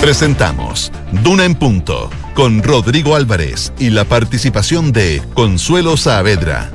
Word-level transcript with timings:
Presentamos 0.00 0.90
Duna 1.22 1.44
en 1.44 1.54
Punto 1.54 2.08
con 2.34 2.62
Rodrigo 2.62 3.16
Álvarez 3.16 3.70
y 3.78 3.90
la 3.90 4.06
participación 4.06 4.92
de 4.92 5.20
Consuelo 5.34 5.98
Saavedra. 5.98 6.70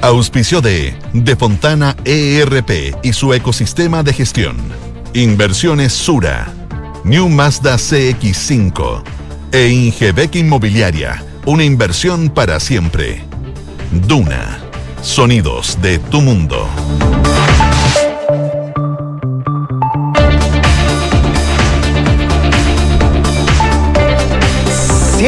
Auspicio 0.00 0.60
de 0.60 0.96
De 1.12 1.34
Fontana 1.34 1.96
ERP 2.04 2.94
y 3.02 3.12
su 3.14 3.34
ecosistema 3.34 4.04
de 4.04 4.12
gestión. 4.12 4.56
Inversiones 5.12 5.92
Sura. 5.92 6.52
New 7.02 7.28
Mazda 7.28 7.74
CX5. 7.74 9.02
E 9.50 9.68
Ingebec 9.70 10.36
Inmobiliaria. 10.36 11.24
Una 11.46 11.64
inversión 11.64 12.28
para 12.28 12.60
siempre. 12.60 13.24
Duna. 14.06 14.60
Sonidos 15.02 15.76
de 15.82 15.98
tu 15.98 16.20
mundo. 16.20 16.68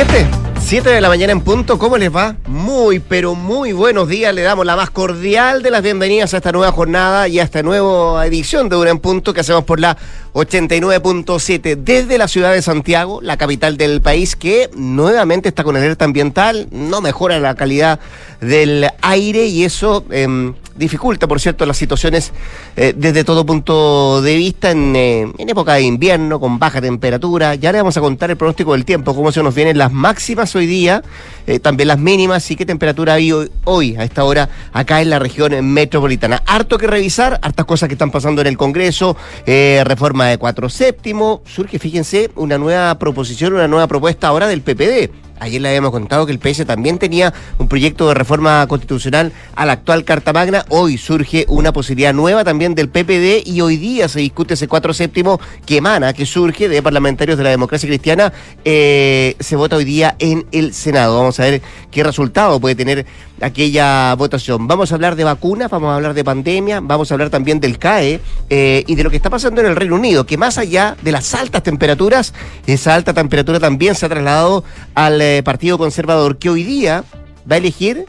Siete, 0.01 0.27
siete 0.59 0.89
de 0.89 1.01
la 1.03 1.11
mañana 1.11 1.33
en 1.33 1.43
punto, 1.43 1.79
¿cómo 1.79 1.99
les 1.99 2.11
va? 2.11 2.35
Muy, 2.47 3.01
pero 3.01 3.35
muy 3.35 3.75
buenos 3.75 4.09
días. 4.09 4.35
Le 4.35 4.41
damos 4.41 4.65
la 4.65 4.75
más 4.75 4.89
cordial 4.89 5.63
de 5.63 5.71
las 5.71 5.83
bienvenidas 5.83 6.33
a 6.33 6.39
esta 6.39 6.53
nueva 6.53 6.73
jornada 6.73 7.29
y 7.29 7.39
a 7.39 7.43
esta 7.43 7.63
nueva 7.63 8.25
edición 8.25 8.71
de 8.71 8.77
Una 8.77 8.93
en 8.93 8.99
Punto 8.99 9.35
que 9.35 9.41
hacemos 9.41 9.65
por 9.65 9.79
la 9.79 9.99
89.7 10.33 11.77
desde 11.77 12.19
la 12.19 12.29
ciudad 12.29 12.53
de 12.53 12.63
Santiago, 12.63 13.21
la 13.23 13.37
capital 13.37 13.77
del 13.77 14.01
país, 14.01 14.37
que 14.37 14.71
nuevamente 14.75 15.49
está 15.49 15.65
con 15.65 15.77
alerta 15.77 16.05
ambiental, 16.05 16.69
no 16.71 17.01
mejora 17.01 17.39
la 17.39 17.55
calidad 17.55 18.01
del 18.41 18.89
aire 19.03 19.47
y 19.47 19.65
eso 19.65 20.05
eh, 20.11 20.53
dificulta, 20.81 21.29
por 21.29 21.41
cierto, 21.41 21.67
las 21.67 21.77
situaciones 21.77 22.33
eh, 22.77 22.95
desde 22.97 23.23
todo 23.23 23.47
punto 23.47 24.23
de 24.23 24.35
vista 24.37 24.73
eh, 24.73 25.33
en, 25.37 25.49
época 25.49 25.75
de 25.75 25.83
invierno, 25.83 26.41
con 26.41 26.59
baja 26.59 26.81
temperatura. 26.81 27.55
Ya 27.55 27.71
le 27.71 27.79
vamos 27.79 27.97
a 27.97 28.01
contar 28.01 28.31
el 28.31 28.37
pronóstico 28.37 28.73
del 28.73 28.85
tiempo, 28.85 29.15
cómo 29.15 29.31
se 29.31 29.43
nos 29.43 29.55
vienen 29.55 29.79
las 29.79 29.93
máximas 29.93 30.57
hoy 30.57 30.67
día, 30.67 31.03
eh, 31.47 31.59
también 31.59 31.89
las 31.89 31.99
mínimas 31.99 32.51
y 32.51 32.57
qué 32.57 32.67
temperatura 32.67 33.15
hay 33.15 33.33
hoy, 33.33 33.51
hoy, 33.65 33.97
a 33.97 34.05
esta 34.05 34.25
hora 34.25 34.49
acá 34.73 35.01
en 35.01 35.11
la 35.11 35.19
región 35.19 35.53
metropolitana. 35.73 36.43
Harto 36.47 36.79
que 36.79 36.87
revisar, 36.87 37.39
hartas 37.43 37.67
cosas 37.67 37.89
que 37.89 37.95
están 37.95 38.11
pasando 38.11 38.41
en 38.41 38.47
el 38.47 38.57
Congreso, 38.57 39.17
reforma 39.47 40.27
de 40.27 40.39
cuatro 40.39 40.69
séptimo, 40.69 41.43
surge, 41.45 41.79
fíjense, 41.79 42.31
una 42.37 42.59
nueva 42.59 42.99
proposición, 42.99 43.55
una 43.55 43.69
nueva 43.69 43.87
propuesta 43.87 44.29
ahora 44.29 44.47
del 44.47 44.63
PPD. 44.63 45.30
Ayer 45.41 45.63
le 45.63 45.69
habíamos 45.69 45.91
contado 45.91 46.27
que 46.27 46.33
el 46.33 46.39
PS 46.39 46.67
también 46.67 46.99
tenía 46.99 47.33
un 47.57 47.67
proyecto 47.67 48.07
de 48.09 48.15
reforma 48.15 48.67
constitucional 48.67 49.33
a 49.57 49.65
la 49.65 49.73
actual 49.73 50.05
Carta 50.05 50.35
Magna. 50.35 50.67
Hoy 50.69 50.99
surge 50.99 51.47
una 51.49 51.73
posibilidad 51.73 52.13
nueva 52.13 52.45
también 52.45 52.75
del 52.75 52.91
PPD 52.91 53.49
y 53.49 53.63
hoy 53.63 53.79
día 53.79 54.07
se 54.09 54.21
discute 54.21 54.53
ese 54.53 54.69
cuatro 54.69 54.93
séptimo 54.93 55.41
que 55.65 55.79
emana, 55.79 56.13
que 56.13 56.27
surge 56.27 56.69
de 56.69 56.83
parlamentarios 56.83 57.39
de 57.39 57.45
la 57.45 57.51
democracia 57.51 57.89
cristiana. 57.89 58.35
Eh, 58.67 59.35
se 59.41 59.57
vota 59.57 59.77
hoy 59.77 59.87
día 59.87 60.15
en 60.19 60.45
el 60.53 60.75
Senado. 60.75 61.17
Vamos 61.17 61.41
a 61.41 61.45
ver 61.45 61.63
qué 61.91 62.05
resultado 62.05 62.61
puede 62.61 62.75
tener 62.75 63.07
aquella 63.41 64.15
votación. 64.15 64.67
Vamos 64.67 64.93
a 64.93 64.95
hablar 64.95 65.17
de 65.17 65.25
vacunas, 65.25 65.71
vamos 65.71 65.91
a 65.91 65.97
hablar 65.97 66.15
de 66.15 66.25
pandemia, 66.25 66.81
vamos 66.81 67.11
a 67.11 67.15
hablar 67.15 67.31
también 67.31 67.61
del 67.61 67.79
CAE 67.79 68.21
eh, 68.49 68.85
y 68.87 68.95
de 68.95 69.05
lo 69.05 69.11
que 69.11 69.17
está 69.17 69.31
pasando 69.31 69.61
en 69.61 69.67
el 69.67 69.77
Reino 69.77 69.95
Unido, 69.95 70.27
que 70.27 70.37
más 70.37 70.59
allá 70.59 70.97
de 71.03 71.13
las 71.13 71.35
altas 71.35 71.63
temperaturas, 71.63 72.35
esa 72.67 72.95
alta 72.95 73.15
temperatura 73.15 73.59
también 73.59 73.95
se 73.95 74.07
ha 74.07 74.09
trasladado 74.09 74.65
al 74.95 75.21
eh, 75.21 75.43
Partido 75.43 75.79
Conservador, 75.79 76.39
que 76.39 76.51
hoy 76.51 76.65
día 76.65 77.05
va 77.51 77.57
a 77.57 77.59
elegir 77.59 78.07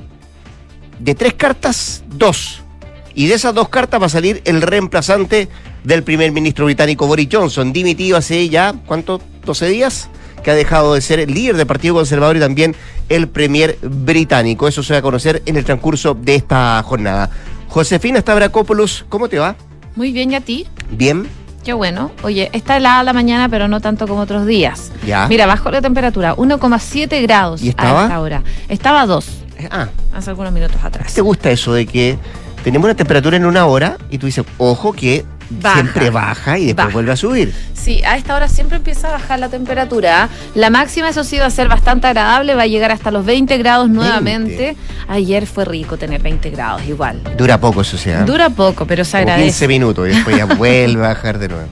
de 1.00 1.16
tres 1.16 1.34
cartas, 1.34 2.04
dos. 2.08 2.62
Y 3.14 3.28
de 3.28 3.36
esas 3.36 3.54
dos 3.54 3.70
cartas 3.70 4.02
va 4.02 4.06
a 4.06 4.10
salir 4.10 4.42
el 4.46 4.62
reemplazante 4.62 5.50
del 5.84 6.04
primer 6.04 6.32
ministro 6.32 6.66
británico 6.66 7.08
Boris 7.08 7.28
Johnson, 7.32 7.74
dimitido 7.74 8.18
hace 8.18 8.48
ya, 8.50 8.74
¿cuánto? 8.86 9.20
¿12 9.46 9.68
días? 9.68 10.10
Que 10.42 10.52
ha 10.52 10.56
dejado 10.56 10.94
de 10.94 11.02
ser 11.02 11.20
el 11.20 11.34
líder 11.34 11.58
del 11.58 11.68
Partido 11.68 11.96
Conservador 11.96 12.38
y 12.38 12.40
también 12.40 12.76
el 13.10 13.28
premier 13.28 13.78
británico. 13.82 14.68
Eso 14.68 14.84
se 14.84 14.94
va 14.94 15.00
a 15.00 15.02
conocer 15.02 15.42
en 15.46 15.58
el 15.58 15.64
transcurso 15.66 16.14
de 16.14 16.36
esta 16.36 16.82
jornada. 16.84 17.30
Josefina 17.68 18.20
Stavrakopoulos, 18.20 19.06
¿cómo 19.10 19.30
te 19.30 19.40
va? 19.40 19.56
Muy 19.96 20.12
bien, 20.12 20.32
¿y 20.32 20.36
a 20.36 20.42
ti? 20.42 20.68
Bien. 20.92 21.28
Qué 21.64 21.74
bueno. 21.74 22.12
Oye, 22.24 22.50
está 22.54 22.78
helada 22.78 23.04
la 23.04 23.14
mañana, 23.14 23.48
pero 23.48 23.68
no 23.68 23.80
tanto 23.82 24.08
como 24.08 24.22
otros 24.22 24.46
días. 24.48 24.92
Ya. 25.06 25.28
Mira, 25.28 25.46
bajó 25.46 25.70
la 25.70 25.82
temperatura, 25.82 26.36
1,7 26.36 27.22
grados 27.22 27.62
¿Y 27.62 27.70
estaba? 27.70 28.02
a 28.02 28.04
esta 28.06 28.20
hora. 28.20 28.44
Estaba 28.68 29.06
2, 29.06 29.26
Ah, 29.70 29.90
hace 30.16 30.32
algunos 30.32 30.52
minutos 30.52 30.78
atrás. 30.84 31.14
¿te 31.14 31.22
gusta 31.22 31.52
eso 31.52 31.72
de 31.74 31.86
que 31.86 32.18
tenemos 32.64 32.86
una 32.86 32.96
temperatura 32.96 33.38
en 33.38 33.46
una 33.46 33.68
hora 33.68 33.98
y 34.10 34.18
tú 34.18 34.26
dices, 34.26 34.44
ojo 34.58 34.92
que 34.92 35.24
Baja. 35.62 35.76
siempre 35.76 36.10
baja 36.10 36.58
y 36.58 36.66
después 36.68 36.86
Baja. 36.88 36.94
vuelve 36.94 37.12
a 37.12 37.16
subir? 37.16 37.54
Sí, 37.74 38.02
a 38.06 38.16
esta 38.16 38.36
hora 38.36 38.48
siempre 38.48 38.78
empieza 38.78 39.10
a 39.10 39.12
bajar 39.14 39.40
la 39.40 39.50
temperatura. 39.50 40.30
La 40.54 40.70
máxima, 40.70 41.10
eso 41.10 41.24
sí, 41.24 41.38
va 41.40 41.48
a 41.48 41.50
ser 41.50 41.68
bastante 41.68 42.08
agradable, 42.08 42.54
va 42.56 42.62
a 42.64 42.68
llegar 42.68 42.92
hasta 42.92 43.10
los 43.12 43.26
20 43.26 43.58
grados 43.58 43.90
nuevamente. 43.90 44.76
Ayer 45.08 45.48
fue 45.48 45.66
rico 45.66 45.98
tener 45.98 46.22
20 46.22 46.50
grados, 46.52 46.84
igual. 46.88 47.22
Dura 47.38 47.60
poco 47.60 47.82
eso, 47.82 47.98
sea. 47.98 48.24
Dura 48.24 48.50
poco, 48.52 48.86
pero 48.86 49.04
se 49.04 49.12
Como 49.14 49.24
15 49.26 49.32
agradece. 49.34 49.68
minutos 49.68 50.08
y 50.08 50.12
después 50.12 50.38
ya 50.38 50.46
vuelve 50.58 51.04
a 51.04 51.10
bajar 51.10 51.40
de 51.40 51.48
nuevo. 51.50 51.66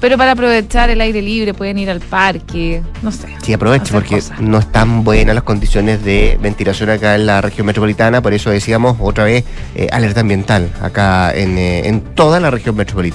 Pero 0.00 0.16
para 0.18 0.32
aprovechar 0.32 0.90
el 0.90 1.00
aire 1.00 1.22
libre 1.22 1.54
pueden 1.54 1.78
ir 1.78 1.88
al 1.90 2.00
parque, 2.00 2.82
no 3.02 3.10
sé. 3.10 3.26
Sí, 3.42 3.52
aproveche 3.54 3.90
porque 3.92 4.16
cosas. 4.16 4.38
no 4.40 4.58
están 4.58 5.02
buenas 5.02 5.34
las 5.34 5.44
condiciones 5.44 6.04
de 6.04 6.38
ventilación 6.40 6.90
acá 6.90 7.14
en 7.14 7.24
la 7.26 7.40
región 7.40 7.66
metropolitana, 7.66 8.20
por 8.20 8.32
eso 8.34 8.50
decíamos 8.50 8.96
otra 9.00 9.24
vez 9.24 9.44
eh, 9.74 9.88
alerta 9.90 10.20
ambiental 10.20 10.70
acá 10.82 11.32
en, 11.34 11.56
eh, 11.58 11.88
en 11.88 12.00
toda 12.02 12.38
la 12.38 12.50
región 12.50 12.76
metropolitana. 12.76 13.07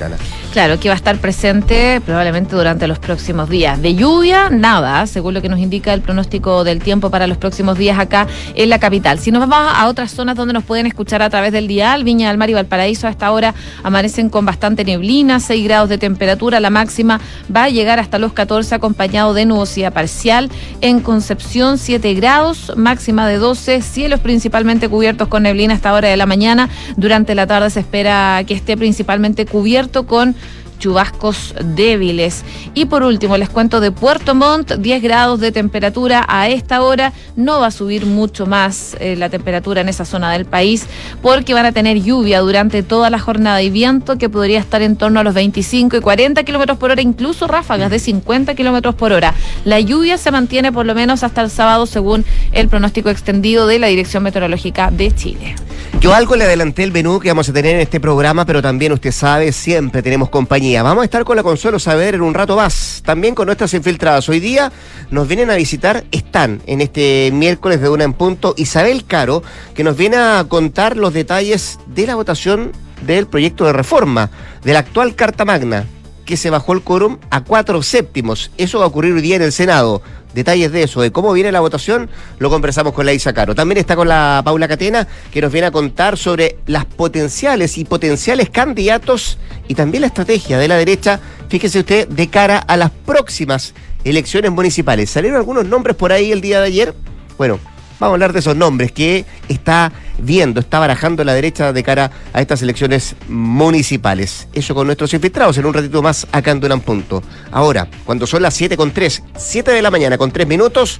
Claro, 0.51 0.79
que 0.79 0.87
va 0.87 0.93
a 0.93 0.97
estar 0.97 1.17
presente 1.17 2.01
probablemente 2.05 2.55
durante 2.55 2.87
los 2.87 2.99
próximos 2.99 3.49
días. 3.49 3.81
De 3.81 3.95
lluvia, 3.95 4.49
nada, 4.49 5.05
según 5.07 5.33
lo 5.33 5.41
que 5.41 5.49
nos 5.49 5.59
indica 5.59 5.93
el 5.93 6.01
pronóstico 6.01 6.63
del 6.63 6.79
tiempo 6.79 7.09
para 7.09 7.27
los 7.27 7.37
próximos 7.37 7.77
días 7.77 7.97
acá 7.99 8.27
en 8.55 8.69
la 8.69 8.79
capital. 8.79 9.19
Si 9.19 9.31
nos 9.31 9.47
vamos 9.47 9.73
a 9.75 9.87
otras 9.87 10.11
zonas 10.11 10.35
donde 10.35 10.53
nos 10.53 10.63
pueden 10.63 10.85
escuchar 10.85 11.21
a 11.21 11.29
través 11.29 11.51
del 11.51 11.67
dial, 11.67 12.03
Viña 12.03 12.29
del 12.29 12.37
Mar 12.37 12.49
y 12.49 12.53
Valparaíso 12.53 13.07
a 13.07 13.09
esta 13.09 13.31
hora 13.31 13.53
amanecen 13.83 14.29
con 14.29 14.45
bastante 14.45 14.85
neblina, 14.85 15.39
6 15.39 15.63
grados 15.63 15.89
de 15.89 15.97
temperatura, 15.97 16.59
la 16.59 16.69
máxima 16.69 17.19
va 17.53 17.63
a 17.63 17.69
llegar 17.69 17.99
hasta 17.99 18.19
los 18.19 18.33
14 18.33 18.75
acompañado 18.75 19.33
de 19.33 19.45
nubosidad 19.45 19.93
parcial. 19.93 20.49
En 20.81 20.99
Concepción 20.99 21.77
7 21.77 22.13
grados, 22.13 22.73
máxima 22.75 23.27
de 23.27 23.37
12, 23.37 23.81
cielos 23.81 24.19
principalmente 24.19 24.89
cubiertos 24.89 25.27
con 25.27 25.43
neblina 25.43 25.73
a 25.73 25.75
esta 25.75 25.93
hora 25.93 26.09
de 26.09 26.17
la 26.17 26.25
mañana. 26.25 26.69
Durante 26.95 27.35
la 27.35 27.47
tarde 27.47 27.69
se 27.69 27.79
espera 27.79 28.43
que 28.45 28.53
esté 28.53 28.77
principalmente 28.77 29.45
cubierto 29.45 29.82
con 29.91 30.35
chubascos 30.83 31.55
débiles. 31.63 32.43
Y 32.73 32.85
por 32.85 33.03
último, 33.03 33.37
les 33.37 33.47
cuento 33.47 33.79
de 33.79 33.91
Puerto 33.91 34.35
Montt, 34.35 34.73
10 34.73 35.01
grados 35.01 35.39
de 35.39 35.53
temperatura 35.53 36.25
a 36.27 36.49
esta 36.49 36.81
hora. 36.81 37.13
No 37.37 37.61
va 37.61 37.67
a 37.67 37.71
subir 37.71 38.05
mucho 38.05 38.45
más 38.45 38.97
eh, 38.99 39.15
la 39.15 39.29
temperatura 39.29 39.79
en 39.79 39.87
esa 39.87 40.03
zona 40.03 40.33
del 40.33 40.43
país 40.43 40.85
porque 41.21 41.53
van 41.53 41.65
a 41.65 41.71
tener 41.71 42.01
lluvia 42.01 42.41
durante 42.41 42.83
toda 42.83 43.09
la 43.09 43.17
jornada 43.17 43.61
y 43.61 43.69
viento 43.69 44.17
que 44.17 44.27
podría 44.27 44.59
estar 44.59 44.81
en 44.81 44.97
torno 44.97 45.21
a 45.21 45.23
los 45.23 45.33
25 45.33 45.95
y 45.95 46.01
40 46.01 46.43
kilómetros 46.43 46.77
por 46.77 46.91
hora, 46.91 47.01
incluso 47.01 47.47
ráfagas 47.47 47.89
de 47.89 47.99
50 47.99 48.53
kilómetros 48.53 48.95
por 48.95 49.13
hora. 49.13 49.33
La 49.63 49.79
lluvia 49.79 50.17
se 50.17 50.31
mantiene 50.31 50.73
por 50.73 50.85
lo 50.85 50.95
menos 50.95 51.23
hasta 51.23 51.41
el 51.41 51.49
sábado 51.49 51.85
según 51.85 52.25
el 52.51 52.67
pronóstico 52.67 53.09
extendido 53.09 53.67
de 53.67 53.79
la 53.79 53.87
Dirección 53.87 54.23
Meteorológica 54.23 54.91
de 54.91 55.15
Chile. 55.15 55.55
Yo 56.03 56.13
algo 56.13 56.35
le 56.35 56.43
adelanté 56.43 56.83
el 56.83 56.91
menú 56.91 57.17
que 57.21 57.29
vamos 57.29 57.47
a 57.47 57.53
tener 57.53 57.75
en 57.75 57.79
este 57.79 58.01
programa, 58.01 58.45
pero 58.45 58.61
también 58.61 58.91
usted 58.91 59.13
sabe, 59.13 59.53
siempre 59.53 60.01
tenemos 60.01 60.29
compañía. 60.29 60.83
Vamos 60.83 61.03
a 61.03 61.05
estar 61.05 61.23
con 61.23 61.37
la 61.37 61.43
Consuelo 61.43 61.79
Saber 61.79 62.15
en 62.15 62.21
un 62.21 62.33
rato 62.33 62.57
más, 62.57 63.01
también 63.05 63.33
con 63.33 63.45
nuestras 63.45 63.73
infiltradas. 63.73 64.27
Hoy 64.27 64.41
día 64.41 64.69
nos 65.11 65.29
vienen 65.29 65.49
a 65.49 65.55
visitar, 65.55 66.03
están 66.11 66.61
en 66.65 66.81
este 66.81 67.31
miércoles 67.31 67.79
de 67.79 67.87
una 67.87 68.03
en 68.03 68.11
punto, 68.11 68.53
Isabel 68.57 69.05
Caro, 69.05 69.43
que 69.75 69.85
nos 69.85 69.95
viene 69.95 70.17
a 70.17 70.45
contar 70.49 70.97
los 70.97 71.13
detalles 71.13 71.79
de 71.87 72.05
la 72.05 72.15
votación 72.15 72.73
del 73.07 73.25
proyecto 73.27 73.63
de 73.63 73.71
reforma 73.71 74.29
de 74.61 74.73
la 74.73 74.79
actual 74.79 75.15
Carta 75.15 75.45
Magna, 75.45 75.85
que 76.25 76.35
se 76.35 76.49
bajó 76.49 76.73
el 76.73 76.81
quórum 76.81 77.17
a 77.29 77.45
cuatro 77.45 77.81
séptimos. 77.81 78.51
Eso 78.57 78.79
va 78.79 78.83
a 78.83 78.89
ocurrir 78.89 79.13
hoy 79.13 79.21
día 79.21 79.37
en 79.37 79.43
el 79.43 79.53
Senado. 79.53 80.01
Detalles 80.33 80.71
de 80.71 80.83
eso, 80.83 81.01
de 81.01 81.11
cómo 81.11 81.31
viene 81.33 81.51
la 81.51 81.59
votación, 81.59 82.09
lo 82.39 82.49
conversamos 82.49 82.93
con 82.93 83.05
la 83.05 83.13
Isa 83.13 83.33
Caro. 83.33 83.55
También 83.55 83.77
está 83.77 83.95
con 83.95 84.07
la 84.07 84.41
Paula 84.43 84.67
Catena, 84.67 85.07
que 85.31 85.41
nos 85.41 85.51
viene 85.51 85.67
a 85.67 85.71
contar 85.71 86.17
sobre 86.17 86.57
las 86.65 86.85
potenciales 86.85 87.77
y 87.77 87.85
potenciales 87.85 88.49
candidatos 88.49 89.37
y 89.67 89.75
también 89.75 90.01
la 90.01 90.07
estrategia 90.07 90.57
de 90.57 90.67
la 90.67 90.77
derecha, 90.77 91.19
fíjese 91.49 91.79
usted, 91.79 92.07
de 92.07 92.27
cara 92.29 92.57
a 92.57 92.77
las 92.77 92.91
próximas 92.91 93.73
elecciones 94.03 94.51
municipales. 94.51 95.09
Salieron 95.09 95.37
algunos 95.37 95.65
nombres 95.65 95.95
por 95.95 96.11
ahí 96.11 96.31
el 96.31 96.41
día 96.41 96.59
de 96.59 96.67
ayer. 96.67 96.93
Bueno, 97.37 97.59
vamos 98.03 98.11
a 98.11 98.15
hablar 98.15 98.33
de 98.33 98.39
esos 98.39 98.55
nombres 98.57 98.91
que 98.91 99.25
está 99.47 99.93
viendo, 100.17 100.59
está 100.59 100.79
barajando 100.79 101.23
la 101.23 101.33
derecha 101.33 101.71
de 101.71 101.83
cara 101.83 102.11
a 102.33 102.41
estas 102.41 102.61
elecciones 102.61 103.15
municipales. 103.29 104.49
Eso 104.53 104.75
con 104.75 104.87
nuestros 104.87 105.13
infiltrados 105.13 105.57
en 105.57 105.65
un 105.65 105.73
ratito 105.73 106.01
más 106.01 106.27
acá 106.33 106.51
en 106.51 106.59
Duran 106.59 106.81
Punto. 106.81 107.23
Ahora, 107.51 107.87
cuando 108.05 108.27
son 108.27 108.41
las 108.41 108.55
7 108.55 108.75
con 108.75 108.91
3, 108.91 109.23
7 109.37 109.71
de 109.71 109.81
la 109.81 109.89
mañana 109.89 110.17
con 110.17 110.31
3 110.31 110.45
minutos, 110.45 110.99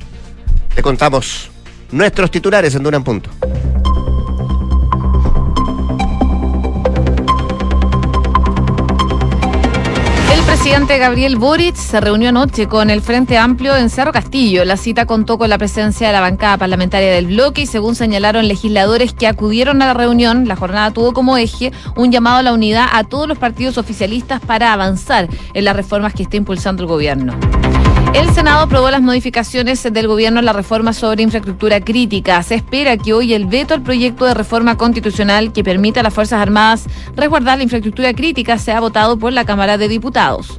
te 0.73 0.81
contamos 0.81 1.49
nuestros 1.91 2.31
titulares 2.31 2.73
en 2.75 2.83
Duran 2.83 3.03
Punto. 3.03 3.29
Presidente 10.63 10.97
Gabriel 10.97 11.35
Boric 11.35 11.75
se 11.75 11.99
reunió 11.99 12.29
anoche 12.29 12.69
con 12.69 12.89
el 12.89 13.01
Frente 13.01 13.37
Amplio 13.37 13.75
en 13.75 13.89
Cerro 13.89 14.13
Castillo. 14.13 14.63
La 14.63 14.77
cita 14.77 15.05
contó 15.05 15.37
con 15.37 15.49
la 15.49 15.57
presencia 15.57 16.07
de 16.07 16.13
la 16.13 16.21
bancada 16.21 16.57
parlamentaria 16.57 17.11
del 17.11 17.27
bloque 17.27 17.63
y 17.63 17.65
según 17.65 17.95
señalaron 17.95 18.47
legisladores 18.47 19.11
que 19.11 19.27
acudieron 19.27 19.81
a 19.81 19.87
la 19.87 19.93
reunión, 19.93 20.47
la 20.47 20.55
jornada 20.55 20.91
tuvo 20.91 21.11
como 21.11 21.35
eje 21.35 21.73
un 21.97 22.13
llamado 22.13 22.37
a 22.37 22.43
la 22.43 22.53
unidad 22.53 22.87
a 22.93 23.03
todos 23.03 23.27
los 23.27 23.37
partidos 23.37 23.77
oficialistas 23.77 24.39
para 24.39 24.71
avanzar 24.71 25.27
en 25.53 25.65
las 25.65 25.75
reformas 25.75 26.13
que 26.13 26.23
está 26.23 26.37
impulsando 26.37 26.83
el 26.83 26.87
gobierno. 26.87 27.37
El 28.13 28.29
Senado 28.29 28.61
aprobó 28.61 28.91
las 28.91 29.01
modificaciones 29.01 29.81
del 29.91 30.07
gobierno 30.07 30.39
en 30.39 30.45
la 30.45 30.53
reforma 30.53 30.93
sobre 30.93 31.23
infraestructura 31.23 31.81
crítica. 31.81 32.43
Se 32.43 32.53
espera 32.53 32.95
que 32.95 33.11
hoy 33.11 33.33
el 33.33 33.47
veto 33.47 33.73
al 33.73 33.81
proyecto 33.81 34.25
de 34.25 34.35
reforma 34.35 34.77
constitucional 34.77 35.51
que 35.51 35.63
permita 35.63 36.01
a 36.01 36.03
las 36.03 36.13
Fuerzas 36.13 36.39
Armadas 36.39 36.85
resguardar 37.15 37.57
la 37.57 37.63
infraestructura 37.63 38.13
crítica 38.13 38.59
sea 38.59 38.79
votado 38.81 39.17
por 39.17 39.33
la 39.33 39.45
Cámara 39.45 39.79
de 39.79 39.87
Diputados. 39.87 40.52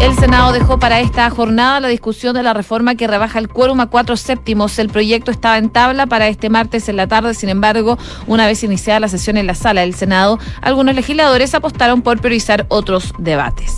El 0.00 0.14
Senado 0.16 0.52
dejó 0.52 0.78
para 0.78 1.00
esta 1.00 1.30
jornada 1.30 1.80
la 1.80 1.88
discusión 1.88 2.34
de 2.34 2.42
la 2.42 2.52
reforma 2.52 2.94
que 2.94 3.06
rebaja 3.06 3.38
el 3.38 3.48
quórum 3.48 3.80
a 3.80 3.86
cuatro 3.86 4.16
séptimos. 4.16 4.78
El 4.78 4.90
proyecto 4.90 5.30
estaba 5.30 5.56
en 5.56 5.70
tabla 5.70 6.06
para 6.06 6.28
este 6.28 6.50
martes 6.50 6.88
en 6.88 6.96
la 6.96 7.06
tarde, 7.06 7.32
sin 7.32 7.48
embargo, 7.48 7.96
una 8.26 8.46
vez 8.46 8.62
iniciada 8.64 9.00
la 9.00 9.08
sesión 9.08 9.38
en 9.38 9.46
la 9.46 9.54
sala 9.54 9.80
del 9.80 9.94
Senado, 9.94 10.38
algunos 10.60 10.94
legisladores 10.94 11.54
apostaron 11.54 12.02
por 12.02 12.20
priorizar 12.20 12.66
otros 12.68 13.14
debates. 13.18 13.76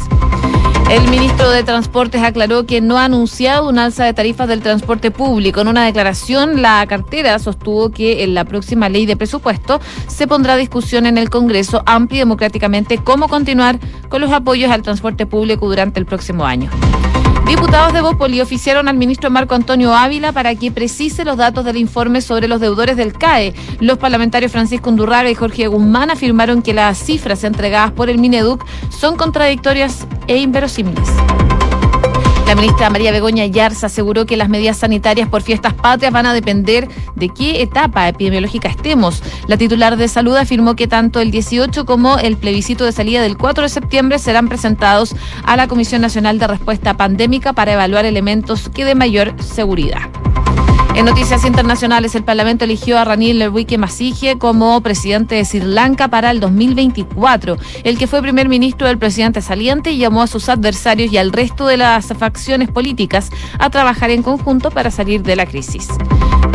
El 0.88 1.08
ministro 1.10 1.50
de 1.50 1.64
Transportes 1.64 2.22
aclaró 2.22 2.64
que 2.64 2.80
no 2.80 2.96
ha 2.96 3.06
anunciado 3.06 3.68
un 3.68 3.76
alza 3.76 4.04
de 4.04 4.14
tarifas 4.14 4.46
del 4.46 4.62
transporte 4.62 5.10
público. 5.10 5.60
En 5.60 5.66
una 5.66 5.84
declaración, 5.84 6.62
la 6.62 6.86
cartera 6.86 7.40
sostuvo 7.40 7.90
que 7.90 8.22
en 8.22 8.34
la 8.34 8.44
próxima 8.44 8.88
ley 8.88 9.04
de 9.04 9.16
presupuesto 9.16 9.80
se 10.06 10.28
pondrá 10.28 10.52
a 10.52 10.56
discusión 10.56 11.06
en 11.06 11.18
el 11.18 11.28
Congreso 11.28 11.82
amplia 11.86 12.18
y 12.18 12.20
democráticamente 12.20 12.98
cómo 12.98 13.26
continuar 13.26 13.80
con 14.08 14.20
los 14.20 14.30
apoyos 14.30 14.70
al 14.70 14.82
transporte 14.82 15.26
público 15.26 15.68
durante 15.68 15.98
el 15.98 16.06
próximo 16.06 16.46
año. 16.46 16.70
Diputados 17.46 17.92
de 17.92 18.00
Bópoli 18.00 18.40
oficiaron 18.40 18.88
al 18.88 18.96
ministro 18.96 19.30
Marco 19.30 19.54
Antonio 19.54 19.94
Ávila 19.94 20.32
para 20.32 20.56
que 20.56 20.72
precise 20.72 21.24
los 21.24 21.36
datos 21.36 21.64
del 21.64 21.76
informe 21.76 22.20
sobre 22.20 22.48
los 22.48 22.60
deudores 22.60 22.96
del 22.96 23.12
CAE. 23.12 23.54
Los 23.78 23.98
parlamentarios 23.98 24.50
Francisco 24.50 24.90
Undurraga 24.90 25.30
y 25.30 25.36
Jorge 25.36 25.68
Guzmán 25.68 26.10
afirmaron 26.10 26.60
que 26.60 26.74
las 26.74 26.98
cifras 26.98 27.44
entregadas 27.44 27.92
por 27.92 28.10
el 28.10 28.18
Mineduc 28.18 28.66
son 28.90 29.16
contradictorias 29.16 30.08
e 30.26 30.38
inverosímiles. 30.38 31.08
La 32.46 32.54
ministra 32.54 32.90
María 32.90 33.10
Begoña 33.10 33.44
Yarza 33.46 33.86
aseguró 33.86 34.24
que 34.24 34.36
las 34.36 34.48
medidas 34.48 34.76
sanitarias 34.76 35.28
por 35.28 35.42
fiestas 35.42 35.74
patrias 35.74 36.12
van 36.12 36.26
a 36.26 36.32
depender 36.32 36.88
de 37.16 37.28
qué 37.28 37.60
etapa 37.60 38.08
epidemiológica 38.08 38.68
estemos. 38.68 39.20
La 39.48 39.56
titular 39.56 39.96
de 39.96 40.06
salud 40.06 40.36
afirmó 40.36 40.76
que 40.76 40.86
tanto 40.86 41.20
el 41.20 41.32
18 41.32 41.84
como 41.84 42.18
el 42.18 42.36
plebiscito 42.36 42.84
de 42.84 42.92
salida 42.92 43.20
del 43.20 43.36
4 43.36 43.64
de 43.64 43.68
septiembre 43.68 44.20
serán 44.20 44.48
presentados 44.48 45.16
a 45.44 45.56
la 45.56 45.66
Comisión 45.66 46.02
Nacional 46.02 46.38
de 46.38 46.46
Respuesta 46.46 46.96
Pandémica 46.96 47.52
para 47.52 47.72
evaluar 47.72 48.04
elementos 48.04 48.68
que 48.68 48.84
de 48.84 48.94
mayor 48.94 49.34
seguridad. 49.42 50.02
En 50.96 51.04
noticias 51.04 51.44
internacionales, 51.44 52.14
el 52.14 52.24
Parlamento 52.24 52.64
eligió 52.64 52.98
a 52.98 53.04
Ranil 53.04 53.50
Wickremesinghe 53.50 54.38
como 54.38 54.80
presidente 54.80 55.34
de 55.34 55.44
Sri 55.44 55.60
Lanka 55.60 56.08
para 56.08 56.30
el 56.30 56.40
2024. 56.40 57.58
El 57.84 57.98
que 57.98 58.06
fue 58.06 58.22
primer 58.22 58.48
ministro 58.48 58.86
del 58.88 58.96
presidente 58.96 59.42
saliente 59.42 59.94
llamó 59.98 60.22
a 60.22 60.26
sus 60.26 60.48
adversarios 60.48 61.12
y 61.12 61.18
al 61.18 61.32
resto 61.32 61.66
de 61.66 61.76
las 61.76 62.06
facciones 62.18 62.70
políticas 62.70 63.28
a 63.58 63.68
trabajar 63.68 64.08
en 64.08 64.22
conjunto 64.22 64.70
para 64.70 64.90
salir 64.90 65.22
de 65.22 65.36
la 65.36 65.44
crisis. 65.44 65.86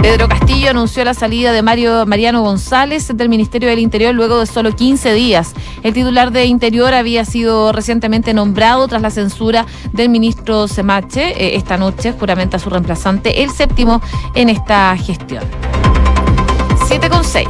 Pedro 0.01 0.27
Castillo 0.27 0.71
anunció 0.71 1.05
la 1.05 1.13
salida 1.13 1.51
de 1.51 1.61
Mario 1.61 2.07
Mariano 2.07 2.41
González 2.41 3.15
del 3.15 3.29
Ministerio 3.29 3.69
del 3.69 3.77
Interior 3.77 4.15
luego 4.15 4.39
de 4.39 4.47
solo 4.47 4.75
15 4.75 5.13
días. 5.13 5.53
El 5.83 5.93
titular 5.93 6.31
de 6.31 6.45
Interior 6.45 6.95
había 6.95 7.23
sido 7.23 7.71
recientemente 7.71 8.33
nombrado 8.33 8.87
tras 8.87 9.03
la 9.03 9.11
censura 9.11 9.67
del 9.93 10.09
ministro 10.09 10.67
Semache. 10.67 11.33
Eh, 11.37 11.55
esta 11.55 11.77
noche 11.77 12.13
juramenta 12.13 12.57
su 12.57 12.71
reemplazante, 12.71 13.43
el 13.43 13.51
séptimo 13.51 14.01
en 14.35 14.49
esta 14.49 14.95
gestión. 14.97 15.43
7 16.87 17.09
con 17.09 17.23
6. 17.23 17.47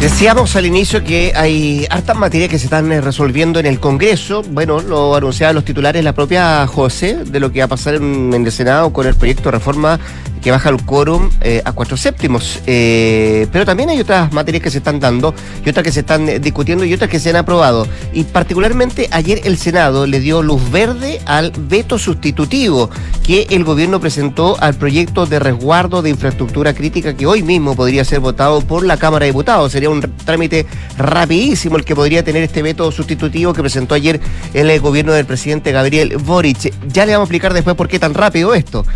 Decíamos 0.00 0.54
al 0.56 0.66
inicio 0.66 1.02
que 1.02 1.32
hay 1.34 1.86
hartas 1.88 2.16
materias 2.16 2.50
que 2.50 2.58
se 2.58 2.66
están 2.66 2.92
eh, 2.92 3.00
resolviendo 3.00 3.58
en 3.58 3.66
el 3.66 3.80
Congreso. 3.80 4.42
Bueno, 4.50 4.80
lo 4.80 5.16
anunciaban 5.16 5.54
los 5.54 5.64
titulares 5.64 6.04
la 6.04 6.12
propia 6.12 6.66
José 6.66 7.24
de 7.24 7.40
lo 7.40 7.50
que 7.50 7.60
va 7.60 7.64
a 7.64 7.68
pasar 7.68 7.94
en, 7.94 8.32
en 8.34 8.44
el 8.44 8.52
Senado 8.52 8.92
con 8.92 9.06
el 9.06 9.14
proyecto 9.14 9.44
de 9.44 9.52
reforma 9.52 9.98
que 10.46 10.52
baja 10.52 10.68
el 10.68 10.80
quórum 10.84 11.28
eh, 11.40 11.60
a 11.64 11.72
cuatro 11.72 11.96
séptimos. 11.96 12.60
Eh, 12.68 13.48
pero 13.50 13.66
también 13.66 13.88
hay 13.88 13.98
otras 13.98 14.32
materias 14.32 14.62
que 14.62 14.70
se 14.70 14.78
están 14.78 15.00
dando 15.00 15.34
y 15.64 15.68
otras 15.68 15.82
que 15.82 15.90
se 15.90 16.00
están 16.00 16.28
eh, 16.28 16.38
discutiendo 16.38 16.84
y 16.84 16.94
otras 16.94 17.10
que 17.10 17.18
se 17.18 17.30
han 17.30 17.34
aprobado. 17.34 17.84
Y 18.12 18.22
particularmente 18.22 19.08
ayer 19.10 19.40
el 19.42 19.58
Senado 19.58 20.06
le 20.06 20.20
dio 20.20 20.42
luz 20.42 20.70
verde 20.70 21.20
al 21.26 21.50
veto 21.50 21.98
sustitutivo 21.98 22.90
que 23.24 23.48
el 23.50 23.64
gobierno 23.64 23.98
presentó 23.98 24.56
al 24.60 24.74
proyecto 24.74 25.26
de 25.26 25.40
resguardo 25.40 26.00
de 26.00 26.10
infraestructura 26.10 26.74
crítica 26.74 27.16
que 27.16 27.26
hoy 27.26 27.42
mismo 27.42 27.74
podría 27.74 28.04
ser 28.04 28.20
votado 28.20 28.60
por 28.60 28.86
la 28.86 28.98
Cámara 28.98 29.24
de 29.24 29.32
Diputados. 29.32 29.72
Sería 29.72 29.90
un 29.90 30.00
trámite 30.24 30.64
rapidísimo 30.96 31.76
el 31.76 31.84
que 31.84 31.96
podría 31.96 32.22
tener 32.22 32.44
este 32.44 32.62
veto 32.62 32.92
sustitutivo 32.92 33.52
que 33.52 33.62
presentó 33.62 33.96
ayer 33.96 34.20
el 34.54 34.78
gobierno 34.78 35.12
del 35.12 35.26
presidente 35.26 35.72
Gabriel 35.72 36.18
Boric. 36.18 36.72
Ya 36.86 37.04
le 37.04 37.14
vamos 37.14 37.24
a 37.24 37.26
explicar 37.26 37.52
después 37.52 37.74
por 37.74 37.88
qué 37.88 37.98
tan 37.98 38.14
rápido 38.14 38.54
esto. 38.54 38.86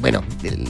bueno, 0.00 0.24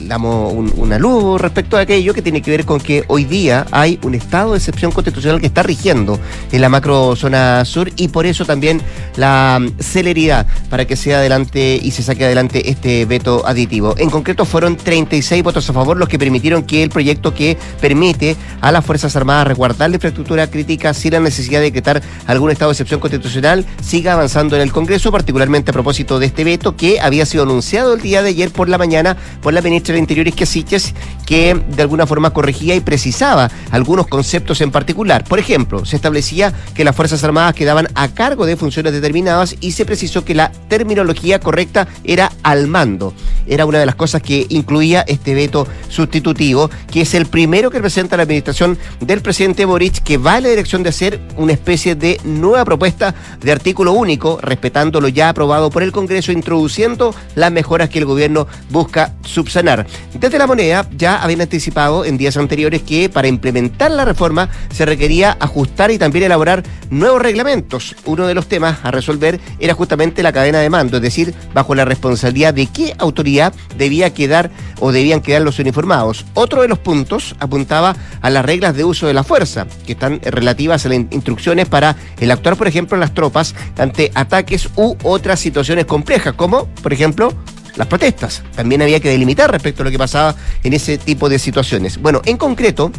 la 0.05 0.24
una 0.25 0.99
luz 0.99 1.39
respecto 1.39 1.77
a 1.77 1.81
aquello 1.81 2.13
que 2.13 2.21
tiene 2.21 2.41
que 2.41 2.51
ver 2.51 2.65
con 2.65 2.79
que 2.79 3.03
hoy 3.07 3.25
día 3.25 3.65
hay 3.71 3.99
un 4.03 4.15
estado 4.15 4.51
de 4.51 4.57
excepción 4.57 4.91
constitucional 4.91 5.39
que 5.39 5.47
está 5.47 5.63
rigiendo 5.63 6.19
en 6.51 6.61
la 6.61 6.69
macro 6.69 7.15
zona 7.15 7.63
sur 7.65 7.91
y 7.95 8.07
por 8.09 8.25
eso 8.25 8.45
también 8.45 8.81
la 9.15 9.59
mm, 9.61 9.79
celeridad 9.79 10.45
para 10.69 10.85
que 10.85 10.95
sea 10.95 11.17
adelante 11.17 11.79
y 11.81 11.91
se 11.91 12.03
saque 12.03 12.25
adelante 12.25 12.69
este 12.69 13.05
veto 13.05 13.43
aditivo. 13.45 13.95
En 13.97 14.09
concreto 14.09 14.45
fueron 14.45 14.75
36 14.75 15.43
votos 15.43 15.69
a 15.69 15.73
favor 15.73 15.97
los 15.97 16.09
que 16.09 16.19
permitieron 16.19 16.63
que 16.63 16.83
el 16.83 16.89
proyecto 16.89 17.33
que 17.33 17.57
permite 17.81 18.35
a 18.61 18.71
las 18.71 18.85
Fuerzas 18.85 19.15
Armadas 19.15 19.47
resguardar 19.47 19.89
la 19.89 19.95
infraestructura 19.97 20.47
crítica 20.47 20.93
sin 20.93 21.13
la 21.13 21.19
necesidad 21.19 21.59
de 21.59 21.65
decretar 21.65 22.01
algún 22.27 22.51
estado 22.51 22.71
de 22.71 22.73
excepción 22.73 22.99
constitucional 22.99 23.65
siga 23.81 24.13
avanzando 24.13 24.55
en 24.55 24.61
el 24.61 24.71
Congreso, 24.71 25.11
particularmente 25.11 25.71
a 25.71 25.73
propósito 25.73 26.19
de 26.19 26.25
este 26.27 26.43
veto 26.43 26.75
que 26.75 26.99
había 26.99 27.25
sido 27.25 27.43
anunciado 27.43 27.93
el 27.93 28.01
día 28.01 28.21
de 28.21 28.29
ayer 28.29 28.51
por 28.51 28.69
la 28.69 28.77
mañana 28.77 29.17
por 29.41 29.53
la 29.53 29.61
ministra 29.61 29.97
Interior 30.05 30.27
Interiores 30.27 30.93
que 31.25 31.55
de 31.55 31.81
alguna 31.81 32.05
forma 32.05 32.31
corregía 32.31 32.75
y 32.75 32.79
precisaba 32.79 33.49
algunos 33.71 34.07
conceptos 34.07 34.61
en 34.61 34.71
particular. 34.71 35.23
Por 35.23 35.39
ejemplo, 35.39 35.85
se 35.85 35.95
establecía 35.95 36.53
que 36.73 36.83
las 36.83 36.95
Fuerzas 36.95 37.23
Armadas 37.23 37.55
quedaban 37.55 37.87
a 37.95 38.09
cargo 38.09 38.45
de 38.45 38.55
funciones 38.55 38.93
determinadas 38.93 39.55
y 39.59 39.71
se 39.71 39.85
precisó 39.85 40.23
que 40.23 40.35
la 40.35 40.51
terminología 40.67 41.39
correcta 41.39 41.87
era 42.03 42.31
al 42.43 42.67
mando. 42.67 43.13
Era 43.47 43.65
una 43.65 43.79
de 43.79 43.85
las 43.85 43.95
cosas 43.95 44.21
que 44.21 44.45
incluía 44.49 45.03
este 45.07 45.33
veto 45.33 45.67
sustitutivo, 45.89 46.69
que 46.91 47.01
es 47.01 47.13
el 47.13 47.25
primero 47.25 47.71
que 47.71 47.79
presenta 47.79 48.17
la 48.17 48.23
administración 48.23 48.77
del 48.99 49.21
presidente 49.21 49.65
Boric, 49.65 50.03
que 50.03 50.17
va 50.17 50.37
en 50.37 50.43
la 50.43 50.49
dirección 50.49 50.83
de 50.83 50.89
hacer 50.89 51.19
una 51.37 51.53
especie 51.53 51.95
de 51.95 52.19
nueva 52.23 52.65
propuesta 52.65 53.15
de 53.41 53.51
artículo 53.51 53.93
único, 53.93 54.39
respetando 54.41 55.01
lo 55.01 55.07
ya 55.07 55.29
aprobado 55.29 55.69
por 55.69 55.83
el 55.83 55.91
Congreso, 55.91 56.31
introduciendo 56.31 57.15
las 57.35 57.51
mejoras 57.51 57.89
que 57.89 57.99
el 57.99 58.05
gobierno 58.05 58.47
busca 58.69 59.13
subsanar. 59.23 59.87
Desde 60.13 60.37
la 60.37 60.47
moneda 60.47 60.87
ya 60.95 61.21
habían 61.21 61.41
anticipado 61.41 62.05
en 62.05 62.17
días 62.17 62.37
anteriores 62.37 62.81
que 62.81 63.09
para 63.09 63.27
implementar 63.27 63.91
la 63.91 64.05
reforma 64.05 64.49
se 64.71 64.85
requería 64.85 65.35
ajustar 65.39 65.91
y 65.91 65.97
también 65.97 66.25
elaborar 66.25 66.63
nuevos 66.89 67.21
reglamentos. 67.21 67.95
Uno 68.05 68.25
de 68.25 68.33
los 68.33 68.47
temas 68.47 68.79
a 68.83 68.91
resolver 68.91 69.39
era 69.59 69.73
justamente 69.73 70.23
la 70.23 70.31
cadena 70.31 70.59
de 70.59 70.69
mando, 70.69 70.97
es 70.97 71.03
decir, 71.03 71.33
bajo 71.53 71.75
la 71.75 71.85
responsabilidad 71.85 72.53
de 72.53 72.67
qué 72.67 72.95
autoridad 72.97 73.53
debía 73.77 74.13
quedar 74.13 74.51
o 74.79 74.91
debían 74.91 75.21
quedar 75.21 75.41
los 75.41 75.59
uniformados. 75.59 76.25
Otro 76.33 76.61
de 76.61 76.67
los 76.67 76.79
puntos 76.79 77.35
apuntaba 77.39 77.95
a 78.21 78.29
las 78.29 78.45
reglas 78.45 78.75
de 78.75 78.83
uso 78.83 79.07
de 79.07 79.13
la 79.13 79.23
fuerza, 79.23 79.67
que 79.85 79.93
están 79.93 80.21
relativas 80.21 80.85
a 80.85 80.89
las 80.89 80.97
instrucciones 81.11 81.67
para 81.67 81.95
el 82.19 82.31
actuar, 82.31 82.55
por 82.55 82.67
ejemplo, 82.67 82.95
en 82.95 83.01
las 83.01 83.13
tropas 83.13 83.55
ante 83.77 84.11
ataques 84.15 84.69
u 84.75 84.95
otras 85.03 85.39
situaciones 85.39 85.85
complejas, 85.85 86.33
como, 86.33 86.67
por 86.81 86.93
ejemplo, 86.93 87.33
las 87.75 87.87
protestas. 87.87 88.43
También 88.55 88.81
había 88.81 88.99
que 88.99 89.09
delimitar 89.09 89.51
respecto 89.51 89.81
a 89.81 89.85
lo 89.85 89.91
que 89.91 89.97
pasaba 89.97 90.35
en 90.63 90.73
ese 90.73 90.97
tipo 90.97 91.29
de 91.29 91.39
situaciones. 91.39 92.01
Bueno, 92.01 92.21
en 92.25 92.37
concreto, 92.37 92.91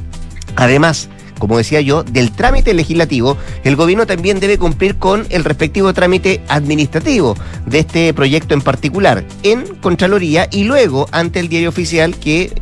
además 0.57 1.09
como 1.39 1.59
decía 1.59 1.81
yo, 1.81 2.03
del 2.03 2.33
trámite 2.33 2.73
legislativo, 2.75 3.37
el 3.65 3.77
gobierno 3.77 4.07
también 4.07 4.41
debe 4.41 4.59
cumplir 4.59 4.97
con 4.97 5.27
el 5.31 5.45
respectivo 5.45 5.93
trámite 5.93 6.41
administrativo 6.49 7.37
de 7.67 7.81
este 7.81 8.15
proyecto 8.15 8.55
en 8.55 8.63
particular, 8.63 9.25
en 9.43 9.67
Contraloría 9.77 10.49
y 10.51 10.65
luego 10.65 11.09
ante 11.13 11.41
el 11.41 11.49
diario 11.49 11.69
oficial 11.69 12.17
que 12.17 12.53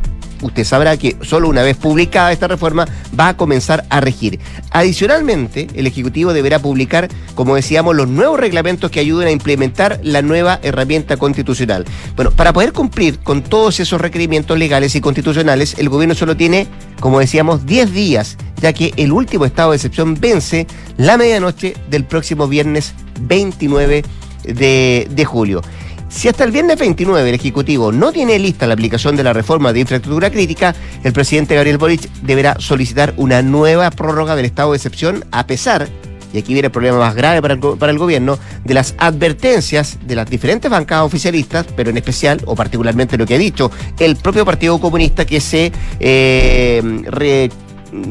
usted 0.41 0.63
sabrá 0.63 0.97
que 0.97 1.15
solo 1.21 1.49
una 1.49 1.63
vez 1.63 1.77
publicada 1.77 2.31
esta 2.31 2.47
reforma 2.47 2.85
va 3.17 3.29
a 3.29 3.37
comenzar 3.37 3.85
a 3.89 3.99
regir. 3.99 4.39
Adicionalmente, 4.71 5.67
el 5.75 5.87
Ejecutivo 5.87 6.33
deberá 6.33 6.59
publicar, 6.59 7.09
como 7.35 7.55
decíamos, 7.55 7.95
los 7.95 8.07
nuevos 8.07 8.39
reglamentos 8.39 8.91
que 8.91 8.99
ayuden 8.99 9.27
a 9.27 9.31
implementar 9.31 9.99
la 10.03 10.21
nueva 10.21 10.59
herramienta 10.63 11.17
constitucional. 11.17 11.85
Bueno, 12.15 12.31
para 12.31 12.53
poder 12.53 12.73
cumplir 12.73 13.19
con 13.19 13.41
todos 13.41 13.79
esos 13.79 14.01
requerimientos 14.01 14.57
legales 14.57 14.95
y 14.95 15.01
constitucionales, 15.01 15.75
el 15.77 15.89
gobierno 15.89 16.15
solo 16.15 16.35
tiene, 16.35 16.67
como 16.99 17.19
decíamos, 17.19 17.65
10 17.65 17.93
días 17.93 18.37
ya 18.61 18.73
que 18.73 18.93
el 18.97 19.11
último 19.11 19.45
estado 19.45 19.71
de 19.71 19.77
excepción 19.77 20.15
vence 20.19 20.67
la 20.97 21.17
medianoche 21.17 21.75
del 21.89 22.05
próximo 22.05 22.47
viernes 22.47 22.93
29 23.21 24.03
de, 24.43 25.07
de 25.09 25.25
julio. 25.25 25.61
Si 26.07 26.27
hasta 26.27 26.43
el 26.43 26.51
viernes 26.51 26.77
29 26.79 27.27
el 27.27 27.35
Ejecutivo 27.35 27.91
no 27.91 28.11
tiene 28.11 28.39
lista 28.39 28.67
la 28.67 28.73
aplicación 28.73 29.15
de 29.15 29.23
la 29.23 29.33
reforma 29.33 29.73
de 29.73 29.81
infraestructura 29.81 30.29
crítica, 30.29 30.75
el 31.03 31.13
presidente 31.13 31.55
Gabriel 31.55 31.77
Boric 31.77 32.09
deberá 32.21 32.55
solicitar 32.59 33.13
una 33.17 33.41
nueva 33.41 33.89
prórroga 33.91 34.35
del 34.35 34.45
estado 34.45 34.71
de 34.71 34.77
excepción 34.77 35.25
a 35.31 35.45
pesar 35.47 35.89
y 36.35 36.39
aquí 36.39 36.53
viene 36.53 36.67
el 36.67 36.71
problema 36.71 36.99
más 36.99 37.15
grave 37.15 37.41
para 37.41 37.53
el, 37.91 37.97
gobierno, 37.97 38.37
de 38.65 38.73
las 38.73 38.93
advertencias 38.97 39.97
de 40.05 40.15
las 40.15 40.29
diferentes 40.29 40.69
bancadas 40.69 41.05
oficialistas, 41.05 41.65
pero 41.77 41.91
en 41.91 41.97
especial, 41.97 42.41
o 42.45 42.55
particularmente 42.55 43.17
lo 43.17 43.25
que 43.25 43.35
ha 43.35 43.37
dicho, 43.37 43.71
el 43.99 44.17
propio 44.17 44.43
Partido 44.43 44.77
Comunista 44.79 45.25
que 45.25 45.39
se 45.39 45.71
eh, 45.99 47.49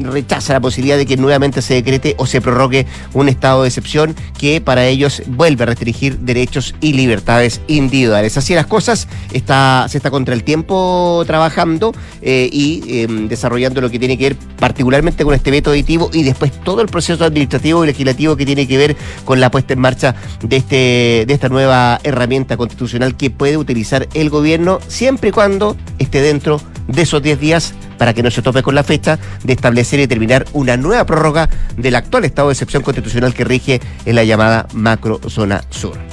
rechaza 0.01 0.53
la 0.53 0.59
posibilidad 0.59 0.97
de 0.97 1.05
que 1.05 1.17
nuevamente 1.17 1.61
se 1.61 1.75
decrete 1.75 2.15
o 2.17 2.25
se 2.25 2.41
prorrogue 2.41 2.85
un 3.13 3.29
estado 3.29 3.63
de 3.63 3.69
excepción 3.69 4.15
que 4.37 4.61
para 4.61 4.85
ellos 4.85 5.23
vuelve 5.27 5.63
a 5.63 5.67
restringir 5.67 6.19
derechos 6.19 6.75
y 6.81 6.93
libertades 6.93 7.61
individuales. 7.67 8.37
Así 8.37 8.53
las 8.53 8.65
cosas, 8.65 9.07
está, 9.33 9.85
se 9.89 9.97
está 9.97 10.11
contra 10.11 10.33
el 10.33 10.43
tiempo 10.43 11.23
trabajando 11.25 11.93
eh, 12.21 12.49
y 12.51 12.83
eh, 12.87 13.07
desarrollando 13.27 13.81
lo 13.81 13.89
que 13.89 13.99
tiene 13.99 14.17
que 14.17 14.29
ver 14.29 14.37
particularmente 14.59 15.23
con 15.23 15.33
este 15.33 15.51
veto 15.51 15.71
aditivo 15.71 16.09
y 16.13 16.23
después 16.23 16.51
todo 16.63 16.81
el 16.81 16.87
proceso 16.87 17.23
administrativo 17.23 17.83
y 17.83 17.87
legislativo 17.87 18.35
que 18.35 18.45
tiene 18.45 18.67
que 18.67 18.77
ver 18.77 18.95
con 19.25 19.39
la 19.39 19.51
puesta 19.51 19.73
en 19.73 19.79
marcha 19.79 20.15
de, 20.41 20.57
este, 20.57 21.25
de 21.27 21.33
esta 21.33 21.49
nueva 21.49 21.99
herramienta 22.03 22.57
constitucional 22.57 23.15
que 23.15 23.29
puede 23.29 23.57
utilizar 23.57 24.07
el 24.13 24.29
gobierno 24.29 24.79
siempre 24.87 25.29
y 25.29 25.31
cuando 25.31 25.75
esté 25.99 26.21
dentro 26.21 26.61
de 26.87 27.01
esos 27.01 27.21
10 27.21 27.39
días 27.39 27.73
para 27.97 28.13
que 28.13 28.23
no 28.23 28.31
se 28.31 28.41
tope 28.41 28.63
con 28.63 28.75
la 28.75 28.83
fecha 28.83 29.19
de 29.43 29.53
establecer 29.53 29.99
y 29.99 30.07
terminar 30.07 30.45
una 30.53 30.77
nueva 30.77 31.05
prórroga 31.05 31.49
del 31.77 31.95
actual 31.95 32.25
estado 32.25 32.49
de 32.49 32.53
excepción 32.53 32.83
constitucional 32.83 33.33
que 33.33 33.43
rige 33.43 33.81
en 34.05 34.15
la 34.15 34.23
llamada 34.23 34.67
macrozona 34.73 35.63
sur. 35.69 36.04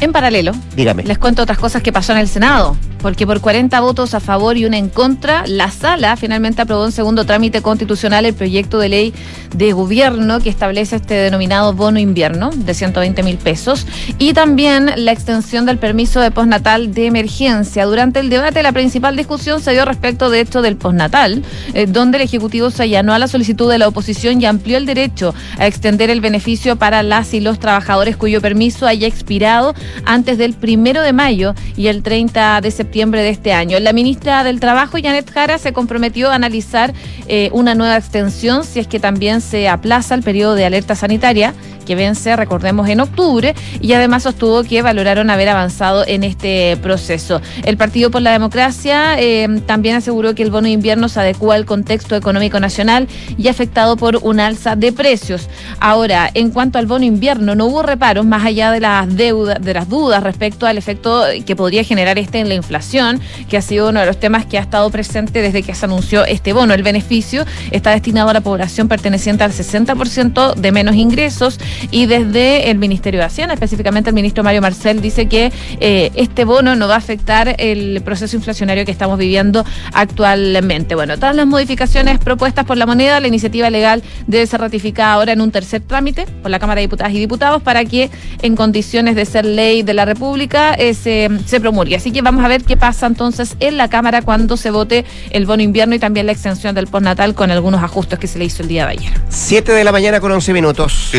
En 0.00 0.12
paralelo, 0.12 0.52
Dígame. 0.74 1.02
les 1.04 1.18
cuento 1.18 1.42
otras 1.42 1.58
cosas 1.58 1.82
que 1.82 1.92
pasó 1.92 2.12
en 2.12 2.18
el 2.18 2.28
Senado 2.28 2.76
porque 3.06 3.24
por 3.24 3.40
40 3.40 3.78
votos 3.80 4.14
a 4.14 4.20
favor 4.20 4.56
y 4.56 4.64
una 4.64 4.78
en 4.78 4.88
contra, 4.88 5.46
la 5.46 5.70
sala 5.70 6.16
finalmente 6.16 6.62
aprobó 6.62 6.86
en 6.86 6.90
segundo 6.90 7.24
trámite 7.24 7.62
constitucional 7.62 8.26
el 8.26 8.34
proyecto 8.34 8.80
de 8.80 8.88
ley 8.88 9.14
de 9.54 9.72
gobierno 9.72 10.40
que 10.40 10.48
establece 10.48 10.96
este 10.96 11.14
denominado 11.14 11.72
bono 11.72 12.00
invierno 12.00 12.50
de 12.52 12.74
120 12.74 13.22
mil 13.22 13.36
pesos 13.38 13.86
y 14.18 14.32
también 14.32 14.90
la 14.96 15.12
extensión 15.12 15.66
del 15.66 15.78
permiso 15.78 16.20
de 16.20 16.32
postnatal 16.32 16.92
de 16.94 17.06
emergencia. 17.06 17.84
Durante 17.84 18.18
el 18.18 18.28
debate, 18.28 18.62
la 18.64 18.72
principal 18.72 19.14
discusión 19.14 19.60
se 19.60 19.70
dio 19.70 19.84
respecto 19.84 20.28
de 20.28 20.40
hecho 20.40 20.60
del 20.60 20.76
postnatal, 20.76 21.44
eh, 21.74 21.86
donde 21.86 22.18
el 22.18 22.24
Ejecutivo 22.24 22.70
se 22.70 22.82
allanó 22.82 23.14
a 23.14 23.20
la 23.20 23.28
solicitud 23.28 23.70
de 23.70 23.78
la 23.78 23.86
oposición 23.86 24.42
y 24.42 24.46
amplió 24.46 24.78
el 24.78 24.84
derecho 24.86 25.32
a 25.58 25.66
extender 25.68 26.10
el 26.10 26.20
beneficio 26.20 26.76
para 26.76 27.04
las 27.04 27.34
y 27.34 27.40
los 27.40 27.60
trabajadores 27.60 28.16
cuyo 28.16 28.40
permiso 28.40 28.86
haya 28.86 29.06
expirado 29.06 29.74
antes 30.04 30.38
del 30.38 30.54
primero 30.54 31.02
de 31.02 31.12
mayo 31.12 31.54
y 31.76 31.88
el 31.88 32.02
30 32.02 32.60
de 32.60 32.70
septiembre 32.70 33.22
de 33.22 33.30
este 33.30 33.52
año. 33.52 33.78
La 33.80 33.92
ministra 33.92 34.44
del 34.44 34.60
Trabajo, 34.60 34.98
Janet 35.02 35.30
Jara, 35.30 35.58
se 35.58 35.72
comprometió 35.72 36.30
a 36.30 36.34
analizar 36.34 36.92
eh, 37.28 37.50
una 37.52 37.74
nueva 37.74 37.96
extensión 37.96 38.64
si 38.64 38.80
es 38.80 38.86
que 38.86 39.00
también 39.00 39.40
se 39.40 39.68
aplaza 39.68 40.14
el 40.14 40.22
periodo 40.22 40.54
de 40.54 40.64
alerta 40.64 40.94
sanitaria 40.94 41.54
que 41.86 41.94
vence, 41.94 42.36
recordemos, 42.36 42.88
en 42.88 43.00
octubre, 43.00 43.54
y 43.80 43.94
además 43.94 44.24
sostuvo 44.24 44.62
que 44.64 44.82
valoraron 44.82 45.30
haber 45.30 45.48
avanzado 45.48 46.04
en 46.06 46.24
este 46.24 46.76
proceso. 46.82 47.40
El 47.64 47.78
Partido 47.78 48.10
por 48.10 48.20
la 48.20 48.32
Democracia 48.32 49.18
eh, 49.18 49.48
también 49.66 49.96
aseguró 49.96 50.34
que 50.34 50.42
el 50.42 50.50
bono 50.50 50.68
invierno 50.68 51.08
se 51.08 51.20
adecua 51.20 51.54
al 51.54 51.64
contexto 51.64 52.16
económico 52.16 52.60
nacional 52.60 53.08
y 53.38 53.48
afectado 53.48 53.96
por 53.96 54.16
un 54.22 54.40
alza 54.40 54.76
de 54.76 54.92
precios. 54.92 55.48
Ahora, 55.80 56.30
en 56.34 56.50
cuanto 56.50 56.78
al 56.78 56.86
bono 56.86 57.04
invierno, 57.04 57.54
no 57.54 57.66
hubo 57.66 57.82
reparos 57.82 58.26
más 58.26 58.44
allá 58.44 58.70
de 58.72 58.80
las 58.80 59.16
deudas, 59.16 59.62
de 59.62 59.74
las 59.74 59.88
dudas 59.88 60.22
respecto 60.22 60.66
al 60.66 60.76
efecto 60.76 61.24
que 61.46 61.56
podría 61.56 61.84
generar 61.84 62.18
este 62.18 62.40
en 62.40 62.48
la 62.48 62.54
inflación, 62.54 63.20
que 63.48 63.56
ha 63.56 63.62
sido 63.62 63.88
uno 63.88 64.00
de 64.00 64.06
los 64.06 64.18
temas 64.18 64.44
que 64.46 64.58
ha 64.58 64.60
estado 64.60 64.90
presente 64.90 65.40
desde 65.40 65.62
que 65.62 65.74
se 65.74 65.86
anunció 65.86 66.24
este 66.24 66.52
bono. 66.52 66.74
El 66.74 66.82
beneficio 66.82 67.44
está 67.70 67.90
destinado 67.90 68.30
a 68.30 68.32
la 68.32 68.40
población 68.40 68.88
perteneciente 68.88 69.44
al 69.44 69.52
60% 69.52 70.54
de 70.54 70.72
menos 70.72 70.96
ingresos 70.96 71.58
y 71.90 72.06
desde 72.06 72.70
el 72.70 72.78
Ministerio 72.78 73.20
de 73.20 73.26
Hacienda, 73.26 73.54
específicamente 73.54 74.10
el 74.10 74.14
ministro 74.14 74.44
Mario 74.44 74.62
Marcel, 74.62 75.00
dice 75.00 75.26
que 75.26 75.52
eh, 75.80 76.10
este 76.14 76.44
bono 76.44 76.76
no 76.76 76.88
va 76.88 76.94
a 76.94 76.98
afectar 76.98 77.54
el 77.58 78.02
proceso 78.02 78.36
inflacionario 78.36 78.84
que 78.84 78.92
estamos 78.92 79.18
viviendo 79.18 79.64
actualmente. 79.92 80.94
Bueno, 80.94 81.16
todas 81.16 81.34
las 81.36 81.46
modificaciones 81.46 82.18
propuestas 82.18 82.64
por 82.64 82.76
la 82.76 82.86
moneda, 82.86 83.20
la 83.20 83.28
iniciativa 83.28 83.70
legal 83.70 84.02
debe 84.26 84.46
ser 84.46 84.60
ratificada 84.60 85.12
ahora 85.12 85.32
en 85.32 85.40
un 85.40 85.50
tercer 85.50 85.82
trámite 85.82 86.26
por 86.42 86.50
la 86.50 86.58
Cámara 86.58 86.80
de 86.80 86.86
Diputadas 86.86 87.12
y 87.12 87.18
Diputados 87.18 87.62
para 87.62 87.84
que 87.84 88.10
en 88.42 88.56
condiciones 88.56 89.16
de 89.16 89.24
ser 89.24 89.44
ley 89.44 89.82
de 89.82 89.94
la 89.94 90.04
República 90.04 90.74
eh, 90.74 90.94
se, 90.94 91.28
se 91.46 91.60
promulgue. 91.60 91.96
Así 91.96 92.12
que 92.12 92.22
vamos 92.22 92.44
a 92.44 92.48
ver 92.48 92.64
qué 92.64 92.76
pasa 92.76 93.06
entonces 93.06 93.56
en 93.60 93.76
la 93.76 93.88
Cámara 93.88 94.22
cuando 94.22 94.56
se 94.56 94.70
vote 94.70 95.04
el 95.30 95.46
bono 95.46 95.62
invierno 95.62 95.94
y 95.94 95.98
también 95.98 96.26
la 96.26 96.32
extensión 96.32 96.74
del 96.74 96.86
postnatal 96.86 97.34
con 97.34 97.50
algunos 97.50 97.82
ajustes 97.82 98.18
que 98.18 98.26
se 98.26 98.38
le 98.38 98.44
hizo 98.46 98.62
el 98.62 98.68
día 98.68 98.86
de 98.86 98.92
ayer. 98.92 99.12
7 99.28 99.72
de 99.72 99.84
la 99.84 99.92
mañana 99.92 100.20
con 100.20 100.32
11 100.32 100.52
minutos. 100.52 101.10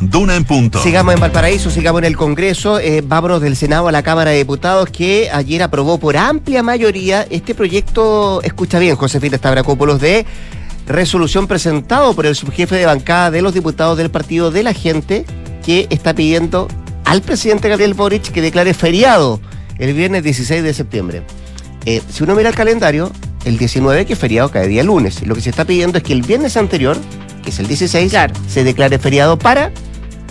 Duna 0.00 0.36
en 0.36 0.44
punto. 0.44 0.82
Sigamos 0.82 1.14
en 1.14 1.20
Valparaíso, 1.20 1.70
sigamos 1.70 2.00
en 2.00 2.06
el 2.06 2.16
Congreso, 2.16 2.80
eh, 2.80 3.02
vámonos 3.04 3.40
del 3.40 3.56
Senado 3.56 3.88
a 3.88 3.92
la 3.92 4.02
Cámara 4.02 4.30
de 4.30 4.38
Diputados 4.38 4.90
que 4.90 5.30
ayer 5.32 5.62
aprobó 5.62 5.98
por 5.98 6.16
amplia 6.16 6.62
mayoría 6.62 7.26
este 7.30 7.54
proyecto, 7.54 8.42
escucha 8.42 8.78
bien, 8.78 8.96
Josefina 8.96 9.38
Stavrakopoulos, 9.38 10.00
de 10.00 10.26
resolución 10.86 11.46
presentado 11.46 12.14
por 12.14 12.26
el 12.26 12.34
subjefe 12.34 12.76
de 12.76 12.86
bancada 12.86 13.30
de 13.30 13.42
los 13.42 13.54
diputados 13.54 13.96
del 13.96 14.10
Partido 14.10 14.50
de 14.50 14.62
la 14.64 14.74
Gente 14.74 15.24
que 15.64 15.86
está 15.90 16.14
pidiendo 16.14 16.66
al 17.04 17.22
presidente 17.22 17.68
Gabriel 17.68 17.94
Boric 17.94 18.32
que 18.32 18.42
declare 18.42 18.74
feriado 18.74 19.40
el 19.78 19.94
viernes 19.94 20.24
16 20.24 20.62
de 20.62 20.74
septiembre. 20.74 21.22
Eh, 21.84 22.02
si 22.08 22.24
uno 22.24 22.34
mira 22.34 22.48
el 22.48 22.54
calendario, 22.54 23.10
el 23.44 23.58
19, 23.58 24.06
que 24.06 24.12
es 24.12 24.18
feriado, 24.18 24.50
cae 24.50 24.68
día 24.68 24.84
lunes. 24.84 25.26
Lo 25.26 25.34
que 25.34 25.40
se 25.40 25.50
está 25.50 25.64
pidiendo 25.64 25.98
es 25.98 26.04
que 26.04 26.12
el 26.12 26.22
viernes 26.22 26.56
anterior, 26.56 26.96
que 27.42 27.50
es 27.50 27.58
el 27.58 27.66
16, 27.66 28.10
Claro. 28.10 28.34
se 28.48 28.64
declare 28.64 28.98
feriado 28.98 29.38
para 29.38 29.70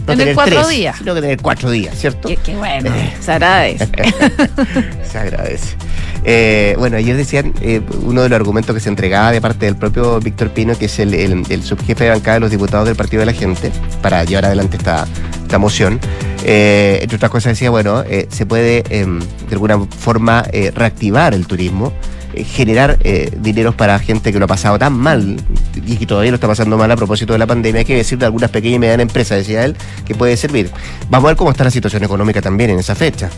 no 0.08 0.18
Tener 0.18 0.34
cuatro 0.34 0.56
tres, 0.56 0.70
días. 0.70 0.98
sino 0.98 1.13
que 1.13 1.22
tener 1.22 1.41
cuatro 1.41 1.70
días, 1.70 1.96
¿cierto? 1.98 2.27
Qué, 2.27 2.36
qué 2.38 2.56
bueno, 2.56 2.89
Eh. 2.94 3.13
se 3.20 3.32
agradece. 3.34 3.88
se 5.12 5.18
agradece. 5.18 5.75
Eh, 6.24 6.75
bueno, 6.77 6.98
ayer 6.98 7.15
decían 7.15 7.53
eh, 7.62 7.82
uno 8.03 8.22
de 8.24 8.30
los 8.30 8.36
argumentos 8.36 8.74
que 8.75 8.80
se 8.80 8.89
entregaba 8.89 9.32
de 9.32 9.41
parte 9.41 9.65
del 9.68 9.75
propio 9.75 10.20
Víctor 10.20 10.50
Pino, 10.51 10.77
que 10.77 10.86
es 10.86 11.00
el, 11.00 11.13
el- 11.13 11.44
el 11.50 11.63
subjefe 11.63 12.06
de 12.06 12.10
bancada 12.12 12.36
de 12.36 12.39
los 12.41 12.51
diputados 12.51 12.88
del 12.88 12.96
Partido 12.96 13.20
de 13.22 13.27
la 13.27 13.34
Gente, 13.34 13.72
para 14.01 14.24
llevar 14.24 14.46
adelante 14.46 14.77
esta, 14.77 15.06
esta 15.44 15.58
moción. 15.60 16.00
Eh, 16.44 17.00
entre 17.03 17.18
otras 17.18 17.32
cosas 17.32 17.51
decía, 17.53 17.70
bueno, 17.70 18.03
se 18.30 18.46
puede 18.48 18.84
em, 18.89 19.20
de 19.20 19.53
alguna 19.53 19.80
forma 20.00 20.44
reactivar 20.74 21.34
el 21.36 21.46
turismo, 21.46 21.94
eh, 22.33 22.43
generar 22.43 22.97
eh, 23.03 23.31
dineros 23.38 23.75
para 23.75 23.97
gente 24.00 24.31
que 24.31 24.39
lo 24.39 24.45
ha 24.45 24.47
pasado 24.47 24.79
tan 24.79 24.93
mal 24.93 25.38
y 25.75 25.97
que 25.97 26.05
todavía 26.05 26.31
lo 26.31 26.35
está 26.35 26.47
pasando 26.47 26.77
mal 26.77 26.91
a 26.91 26.95
propósito 26.95 27.33
de 27.33 27.39
la 27.39 27.47
pandemia, 27.47 27.79
hay 27.79 27.85
que 27.85 27.95
decir 27.95 28.17
de 28.17 28.25
algunas 28.25 28.50
pequeñas 28.50 28.77
y 28.77 28.79
medianas 28.79 29.03
empresas, 29.03 29.38
decía 29.38 29.65
él, 29.65 29.75
que 30.05 30.15
puede 30.15 30.38
servir. 30.38 30.69
Vamos 31.09 31.27
a 31.27 31.31
ver 31.31 31.38
cómo 31.38 31.51
está 31.51 31.63
la 31.63 31.71
situación 31.71 32.03
económica 32.03 32.41
también 32.41 32.69
en 32.69 32.79
esa 32.79 32.95
fecha. 32.95 33.29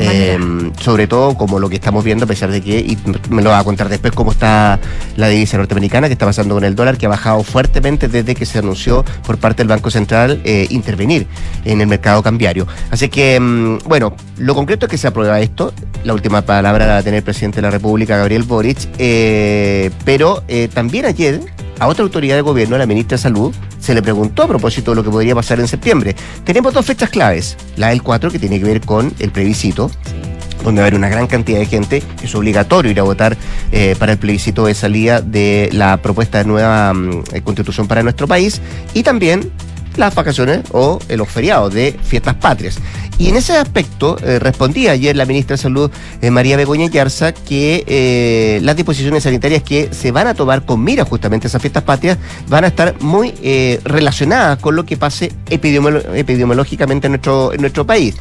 Eh, 0.00 0.38
sobre 0.80 1.06
todo 1.06 1.36
como 1.36 1.58
lo 1.58 1.68
que 1.68 1.76
estamos 1.76 2.04
viendo, 2.04 2.24
a 2.24 2.28
pesar 2.28 2.50
de 2.50 2.60
que, 2.60 2.78
y 2.78 2.98
me 3.30 3.42
lo 3.42 3.50
va 3.50 3.58
a 3.58 3.64
contar 3.64 3.88
después, 3.88 4.12
cómo 4.12 4.32
está 4.32 4.78
la 5.16 5.28
divisa 5.28 5.58
norteamericana, 5.58 6.06
que 6.08 6.14
está 6.14 6.26
pasando 6.26 6.54
con 6.54 6.64
el 6.64 6.74
dólar, 6.74 6.96
que 6.96 7.06
ha 7.06 7.08
bajado 7.08 7.42
fuertemente 7.42 8.08
desde 8.08 8.34
que 8.34 8.46
se 8.46 8.58
anunció 8.58 9.04
por 9.26 9.38
parte 9.38 9.58
del 9.58 9.68
Banco 9.68 9.90
Central 9.90 10.40
eh, 10.44 10.66
intervenir 10.70 11.26
en 11.64 11.80
el 11.80 11.86
mercado 11.86 12.22
cambiario. 12.22 12.66
Así 12.90 13.08
que, 13.08 13.38
mm, 13.38 13.78
bueno, 13.86 14.14
lo 14.38 14.54
concreto 14.54 14.86
es 14.86 14.90
que 14.90 14.98
se 14.98 15.06
aprueba 15.06 15.40
esto. 15.40 15.72
La 16.04 16.14
última 16.14 16.42
palabra 16.42 16.86
la 16.86 16.92
va 16.94 16.98
a 16.98 17.02
tener 17.02 17.18
el 17.18 17.24
presidente 17.24 17.56
de 17.56 17.62
la 17.62 17.70
República, 17.70 18.16
Gabriel 18.16 18.42
Boric. 18.42 18.88
eh, 18.98 19.90
pero 20.04 20.42
eh, 20.48 20.68
también 20.72 21.04
ayer, 21.04 21.40
a 21.78 21.88
otra 21.88 22.04
autoridad 22.04 22.36
de 22.36 22.42
gobierno, 22.42 22.78
la 22.78 22.86
ministra 22.86 23.16
de 23.16 23.22
Salud, 23.22 23.54
se 23.80 23.94
le 23.94 24.02
preguntó 24.02 24.42
a 24.44 24.48
propósito 24.48 24.92
de 24.92 24.96
lo 24.96 25.04
que 25.04 25.10
podría 25.10 25.34
pasar 25.34 25.60
en 25.60 25.68
septiembre. 25.68 26.14
Tenemos 26.44 26.72
dos 26.72 26.86
fechas 26.86 27.10
claves. 27.10 27.56
La 27.76 27.88
del 27.88 28.02
4, 28.02 28.30
que 28.30 28.38
tiene 28.38 28.58
que 28.58 28.64
ver 28.64 28.80
con 28.80 29.12
el 29.18 29.30
plebiscito, 29.30 29.90
donde 30.64 30.80
va 30.80 30.84
a 30.84 30.88
haber 30.88 30.98
una 30.98 31.08
gran 31.08 31.26
cantidad 31.26 31.58
de 31.58 31.66
gente. 31.66 32.02
Es 32.22 32.34
obligatorio 32.34 32.90
ir 32.90 33.00
a 33.00 33.02
votar 33.02 33.36
eh, 33.72 33.94
para 33.98 34.12
el 34.12 34.18
plebiscito 34.18 34.66
de 34.66 34.74
salida 34.74 35.20
de 35.20 35.68
la 35.72 35.98
propuesta 35.98 36.38
de 36.38 36.44
nueva 36.44 36.92
mm, 36.92 37.24
eh, 37.32 37.42
constitución 37.42 37.86
para 37.86 38.02
nuestro 38.02 38.26
país. 38.26 38.60
Y 38.94 39.02
también 39.02 39.50
las 39.96 40.14
vacaciones 40.14 40.60
o 40.72 40.98
los 41.08 41.28
feriados 41.28 41.72
de 41.74 41.98
fiestas 42.02 42.34
patrias. 42.34 42.78
Y 43.18 43.30
en 43.30 43.36
ese 43.36 43.56
aspecto 43.56 44.18
eh, 44.22 44.38
respondía 44.38 44.92
ayer 44.92 45.16
la 45.16 45.24
ministra 45.24 45.54
de 45.56 45.62
Salud, 45.62 45.90
eh, 46.20 46.30
María 46.30 46.56
Begoña 46.56 46.86
Yarza, 46.88 47.32
que 47.32 47.84
eh, 47.86 48.60
las 48.62 48.76
disposiciones 48.76 49.22
sanitarias 49.22 49.62
que 49.62 49.88
se 49.92 50.12
van 50.12 50.26
a 50.26 50.34
tomar 50.34 50.66
con 50.66 50.84
mira 50.84 51.04
justamente 51.04 51.46
a 51.46 51.48
esas 51.48 51.62
fiestas 51.62 51.82
patrias 51.82 52.18
van 52.48 52.64
a 52.64 52.68
estar 52.68 52.94
muy 53.00 53.34
relacionadas 53.84 54.58
con 54.58 54.76
lo 54.76 54.84
que 54.84 54.96
pase 54.96 55.32
epidemiológicamente 55.48 57.06
en 57.06 57.12
nuestro, 57.12 57.52
en 57.52 57.60
nuestro 57.60 57.86
país. 57.86 58.16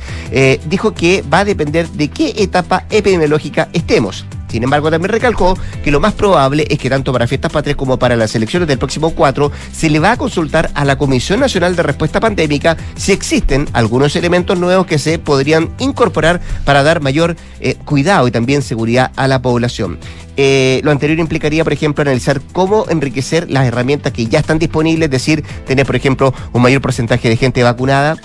Dijo 0.68 0.94
que 0.94 1.24
va 1.32 1.40
a 1.40 1.46
depender 1.46 1.88
de 1.90 2.10
qué 2.10 2.34
etapa 2.38 2.86
epidemiológica 2.90 3.70
estemos. 3.74 4.26
Si 4.56 4.60
Sin 4.60 4.64
embargo, 4.64 4.90
también 4.90 5.12
recalcó 5.12 5.58
que 5.84 5.92
lo 5.92 6.00
más 6.00 6.14
probable 6.14 6.66
es 6.70 6.80
que 6.80 6.90
tanto 6.90 7.12
para 7.12 7.28
fiestas 7.28 7.52
patrias 7.52 7.76
como 7.76 8.00
para 8.00 8.16
las 8.16 8.36
elecciones 8.36 8.70
del 8.70 8.78
próximo 8.78 9.10
4 9.10 9.52
se 9.74 9.90
le 9.90 10.00
va 10.00 10.14
a 10.14 10.18
consultar 10.18 10.72
a 10.76 10.86
la 10.86 10.98
Comisión 10.98 11.42
Nacional 11.42 11.76
de 11.76 11.84
Respuesta 11.84 12.22
Pandémica 12.22 12.78
si 12.96 13.12
existen 13.12 13.68
algunos 13.74 14.16
elementos 14.16 14.58
nuevos 14.58 14.86
que 14.86 14.98
se 14.98 15.20
podrían 15.20 15.72
incorporar 15.78 16.40
para 16.64 16.84
dar 16.84 17.02
mayor 17.02 17.36
eh, 17.60 17.76
cuidado 17.84 18.30
y 18.30 18.32
también 18.32 18.62
seguridad 18.62 19.12
a 19.18 19.28
la 19.28 19.42
población. 19.42 20.00
Eh, 20.38 20.80
lo 20.86 20.92
anterior 20.92 21.20
implicaría, 21.20 21.66
por 21.66 21.74
ejemplo, 21.74 22.04
analizar 22.04 22.40
cómo 22.54 22.86
enriquecer 22.88 23.52
las 23.52 23.66
herramientas 23.66 24.14
que 24.14 24.28
ya 24.28 24.40
están 24.40 24.58
disponibles, 24.58 25.08
es 25.08 25.12
decir, 25.12 25.44
tener, 25.68 25.86
por 25.86 25.98
ejemplo, 25.98 26.34
un 26.54 26.62
mayor 26.62 26.80
porcentaje 26.80 27.28
de 27.28 27.36
gente 27.36 27.62
vacunada 27.62 28.16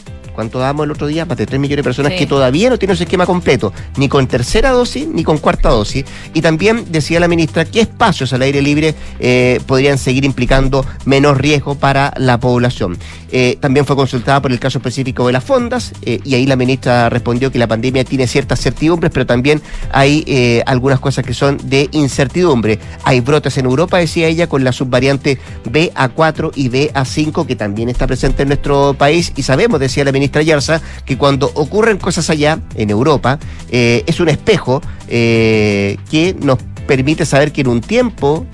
¿Cuánto 0.40 0.59
damos 0.59 0.87
el 0.87 0.92
otro 0.92 1.06
día? 1.06 1.26
Más 1.26 1.37
de 1.37 1.44
3 1.44 1.61
millones 1.61 1.80
de 1.80 1.85
personas 1.85 2.14
que 2.14 2.25
todavía 2.25 2.70
no 2.70 2.78
tienen 2.78 2.97
su 2.97 3.02
esquema 3.02 3.26
completo, 3.26 3.75
ni 3.99 4.09
con 4.09 4.26
tercera 4.26 4.70
dosis 4.70 5.06
ni 5.06 5.23
con 5.23 5.37
cuarta 5.37 5.68
dosis. 5.68 6.06
Y 6.32 6.40
también 6.40 6.87
decía 6.90 7.20
la 7.20 7.28
ministra 7.28 7.66
qué 7.66 7.82
espacios 7.82 8.32
al 8.32 8.40
aire 8.40 8.62
libre 8.62 8.94
eh, 9.18 9.61
podrían 9.66 9.99
seguir 9.99 10.25
implicando 10.25 10.82
menos 11.04 11.37
riesgo 11.37 11.75
para 11.75 12.14
la 12.16 12.40
población. 12.40 12.97
Eh, 13.30 13.59
también 13.61 13.85
fue 13.85 13.97
consultada 13.97 14.40
por 14.40 14.50
el 14.50 14.59
caso 14.59 14.78
específico 14.78 15.26
de 15.26 15.35
las 15.35 15.44
fondas 15.44 15.92
eh, 16.02 16.20
y 16.25 16.35
ahí 16.35 16.47
la 16.47 16.56
ministra 16.56 17.11
respondió 17.11 17.52
que 17.52 17.59
la 17.59 17.68
pandemia 17.68 18.02
tiene 18.04 18.26
ciertas 18.26 18.61
certidumbres, 18.61 19.12
pero 19.12 19.26
también 19.26 19.61
hay 19.92 20.62
algunas 20.64 21.00
cosas 21.00 21.23
que 21.23 21.35
son 21.35 21.59
de 21.64 21.90
incertidumbre. 21.92 22.78
Hay 23.04 23.20
brotes 23.20 23.59
en 23.59 23.66
Europa, 23.66 23.99
decía 23.99 24.26
ella, 24.26 24.47
con 24.47 24.64
la 24.64 24.73
subvariante 24.73 25.38
BA4 25.70 26.52
y 26.54 26.70
BA5 26.70 27.47
que 27.47 27.56
también 27.56 27.90
está 27.90 28.06
presente 28.06 28.42
en 28.42 28.49
nuestro 28.49 28.94
país 28.94 29.35
y 29.37 29.42
sabemos, 29.42 29.78
decía 29.78 30.02
la 30.02 30.12
ministra, 30.12 30.29
ministra 30.30 30.80
que 31.04 31.16
cuando 31.16 31.50
ocurren 31.54 31.99
cosas 31.99 32.30
allá, 32.30 32.58
en 32.75 32.90
Europa, 32.90 33.38
eh, 33.70 34.04
es 34.06 34.20
un 34.20 34.28
espejo 34.28 34.80
eh, 35.08 35.96
que 36.10 36.34
nos 36.40 36.58
permite 36.87 37.25
saber 37.25 37.52
que 37.52 37.60
en 37.60 37.68
un 37.68 37.80
tiempo 37.80 38.46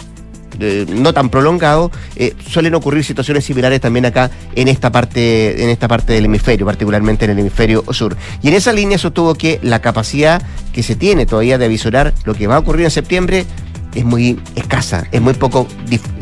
eh, 0.59 0.87
no 0.89 1.13
tan 1.13 1.29
prolongado, 1.29 1.91
suelen 2.49 2.75
ocurrir 2.75 3.05
situaciones 3.05 3.45
similares 3.45 3.81
también 3.81 4.07
acá 4.07 4.31
en 4.55 4.69
esta 4.69 4.91
parte, 4.91 5.63
en 5.63 5.69
esta 5.69 5.87
parte 5.87 6.15
del 6.15 6.25
hemisferio, 6.25 6.65
particularmente 6.65 7.27
en 7.27 7.33
el 7.33 7.39
hemisferio 7.41 7.85
sur. 7.93 8.17
Y 8.43 8.49
en 8.49 8.55
esa 8.55 8.73
línea 8.73 8.97
sostuvo 8.97 9.35
que 9.35 9.61
la 9.63 9.81
capacidad 9.81 10.41
que 10.73 10.83
se 10.83 10.97
tiene 10.97 11.27
todavía 11.27 11.59
de 11.59 11.67
avisorar 11.67 12.15
lo 12.25 12.35
que 12.35 12.47
va 12.47 12.57
a 12.57 12.59
ocurrir 12.59 12.85
en 12.87 12.91
septiembre 12.91 13.45
es 13.97 14.05
muy 14.05 14.39
escasa, 14.55 15.07
es 15.11 15.21
muy 15.21 15.35
poco, 15.35 15.67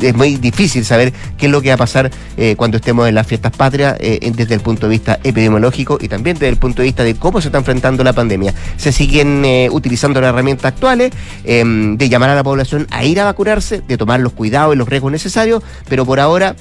es 0.01 0.15
muy 0.15 0.37
difícil 0.37 0.85
saber 0.85 1.13
qué 1.37 1.47
es 1.47 1.53
lo 1.53 1.61
que 1.61 1.69
va 1.69 1.75
a 1.75 1.79
pasar 1.79 2.11
eh, 2.37 2.55
cuando 2.57 2.77
estemos 2.77 3.09
en 3.09 3.17
las 3.17 3.27
fiestas 3.27 3.53
patrias 3.57 3.97
eh, 3.99 4.33
desde 4.35 4.55
el 4.55 4.61
punto 4.61 4.87
de 4.87 4.91
vista 4.91 5.19
epidemiológico 5.25 5.99
y 6.01 6.09
también 6.09 6.35
desde 6.35 6.51
el 6.51 6.57
punto 6.57 6.83
de 6.83 6.87
vista 6.87 7.03
de 7.03 7.17
cómo 7.17 7.41
se 7.41 7.49
está 7.49 7.59
enfrentando 7.59 8.05
la 8.05 8.13
pandemia. 8.13 8.55
Se 8.77 8.93
siguen 8.93 9.45
eh, 9.45 9.69
utilizando 9.71 10.21
las 10.21 10.31
herramientas 10.31 10.73
actuales 10.73 11.13
em, 11.45 11.97
de 11.97 12.09
llamar 12.09 12.31
a 12.31 12.35
la 12.37 12.45
población 12.45 12.87
a 12.91 13.05
ir 13.05 13.21
a 13.21 13.25
vacunarse, 13.25 13.83
de 13.87 13.97
tomar 13.97 14.21
los 14.21 14.33
cuidados 14.33 14.75
y 14.75 14.79
los 14.79 14.89
riesgos 14.89 15.11
necesarios, 15.11 15.63
pero 15.89 16.07
por 16.07 16.21
ahora 16.21 16.55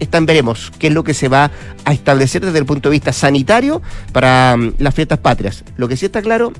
están 0.00 0.26
veremos 0.26 0.72
qué 0.78 0.86
es 0.86 0.92
lo 0.92 1.04
que 1.04 1.12
se 1.12 1.28
va 1.28 1.50
a 1.84 1.92
establecer 1.92 2.44
desde 2.44 2.58
el 2.58 2.66
punto 2.66 2.88
de 2.88 2.94
vista 2.94 3.12
sanitario 3.12 3.82
para 4.12 4.56
mm, 4.56 4.74
las 4.78 4.94
fiestas 4.94 5.18
patrias. 5.18 5.64
Lo 5.76 5.88
que 5.88 5.96
sí 5.96 6.06
está 6.06 6.22
claro 6.22 6.52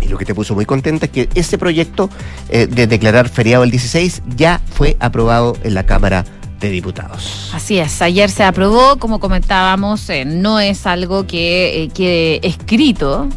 y 0.00 0.08
lo 0.08 0.18
que 0.18 0.24
te 0.24 0.34
puso 0.34 0.54
muy 0.54 0.66
contenta 0.66 1.06
es 1.06 1.12
que 1.12 1.28
ese 1.34 1.58
proyecto 1.58 2.10
eh, 2.48 2.66
de 2.66 2.86
declarar 2.86 3.28
feriado 3.28 3.64
el 3.64 3.70
16 3.70 4.22
ya 4.36 4.60
fue 4.74 4.96
aprobado 5.00 5.56
en 5.62 5.74
la 5.74 5.84
Cámara 5.84 6.24
de 6.60 6.70
Diputados. 6.70 7.50
Así 7.54 7.78
es, 7.78 8.02
ayer 8.02 8.30
se 8.30 8.44
aprobó, 8.44 8.98
como 8.98 9.18
comentábamos, 9.18 10.08
eh, 10.10 10.24
no 10.24 10.60
es 10.60 10.86
algo 10.86 11.26
que 11.26 11.84
eh, 11.84 11.88
quede 11.88 12.46
escrito, 12.46 13.28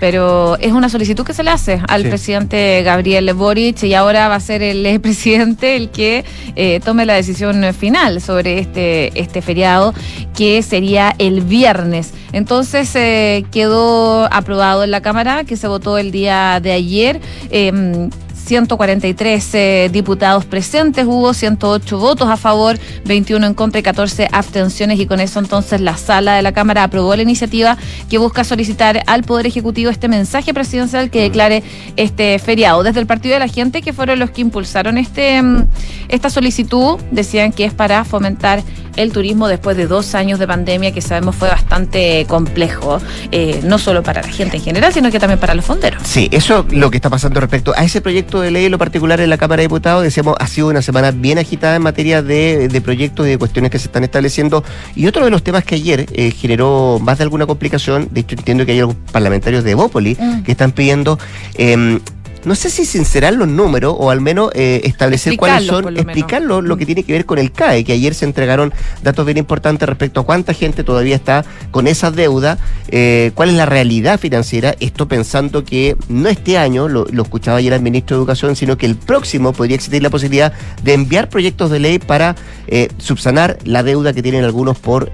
pero 0.00 0.56
es 0.58 0.72
una 0.72 0.88
solicitud 0.88 1.24
que 1.24 1.34
se 1.34 1.42
le 1.42 1.50
hace 1.50 1.80
al 1.86 2.02
presidente 2.02 2.82
Gabriel 2.82 3.32
Boric 3.34 3.82
y 3.84 3.94
ahora 3.94 4.28
va 4.28 4.36
a 4.36 4.40
ser 4.40 4.62
el 4.62 5.00
presidente 5.00 5.76
el 5.76 5.90
que 5.90 6.24
eh, 6.56 6.80
tome 6.84 7.06
la 7.06 7.14
decisión 7.14 7.62
final 7.74 8.20
sobre 8.20 8.58
este, 8.58 9.18
este 9.20 9.42
feriado, 9.42 9.94
que 10.34 10.62
sería 10.62 11.14
el 11.18 11.42
viernes. 11.42 12.12
Entonces 12.32 12.94
eh, 12.96 13.44
quedó 13.52 14.32
aprobado 14.32 14.84
en 14.84 14.90
la 14.90 15.02
Cámara, 15.02 15.44
que 15.44 15.56
se 15.56 15.68
votó 15.68 15.98
el 15.98 16.10
día 16.10 16.60
de 16.60 16.72
ayer. 16.72 17.20
Em, 17.50 18.10
143 18.50 19.54
eh, 19.54 19.90
diputados 19.92 20.44
presentes, 20.44 21.06
hubo 21.06 21.32
108 21.32 21.98
votos 22.00 22.28
a 22.28 22.36
favor, 22.36 22.80
21 23.04 23.46
en 23.46 23.54
contra 23.54 23.78
y 23.78 23.84
14 23.84 24.26
abstenciones 24.32 24.98
y 24.98 25.06
con 25.06 25.20
eso 25.20 25.38
entonces 25.38 25.80
la 25.80 25.96
sala 25.96 26.34
de 26.34 26.42
la 26.42 26.50
Cámara 26.50 26.82
aprobó 26.82 27.14
la 27.14 27.22
iniciativa 27.22 27.78
que 28.08 28.18
busca 28.18 28.42
solicitar 28.42 29.04
al 29.06 29.22
Poder 29.22 29.46
Ejecutivo 29.46 29.88
este 29.88 30.08
mensaje 30.08 30.52
presidencial 30.52 31.10
que 31.10 31.22
declare 31.22 31.62
este 31.94 32.40
feriado. 32.40 32.82
Desde 32.82 32.98
el 32.98 33.06
Partido 33.06 33.34
de 33.34 33.38
la 33.38 33.46
Gente, 33.46 33.82
que 33.82 33.92
fueron 33.92 34.18
los 34.18 34.32
que 34.32 34.40
impulsaron 34.40 34.98
este, 34.98 35.40
mm, 35.40 35.66
esta 36.08 36.28
solicitud, 36.28 36.98
decían 37.12 37.52
que 37.52 37.64
es 37.64 37.72
para 37.72 38.04
fomentar 38.04 38.64
el 38.96 39.12
turismo 39.12 39.48
después 39.48 39.76
de 39.76 39.86
dos 39.86 40.14
años 40.14 40.38
de 40.38 40.46
pandemia 40.46 40.92
que 40.92 41.00
sabemos 41.00 41.36
fue 41.36 41.48
bastante 41.48 42.26
complejo, 42.28 42.98
eh, 43.30 43.60
no 43.64 43.78
solo 43.78 44.02
para 44.02 44.22
la 44.22 44.28
gente 44.28 44.56
en 44.56 44.62
general, 44.62 44.92
sino 44.92 45.10
que 45.10 45.18
también 45.18 45.38
para 45.38 45.54
los 45.54 45.64
fonderos. 45.64 46.02
Sí, 46.04 46.28
eso 46.32 46.66
es 46.68 46.74
lo 46.74 46.90
que 46.90 46.96
está 46.96 47.10
pasando 47.10 47.40
respecto 47.40 47.72
a 47.76 47.84
ese 47.84 48.00
proyecto 48.00 48.39
de 48.40 48.50
ley, 48.50 48.66
en 48.66 48.72
lo 48.72 48.78
particular 48.78 49.20
en 49.20 49.30
la 49.30 49.38
Cámara 49.38 49.60
de 49.60 49.68
Diputados, 49.68 50.02
decíamos, 50.02 50.36
ha 50.38 50.46
sido 50.46 50.68
una 50.68 50.82
semana 50.82 51.10
bien 51.10 51.38
agitada 51.38 51.76
en 51.76 51.82
materia 51.82 52.22
de, 52.22 52.80
proyectos 52.84 53.26
y 53.26 53.30
de 53.30 53.38
cuestiones 53.38 53.70
que 53.70 53.78
se 53.78 53.86
están 53.86 54.04
estableciendo. 54.04 54.64
Y 54.94 55.06
otro 55.06 55.24
de 55.24 55.30
los 55.30 55.42
temas 55.42 55.64
que 55.64 55.76
ayer 55.76 56.06
eh, 56.12 56.30
generó 56.30 56.98
más 57.00 57.18
de 57.18 57.24
alguna 57.24 57.46
complicación, 57.46 58.08
de 58.10 58.20
hecho 58.20 58.36
entiendo 58.36 58.66
que 58.66 58.72
hay 58.72 58.80
algunos 58.80 59.10
parlamentarios 59.10 59.64
de 59.64 59.74
Bópoli 59.74 60.16
mm. 60.18 60.42
que 60.42 60.52
están 60.52 60.72
pidiendo... 60.72 61.18
Em, 61.54 62.00
no 62.44 62.54
sé 62.54 62.70
si 62.70 62.84
sincerar 62.84 63.34
los 63.34 63.48
números 63.48 63.94
o 63.98 64.10
al 64.10 64.20
menos 64.20 64.50
eh, 64.54 64.80
establecer 64.84 65.36
cuáles 65.36 65.66
son, 65.66 65.96
explicar 65.96 66.42
lo, 66.42 66.62
que 66.76 66.84
mm. 66.84 66.86
tiene 66.86 67.02
que 67.02 67.12
ver 67.12 67.26
con 67.26 67.38
el 67.38 67.52
CAE, 67.52 67.84
que 67.84 67.92
ayer 67.92 68.14
se 68.14 68.24
entregaron 68.24 68.72
datos 69.02 69.24
bien 69.26 69.38
importantes 69.38 69.88
respecto 69.88 70.20
a 70.20 70.24
cuánta 70.24 70.54
gente 70.54 70.84
todavía 70.84 71.16
está 71.16 71.44
con 71.70 71.86
esa 71.86 72.10
deuda, 72.10 72.58
eh, 72.88 73.32
cuál 73.34 73.50
es 73.50 73.56
la 73.56 73.66
realidad 73.66 74.18
financiera, 74.18 74.74
esto 74.80 75.06
pensando 75.08 75.64
que 75.64 75.96
no 76.08 76.28
este 76.28 76.58
año, 76.58 76.88
lo, 76.88 77.06
escuchaba 77.22 77.58
ayer 77.58 77.72
el 77.72 77.82
ministro 77.82 78.16
de 78.16 78.20
Educación, 78.20 78.56
sino 78.56 78.76
que 78.76 78.86
el 78.86 78.96
próximo 78.96 79.52
podría 79.52 79.76
existir 79.76 80.02
la 80.02 80.10
posibilidad 80.10 80.52
de 80.82 80.94
enviar 80.94 81.28
proyectos 81.28 81.70
de 81.70 81.78
ley 81.78 81.98
para 81.98 82.34
eh, 82.66 82.88
subsanar 82.98 83.58
la 83.64 83.82
deuda 83.82 84.12
que 84.12 84.22
tienen 84.22 84.44
algunos 84.44 84.78
por, 84.78 85.12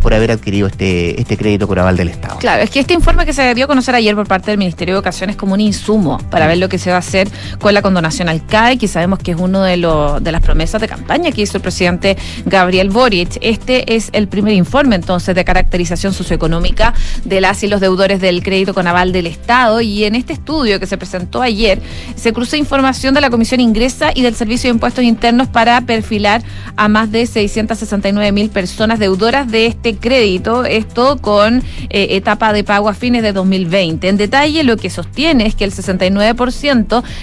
por 0.00 0.14
haber 0.14 0.30
adquirido 0.30 0.68
este, 0.68 1.20
este 1.20 1.36
crédito 1.36 1.66
con 1.66 1.78
aval 1.78 1.96
del 1.96 2.08
Estado. 2.08 2.38
Claro, 2.38 2.62
es 2.62 2.70
que 2.70 2.80
este 2.80 2.94
informe 2.94 3.26
que 3.26 3.32
se 3.32 3.54
dio 3.54 3.64
a 3.64 3.68
conocer 3.68 3.94
ayer 3.94 4.14
por 4.14 4.26
parte 4.26 4.50
del 4.50 4.58
Ministerio 4.58 4.94
de 4.94 4.98
Educación 4.98 5.30
es 5.30 5.36
como 5.36 5.54
un 5.54 5.60
insumo 5.60 6.18
para 6.30 6.46
ver 6.46 6.59
lo 6.60 6.68
que 6.68 6.78
se 6.78 6.90
va 6.90 6.96
a 6.96 7.00
hacer 7.00 7.28
con 7.58 7.74
la 7.74 7.82
condonación 7.82 8.28
al 8.28 8.46
CAE, 8.46 8.78
que 8.78 8.88
sabemos 8.88 9.18
que 9.18 9.32
es 9.32 9.36
uno 9.38 9.62
de, 9.62 9.76
de 10.20 10.32
las 10.32 10.42
promesas 10.42 10.80
de 10.80 10.88
campaña 10.88 11.32
que 11.32 11.42
hizo 11.42 11.56
el 11.56 11.62
presidente 11.62 12.16
Gabriel 12.46 12.90
Boric. 12.90 13.38
Este 13.40 13.96
es 13.96 14.10
el 14.12 14.28
primer 14.28 14.54
informe 14.54 14.96
entonces 14.96 15.34
de 15.34 15.44
caracterización 15.44 16.12
socioeconómica 16.12 16.94
de 17.24 17.40
las 17.40 17.62
y 17.62 17.68
los 17.68 17.80
deudores 17.80 18.20
del 18.20 18.42
crédito 18.42 18.74
con 18.74 18.86
aval 18.86 19.12
del 19.12 19.26
Estado 19.26 19.80
y 19.80 20.04
en 20.04 20.14
este 20.14 20.32
estudio 20.32 20.78
que 20.78 20.86
se 20.86 20.96
presentó 20.96 21.42
ayer 21.42 21.80
se 22.16 22.32
cruzó 22.32 22.56
información 22.56 23.14
de 23.14 23.20
la 23.20 23.30
Comisión 23.30 23.60
Ingresa 23.60 24.12
y 24.14 24.22
del 24.22 24.34
Servicio 24.34 24.68
de 24.68 24.74
Impuestos 24.74 25.04
Internos 25.04 25.48
para 25.48 25.80
perfilar 25.82 26.42
a 26.76 26.88
más 26.88 27.10
de 27.10 27.26
669 27.26 28.32
mil 28.32 28.50
personas 28.50 28.98
deudoras 28.98 29.50
de 29.50 29.66
este 29.66 29.96
crédito, 29.96 30.64
esto 30.64 31.18
con 31.20 31.62
eh, 31.90 32.08
etapa 32.10 32.52
de 32.52 32.64
pago 32.64 32.88
a 32.88 32.94
fines 32.94 33.22
de 33.22 33.32
2020. 33.32 34.08
En 34.08 34.16
detalle, 34.16 34.64
lo 34.64 34.76
que 34.76 34.90
sostiene 34.90 35.46
es 35.46 35.54
que 35.54 35.64
el 35.64 35.72
69% 35.72 36.49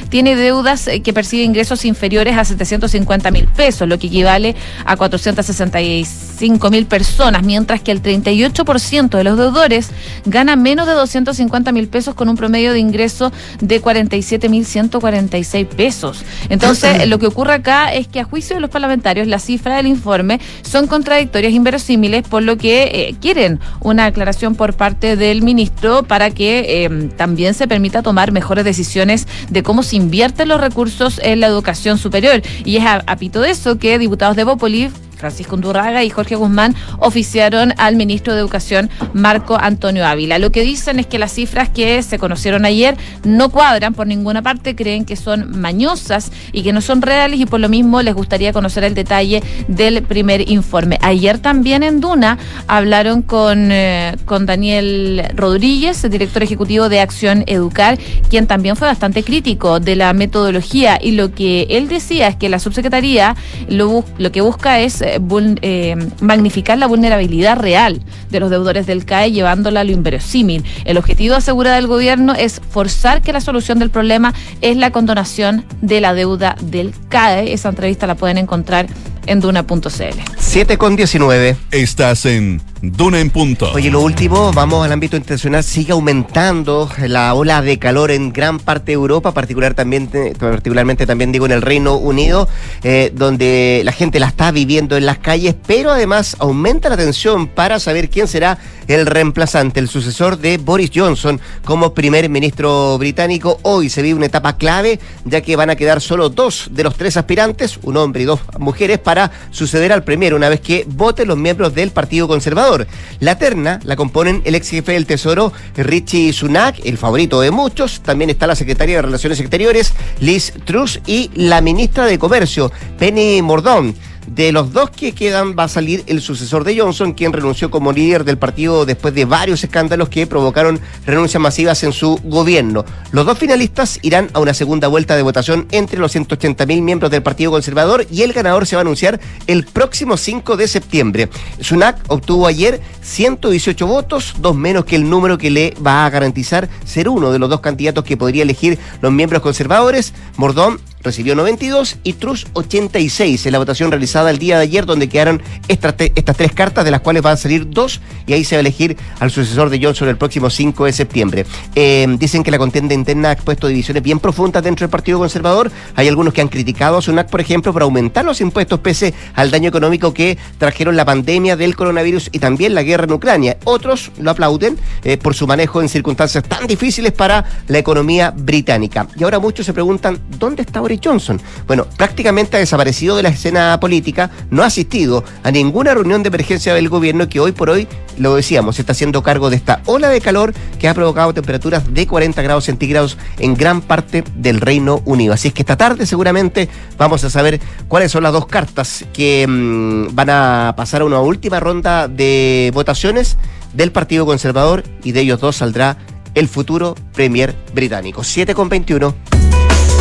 tiene 0.09 0.35
deudas 0.35 0.87
eh, 0.87 1.01
que 1.01 1.13
percibe 1.13 1.43
ingresos 1.43 1.85
inferiores 1.85 2.37
a 2.37 2.45
750 2.45 3.31
mil 3.31 3.45
pesos, 3.47 3.87
lo 3.87 3.97
que 3.99 4.07
equivale 4.07 4.55
a 4.85 4.95
465 4.95 6.69
mil 6.69 6.85
personas, 6.85 7.43
mientras 7.43 7.81
que 7.81 7.91
el 7.91 8.01
38% 8.01 9.09
de 9.09 9.23
los 9.23 9.37
deudores 9.37 9.89
gana 10.25 10.55
menos 10.55 10.87
de 10.87 10.93
250 10.93 11.71
mil 11.71 11.87
pesos 11.87 12.15
con 12.15 12.29
un 12.29 12.35
promedio 12.35 12.73
de 12.73 12.79
ingreso 12.79 13.31
de 13.59 13.81
47 13.81 14.49
mil 14.49 14.65
146 14.65 15.67
pesos. 15.67 16.23
Entonces, 16.49 17.07
lo 17.07 17.19
que 17.19 17.27
ocurre 17.27 17.53
acá 17.53 17.93
es 17.93 18.07
que 18.07 18.19
a 18.19 18.23
juicio 18.23 18.55
de 18.55 18.61
los 18.61 18.69
parlamentarios, 18.69 19.27
la 19.27 19.39
cifra 19.39 19.77
del 19.77 19.87
informe 19.87 20.39
son 20.61 20.87
contradictorias, 20.87 21.53
inverosímiles, 21.53 22.27
por 22.27 22.43
lo 22.43 22.57
que 22.57 22.83
eh, 22.83 23.15
quieren 23.21 23.59
una 23.81 24.05
aclaración 24.05 24.55
por 24.55 24.73
parte 24.73 25.15
del 25.15 25.41
ministro 25.41 26.03
para 26.03 26.31
que 26.31 26.85
eh, 26.85 27.09
también 27.15 27.53
se 27.53 27.67
permita 27.67 28.01
tomar 28.01 28.31
mejores 28.31 28.65
decisiones 28.65 29.16
de 29.49 29.63
cómo 29.63 29.83
se 29.83 29.95
invierten 29.95 30.49
los 30.49 30.59
recursos 30.59 31.19
en 31.23 31.39
la 31.39 31.47
educación 31.47 31.97
superior. 31.97 32.41
Y 32.65 32.77
es 32.77 32.83
a, 32.85 33.15
pito 33.17 33.41
de 33.41 33.51
eso 33.51 33.77
que 33.79 33.97
diputados 33.97 34.35
de 34.35 34.43
Bópoli 34.43 34.89
Francisco 35.17 35.55
Undurraga 35.55 36.03
y 36.03 36.09
Jorge 36.09 36.35
Guzmán 36.35 36.75
oficiaron 36.99 37.73
al 37.77 37.95
ministro 37.95 38.33
de 38.33 38.39
Educación, 38.39 38.89
Marco 39.13 39.57
Antonio 39.59 40.05
Ávila. 40.05 40.39
Lo 40.39 40.51
que 40.51 40.61
dicen 40.61 40.99
es 40.99 41.07
que 41.07 41.19
las 41.19 41.33
cifras 41.33 41.69
que 41.69 42.01
se 42.03 42.19
conocieron 42.19 42.65
ayer 42.65 42.95
no 43.23 43.49
cuadran 43.49 43.93
por 43.93 44.07
ninguna 44.07 44.41
parte, 44.41 44.75
creen 44.75 45.05
que 45.05 45.15
son 45.15 45.59
mañosas 45.59 46.31
y 46.51 46.63
que 46.63 46.73
no 46.73 46.81
son 46.81 47.01
reales 47.01 47.39
y 47.39 47.45
por 47.45 47.59
lo 47.59 47.69
mismo 47.69 48.01
les 48.01 48.13
gustaría 48.13 48.53
conocer 48.53 48.83
el 48.83 48.93
detalle 48.93 49.41
del 49.67 50.03
primer 50.03 50.49
informe. 50.49 50.97
Ayer 51.01 51.39
también 51.39 51.83
en 51.83 51.99
Duna 51.99 52.37
hablaron 52.67 53.21
con, 53.21 53.71
eh, 53.71 54.15
con 54.25 54.45
Daniel 54.45 55.23
Rodríguez, 55.35 56.09
director 56.09 56.43
ejecutivo 56.43 56.89
de 56.89 56.99
Acción 56.99 57.43
Educar, 57.47 57.97
quien 58.29 58.47
también 58.47 58.75
fue 58.75 58.87
bastante 58.87 59.23
crítico 59.23 59.79
de 59.79 59.95
la 59.95 60.13
metodología 60.13 60.99
y 61.01 61.11
lo 61.11 61.33
que 61.33 61.67
él 61.69 61.87
decía 61.87 62.27
es 62.27 62.35
que 62.35 62.49
la 62.49 62.59
subsecretaría 62.59 63.35
lo, 63.67 64.03
lo 64.17 64.31
que 64.31 64.41
busca 64.41 64.79
es 64.79 65.01
eh, 65.07 65.19
eh, 65.61 65.95
magnificar 66.21 66.77
la 66.77 66.87
vulnerabilidad 66.87 67.57
real 67.57 68.01
de 68.29 68.39
los 68.39 68.49
deudores 68.49 68.85
del 68.85 69.05
CAE 69.05 69.31
llevándola 69.31 69.81
a 69.81 69.83
lo 69.83 69.91
inverosímil. 69.91 70.63
El 70.85 70.97
objetivo, 70.97 71.35
asegura 71.35 71.75
del 71.75 71.87
gobierno, 71.87 72.33
es 72.33 72.61
forzar 72.69 73.21
que 73.21 73.33
la 73.33 73.41
solución 73.41 73.79
del 73.79 73.89
problema 73.89 74.33
es 74.61 74.77
la 74.77 74.91
condonación 74.91 75.65
de 75.81 76.01
la 76.01 76.13
deuda 76.13 76.55
del 76.61 76.93
CAE. 77.09 77.53
Esa 77.53 77.69
entrevista 77.69 78.07
la 78.07 78.15
pueden 78.15 78.37
encontrar 78.37 78.87
en 79.27 79.39
duna.cl. 79.39 80.19
7 80.37 80.77
con 80.77 80.95
19. 80.95 81.55
Estás 81.71 82.25
en 82.25 82.61
Duna 82.81 83.19
en 83.19 83.31
punto. 83.31 83.71
Oye, 83.73 83.89
lo 83.89 84.01
último, 84.01 84.53
vamos 84.53 84.85
al 84.85 84.91
ámbito 84.91 85.17
internacional. 85.17 85.63
Sigue 85.63 85.93
aumentando 85.93 86.89
la 87.07 87.33
ola 87.33 87.63
de 87.63 87.79
calor 87.79 88.11
en 88.11 88.31
gran 88.31 88.59
parte 88.59 88.87
de 88.87 88.93
Europa, 88.93 89.33
particular 89.33 89.73
también, 89.73 90.09
particularmente 90.39 91.07
también 91.07 91.31
digo 91.31 91.47
en 91.47 91.53
el 91.53 91.63
Reino 91.63 91.95
Unido, 91.95 92.47
eh, 92.83 93.11
donde 93.15 93.81
la 93.83 93.91
gente 93.93 94.19
la 94.19 94.27
está 94.27 94.51
viviendo 94.51 94.95
en 94.95 95.07
las 95.07 95.17
calles, 95.17 95.55
pero 95.65 95.91
además 95.91 96.35
aumenta 96.39 96.89
la 96.89 96.97
tensión 96.97 97.47
para 97.47 97.79
saber 97.79 98.11
quién 98.11 98.27
será 98.27 98.59
el 98.87 99.07
reemplazante, 99.07 99.79
el 99.79 99.87
sucesor 99.87 100.37
de 100.37 100.57
Boris 100.57 100.91
Johnson 100.93 101.41
como 101.65 101.95
primer 101.95 102.29
ministro 102.29 102.97
británico. 102.99 103.59
Hoy 103.63 103.89
se 103.89 104.03
vive 104.03 104.15
una 104.15 104.27
etapa 104.27 104.55
clave, 104.57 104.99
ya 105.25 105.41
que 105.41 105.55
van 105.55 105.71
a 105.71 105.75
quedar 105.75 105.99
solo 105.99 106.29
dos 106.29 106.69
de 106.71 106.83
los 106.83 106.95
tres 106.95 107.17
aspirantes, 107.17 107.79
un 107.81 107.97
hombre 107.97 108.21
y 108.21 108.25
dos 108.25 108.39
mujeres, 108.59 108.99
para 108.99 109.16
suceder 109.51 109.91
al 109.91 110.03
premier 110.03 110.33
una 110.33 110.49
vez 110.49 110.61
que 110.61 110.85
voten 110.87 111.27
los 111.27 111.37
miembros 111.37 111.73
del 111.73 111.91
Partido 111.91 112.27
Conservador. 112.27 112.87
La 113.19 113.37
terna 113.37 113.79
la 113.83 113.95
componen 113.95 114.41
el 114.45 114.55
ex 114.55 114.69
jefe 114.69 114.93
del 114.93 115.05
Tesoro, 115.05 115.53
Richie 115.75 116.33
Sunak, 116.33 116.79
el 116.85 116.97
favorito 116.97 117.41
de 117.41 117.51
muchos. 117.51 118.01
También 118.01 118.29
está 118.29 118.47
la 118.47 118.55
secretaria 118.55 118.97
de 118.97 119.01
Relaciones 119.03 119.39
Exteriores, 119.39 119.93
Liz 120.19 120.53
Truss, 120.65 120.99
y 121.05 121.31
la 121.33 121.61
ministra 121.61 122.05
de 122.05 122.19
Comercio, 122.19 122.71
Penny 122.99 123.41
Mordón. 123.41 123.95
De 124.27 124.51
los 124.51 124.73
dos 124.73 124.89
que 124.89 125.13
quedan 125.13 125.55
va 125.57 125.63
a 125.63 125.67
salir 125.69 126.03
el 126.07 126.21
sucesor 126.21 126.65
de 126.65 126.77
Johnson, 126.77 127.13
quien 127.13 127.31
renunció 127.31 127.71
como 127.71 127.93
líder 127.93 128.25
del 128.25 128.37
partido 128.37 128.85
después 128.85 129.13
de 129.13 129.23
varios 129.23 129.63
escándalos 129.63 130.09
que 130.09 130.27
provocaron 130.27 130.81
renuncias 131.05 131.41
masivas 131.41 131.81
en 131.83 131.93
su 131.93 132.19
gobierno. 132.23 132.83
Los 133.11 133.25
dos 133.25 133.37
finalistas 133.37 133.99
irán 134.01 134.29
a 134.33 134.39
una 134.39 134.53
segunda 134.53 134.89
vuelta 134.89 135.15
de 135.15 135.21
votación 135.21 135.65
entre 135.71 135.99
los 135.99 136.11
180 136.11 136.65
mil 136.65 136.81
miembros 136.81 137.09
del 137.09 137.23
Partido 137.23 137.51
Conservador 137.51 138.05
y 138.11 138.23
el 138.23 138.33
ganador 138.33 138.67
se 138.67 138.75
va 138.75 138.81
a 138.81 138.83
anunciar 138.83 139.19
el 139.47 139.63
próximo 139.65 140.17
5 140.17 140.57
de 140.57 140.67
septiembre. 140.67 141.29
Sunak 141.61 141.97
obtuvo 142.09 142.47
ayer 142.47 142.81
118 143.01 143.87
votos, 143.87 144.35
dos 144.39 144.55
menos 144.55 144.83
que 144.83 144.97
el 144.97 145.09
número 145.09 145.37
que 145.37 145.49
le 145.49 145.73
va 145.85 146.05
a 146.05 146.09
garantizar 146.09 146.67
ser 146.83 147.07
uno 147.07 147.31
de 147.31 147.39
los 147.39 147.49
dos 147.49 147.61
candidatos 147.61 148.03
que 148.03 148.17
podría 148.17 148.43
elegir 148.43 148.77
los 149.01 149.11
miembros 149.13 149.41
conservadores. 149.41 150.13
Mordón 150.35 150.79
recibió 151.01 151.35
92 151.35 151.97
y 152.03 152.13
Truss 152.13 152.47
86 152.53 153.45
en 153.45 153.51
la 153.51 153.59
votación 153.59 153.91
realizada 153.91 154.29
el 154.29 154.39
día 154.39 154.57
de 154.57 154.63
ayer, 154.63 154.85
donde 154.85 155.09
quedaron 155.09 155.41
estas, 155.67 155.95
tres 155.95 156.51
cartas, 156.53 156.85
de 156.85 156.91
las 156.91 157.01
cuales 157.01 157.23
van 157.23 157.33
a 157.33 157.37
salir 157.37 157.69
dos, 157.69 158.01
y 158.25 158.33
ahí 158.33 158.43
se 158.43 158.55
va 158.55 158.59
a 158.59 158.61
elegir 158.61 158.97
al 159.19 159.31
sucesor 159.31 159.69
de 159.69 159.79
Johnson 159.81 160.07
el 160.09 160.17
próximo 160.17 160.49
5 160.49 160.85
de 160.85 160.93
septiembre. 160.93 161.45
Em, 161.75 162.17
dicen 162.17 162.43
que 162.43 162.51
la 162.51 162.57
contienda 162.57 162.93
interna 162.93 163.29
ha 163.29 163.31
expuesto 163.33 163.67
divisiones 163.67 164.03
bien 164.03 164.19
profundas 164.19 164.63
dentro 164.63 164.85
del 164.85 164.91
Partido 164.91 165.19
Conservador. 165.19 165.71
Hay 165.95 166.07
algunos 166.07 166.33
que 166.33 166.41
han 166.41 166.47
criticado 166.47 166.97
a 166.97 167.01
Sunak, 167.01 167.29
por 167.29 167.41
ejemplo, 167.41 167.73
por 167.73 167.83
aumentar 167.83 168.25
los 168.25 168.41
impuestos 168.41 168.79
pese 168.79 169.13
al 169.35 169.51
daño 169.51 169.69
económico 169.69 170.13
que 170.13 170.37
trajeron 170.57 170.95
la 170.95 171.05
pandemia 171.05 171.55
del 171.55 171.75
coronavirus 171.75 172.29
y 172.31 172.39
también 172.39 172.73
la 172.73 172.83
guerra 172.83 173.05
en 173.05 173.13
Ucrania. 173.13 173.57
Otros 173.63 174.11
lo 174.19 174.31
aplauden 174.31 174.77
eh, 175.03 175.17
por 175.17 175.35
su 175.35 175.47
manejo 175.47 175.81
en 175.81 175.89
circunstancias 175.89 176.43
tan 176.43 176.67
difíciles 176.67 177.11
para 177.11 177.45
la 177.67 177.77
economía 177.77 178.31
británica. 178.35 179.07
Y 179.15 179.23
ahora 179.23 179.39
muchos 179.39 179.65
se 179.65 179.73
preguntan, 179.73 180.19
¿dónde 180.37 180.63
está 180.63 180.81
Johnson. 181.03 181.41
Bueno, 181.65 181.85
prácticamente 181.97 182.57
ha 182.57 182.59
desaparecido 182.59 183.15
de 183.15 183.23
la 183.23 183.29
escena 183.29 183.79
política, 183.79 184.29
no 184.49 184.63
ha 184.63 184.67
asistido 184.67 185.23
a 185.43 185.51
ninguna 185.51 185.93
reunión 185.93 186.23
de 186.23 186.27
emergencia 186.27 186.73
del 186.73 186.89
gobierno 186.89 187.29
que 187.29 187.39
hoy 187.39 187.51
por 187.51 187.69
hoy, 187.69 187.87
lo 188.17 188.35
decíamos, 188.35 188.79
está 188.79 188.93
haciendo 188.93 189.23
cargo 189.23 189.49
de 189.49 189.55
esta 189.55 189.81
ola 189.85 190.09
de 190.09 190.21
calor 190.21 190.53
que 190.79 190.87
ha 190.87 190.93
provocado 190.93 191.33
temperaturas 191.33 191.93
de 191.93 192.07
40 192.07 192.41
grados 192.41 192.65
centígrados 192.65 193.17
en 193.39 193.55
gran 193.55 193.81
parte 193.81 194.23
del 194.35 194.59
Reino 194.59 195.01
Unido. 195.05 195.33
Así 195.33 195.49
es 195.49 195.53
que 195.53 195.61
esta 195.61 195.77
tarde 195.77 196.05
seguramente 196.05 196.69
vamos 196.97 197.23
a 197.23 197.29
saber 197.29 197.59
cuáles 197.87 198.11
son 198.11 198.23
las 198.23 198.33
dos 198.33 198.47
cartas 198.47 199.05
que 199.13 199.45
mm, 199.47 200.15
van 200.15 200.29
a 200.29 200.73
pasar 200.75 201.01
a 201.01 201.05
una 201.05 201.19
última 201.19 201.59
ronda 201.59 202.07
de 202.07 202.71
votaciones 202.73 203.37
del 203.73 203.91
Partido 203.91 204.25
Conservador 204.25 204.83
y 205.03 205.11
de 205.11 205.21
ellos 205.21 205.39
dos 205.39 205.57
saldrá 205.57 205.97
el 206.33 206.47
futuro 206.47 206.95
Premier 207.13 207.55
británico. 207.73 208.23
7 208.23 208.53
con 208.53 208.69
21. 208.69 209.46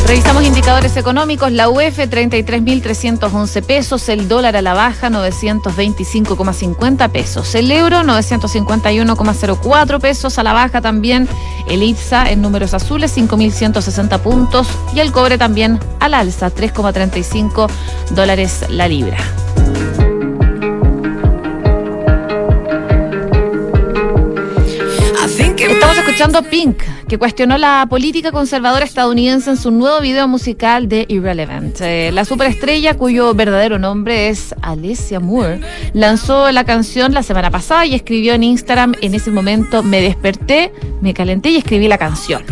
Revisamos 0.07 0.45
indicadores 0.45 0.97
económicos. 0.97 1.51
La 1.51 1.69
UEF 1.69 1.99
33.311 1.99 3.65
pesos, 3.65 4.09
el 4.09 4.29
dólar 4.29 4.57
a 4.57 4.63
la 4.63 4.73
baja 4.73 5.11
925,50 5.11 7.11
pesos, 7.11 7.57
el 7.57 7.73
euro 7.73 8.03
951,04 8.03 10.01
pesos 10.01 10.39
a 10.39 10.45
la 10.45 10.53
baja 10.53 10.81
también, 10.81 11.27
el 11.69 11.83
IPSA 11.83 12.31
en 12.31 12.41
números 12.41 12.73
azules 12.73 13.19
5.160 13.19 14.21
puntos. 14.21 14.69
Y 14.95 15.01
el 15.01 15.11
cobre 15.11 15.39
también 15.39 15.81
al 15.99 16.15
alza 16.15 16.55
3,35 16.55 17.69
dólares 18.15 18.65
la 18.69 18.87
libra. 18.87 19.19
Estamos 25.69 25.99
escuchando 25.99 26.43
Pink, 26.43 26.83
que 27.09 27.19
cuestionó 27.19 27.57
la 27.57 27.87
política 27.89 28.33
conservadora 28.33 28.85
estadounidense 28.85 29.51
en 29.51 29.57
su 29.57 29.71
nuevo 29.71 30.01
video 30.01 30.27
musical 30.27 30.89
de 30.89 31.07
Irrelevant. 31.09 31.81
Eh, 31.81 32.11
la 32.13 32.25
superestrella, 32.25 32.95
cuyo 32.95 33.33
verdadero 33.33 33.79
nombre 33.79 34.29
es 34.29 34.55
Alessia 34.61 35.21
Moore, 35.21 35.61
lanzó 35.93 36.51
la 36.51 36.65
canción 36.65 37.15
la 37.15 37.23
semana 37.23 37.51
pasada 37.51 37.87
y 37.87 37.95
escribió 37.95 38.35
en 38.35 38.43
Instagram, 38.43 38.95
en 39.03 39.15
ese 39.15 39.31
momento 39.31 39.85
me 39.85 40.01
desperté, 40.01 40.73
me 41.01 41.15
calenté 41.15 41.51
y 41.51 41.57
escribí 41.57 41.87
la 41.87 41.99
canción. 41.99 42.43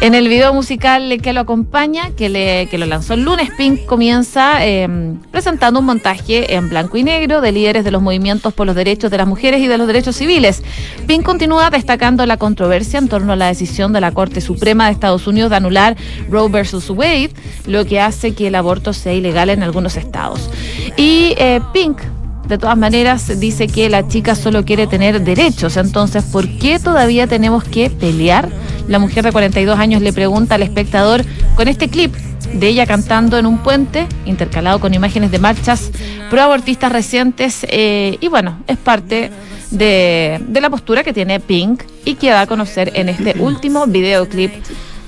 En 0.00 0.14
el 0.14 0.28
video 0.28 0.52
musical 0.52 1.20
que 1.22 1.32
lo 1.32 1.40
acompaña, 1.40 2.10
que, 2.16 2.68
lo 2.72 2.86
lanzó 2.86 3.14
el 3.14 3.22
lunes, 3.22 3.50
Pink 3.56 3.84
comienza 3.86 4.64
em, 4.66 5.18
presentando 5.30 5.80
un 5.80 5.86
montaje 5.86 6.54
en 6.54 6.68
blanco 6.68 6.96
y 6.96 7.04
negro 7.04 7.40
de 7.40 7.52
líderes 7.52 7.84
de 7.84 7.90
los 7.90 8.02
movimientos 8.02 8.54
por 8.54 8.66
los 8.66 8.74
derechos 8.74 9.10
de 9.10 9.18
las 9.18 9.26
mujeres 9.26 9.60
y 9.60 9.68
de 9.68 9.78
los 9.78 9.86
derechos 9.86 10.16
civiles. 10.16 10.62
Pink 11.06 11.22
continúa 11.22 11.70
destacando 11.70 12.26
la 12.26 12.38
controversia 12.38 12.98
en 12.98 13.08
torno 13.08 13.34
a 13.34 13.36
la 13.36 13.46
decisión 13.46 13.92
de 13.92 13.99
la 14.00 14.12
Corte 14.12 14.40
Suprema 14.40 14.86
de 14.86 14.92
Estados 14.92 15.26
Unidos 15.26 15.50
de 15.50 15.56
anular 15.56 15.96
Roe 16.28 16.48
versus 16.48 16.90
Wade, 16.90 17.30
lo 17.66 17.84
que 17.84 18.00
hace 18.00 18.34
que 18.34 18.48
el 18.48 18.54
aborto 18.54 18.92
sea 18.92 19.12
ilegal 19.12 19.50
en 19.50 19.62
algunos 19.62 19.96
estados. 19.96 20.50
Y 20.96 21.34
eh, 21.38 21.60
Pink 21.72 22.00
de 22.50 22.58
todas 22.58 22.76
maneras 22.76 23.38
dice 23.38 23.68
que 23.68 23.88
la 23.88 24.08
chica 24.08 24.34
solo 24.34 24.64
quiere 24.64 24.88
tener 24.88 25.22
derechos. 25.22 25.76
Entonces, 25.76 26.24
¿por 26.24 26.48
qué 26.58 26.80
todavía 26.80 27.28
tenemos 27.28 27.62
que 27.62 27.90
pelear? 27.90 28.48
La 28.88 28.98
mujer 28.98 29.22
de 29.22 29.30
42 29.30 29.78
años 29.78 30.02
le 30.02 30.12
pregunta 30.12 30.56
al 30.56 30.62
espectador 30.62 31.24
con 31.54 31.68
este 31.68 31.88
clip 31.88 32.12
de 32.52 32.66
ella 32.66 32.86
cantando 32.86 33.38
en 33.38 33.46
un 33.46 33.58
puente, 33.58 34.08
intercalado 34.26 34.80
con 34.80 34.94
imágenes 34.94 35.30
de 35.30 35.38
marchas 35.38 35.92
proabortistas 36.28 36.90
recientes. 36.90 37.64
Eh, 37.68 38.18
y 38.20 38.26
bueno, 38.26 38.58
es 38.66 38.78
parte 38.78 39.30
de, 39.70 40.40
la 40.60 40.70
postura 40.70 41.02
que 41.02 41.12
tiene 41.12 41.40
Pink 41.40 41.82
y 42.04 42.14
que 42.14 42.30
da 42.30 42.42
a 42.42 42.46
conocer 42.46 42.92
en 42.94 43.08
este 43.08 43.34
último 43.38 43.86
videoclip 43.86 44.52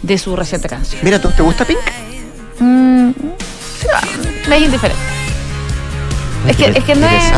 de 0.03 0.19
su 0.19 0.37
reciente 0.37 0.69
canción. 0.69 1.01
Mira, 1.05 1.21
¿tú 1.21 1.31
te 1.31 1.43
gusta 1.43 1.65
Pink? 1.65 1.79
Mm, 2.59 3.11
me 4.49 4.57
es 4.57 4.63
indiferente. 4.63 5.03
Es 6.49 6.57
que, 6.57 6.65
es 6.67 6.85
que 6.85 6.95
no 6.95 7.07
es. 7.07 7.33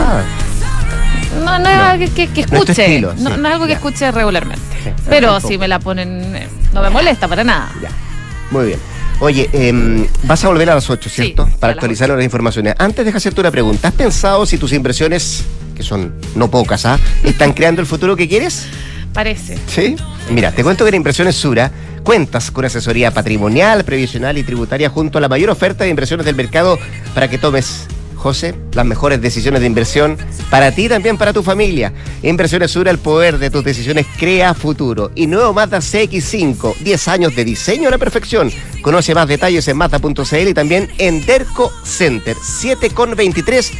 No, 1.44 1.58
no 1.58 1.68
es 1.68 1.76
algo 1.76 2.14
que, 2.14 2.22
escuche. 2.22 3.00
No, 3.00 3.12
es 3.12 3.52
algo 3.52 3.66
que 3.66 3.72
escuche 3.72 4.10
regularmente. 4.10 4.62
Pero 5.08 5.40
si 5.40 5.58
me 5.58 5.68
la 5.68 5.78
ponen, 5.78 6.36
eh, 6.36 6.48
no 6.72 6.80
me 6.80 6.90
molesta 6.90 7.28
para 7.28 7.44
nada. 7.44 7.70
Ya. 7.82 7.90
Muy 8.50 8.66
bien. 8.66 8.78
Oye, 9.20 9.48
em, 9.52 10.06
vas 10.24 10.44
a 10.44 10.48
volver 10.48 10.70
a 10.70 10.74
las 10.74 10.90
8, 10.90 11.08
¿cierto? 11.08 11.48
para 11.60 11.72
actualizar 11.72 12.08
las 12.08 12.24
informaciones. 12.24 12.74
Antes 12.78 13.04
deja 13.04 13.18
hacerte 13.18 13.40
una 13.40 13.50
pregunta. 13.50 13.88
¿Has 13.88 13.94
pensado 13.94 14.44
si 14.46 14.58
tus 14.58 14.72
impresiones, 14.72 15.44
que 15.74 15.82
son 15.82 16.14
no 16.34 16.50
pocas, 16.50 16.86
¿ah? 16.86 16.98
están 17.22 17.52
creando 17.52 17.80
el 17.80 17.86
futuro 17.86 18.16
que 18.16 18.28
quieres? 18.28 18.66
Parece. 19.12 19.58
¿Sí? 19.68 19.96
Mira, 20.30 20.52
te 20.52 20.64
cuento 20.64 20.84
que 20.84 20.88
en 20.88 20.96
Impresiones 20.96 21.36
Sura 21.36 21.70
cuentas 22.02 22.50
con 22.50 22.64
asesoría 22.64 23.12
patrimonial, 23.12 23.84
previsional 23.84 24.36
y 24.38 24.42
tributaria 24.42 24.90
junto 24.90 25.18
a 25.18 25.20
la 25.20 25.28
mayor 25.28 25.50
oferta 25.50 25.84
de 25.84 25.90
impresiones 25.90 26.26
del 26.26 26.34
mercado 26.34 26.78
para 27.14 27.28
que 27.28 27.38
tomes 27.38 27.86
José, 28.24 28.54
las 28.72 28.86
mejores 28.86 29.20
decisiones 29.20 29.60
de 29.60 29.66
inversión 29.66 30.16
para 30.48 30.72
ti 30.72 30.86
y 30.86 30.88
también 30.88 31.18
para 31.18 31.34
tu 31.34 31.42
familia. 31.42 31.92
Inversiones 32.22 32.70
Sur, 32.70 32.88
el 32.88 32.96
poder 32.96 33.36
de 33.36 33.50
tus 33.50 33.62
decisiones 33.62 34.06
crea 34.18 34.54
futuro. 34.54 35.10
Y 35.14 35.26
nuevo 35.26 35.52
Mazda 35.52 35.80
CX5, 35.80 36.76
10 36.78 37.08
años 37.08 37.36
de 37.36 37.44
diseño 37.44 37.88
a 37.88 37.90
la 37.90 37.98
perfección. 37.98 38.50
Conoce 38.80 39.14
más 39.14 39.28
detalles 39.28 39.68
en 39.68 39.76
Mazda.cl 39.76 40.48
y 40.48 40.54
también 40.54 40.88
en 40.96 41.24
Derco 41.26 41.70
Center, 41.84 42.34
7,23. 42.34 43.72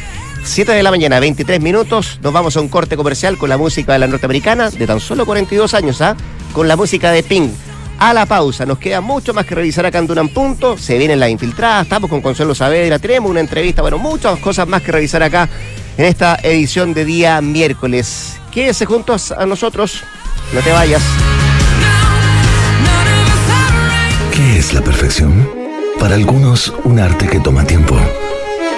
7 0.45 0.71
de 0.71 0.83
la 0.83 0.91
mañana, 0.91 1.19
23 1.19 1.59
minutos. 1.59 2.19
Nos 2.21 2.31
vamos 2.31 2.55
a 2.55 2.61
un 2.61 2.69
corte 2.69 2.95
comercial 2.95 3.37
con 3.37 3.49
la 3.49 3.57
música 3.57 3.93
de 3.93 3.99
la 3.99 4.07
norteamericana 4.07 4.69
de 4.69 4.87
tan 4.87 4.99
solo 4.99 5.25
42 5.25 5.73
años, 5.73 6.01
¿ah? 6.01 6.15
Con 6.53 6.67
la 6.67 6.75
música 6.75 7.11
de 7.11 7.23
Pink 7.23 7.51
a 7.99 8.13
la 8.13 8.25
pausa. 8.25 8.65
Nos 8.65 8.77
queda 8.77 9.01
mucho 9.01 9.33
más 9.33 9.45
que 9.45 9.55
revisar 9.55 9.85
acá 9.85 9.97
en 9.97 10.07
Dunan 10.07 10.29
Punto. 10.29 10.77
Se 10.77 10.97
vienen 10.97 11.19
las 11.19 11.29
infiltradas, 11.29 11.83
estamos 11.83 12.09
con 12.09 12.21
Consuelo 12.21 12.53
Saavedra, 12.53 12.99
tenemos 12.99 13.29
una 13.31 13.39
entrevista, 13.39 13.81
bueno, 13.81 13.97
muchas 13.97 14.39
cosas 14.39 14.67
más 14.67 14.81
que 14.83 14.91
revisar 14.91 15.23
acá 15.23 15.49
en 15.97 16.05
esta 16.05 16.37
edición 16.43 16.93
de 16.93 17.05
día 17.05 17.41
miércoles. 17.41 18.39
Quédese 18.51 18.85
juntos 18.85 19.31
a 19.31 19.45
nosotros, 19.45 20.03
no 20.53 20.61
te 20.61 20.71
vayas. 20.71 21.01
¿Qué 24.31 24.59
es 24.59 24.73
la 24.73 24.81
perfección? 24.81 25.49
Para 25.99 26.15
algunos, 26.15 26.71
un 26.83 26.99
arte 26.99 27.27
que 27.27 27.39
toma 27.39 27.65
tiempo. 27.65 27.97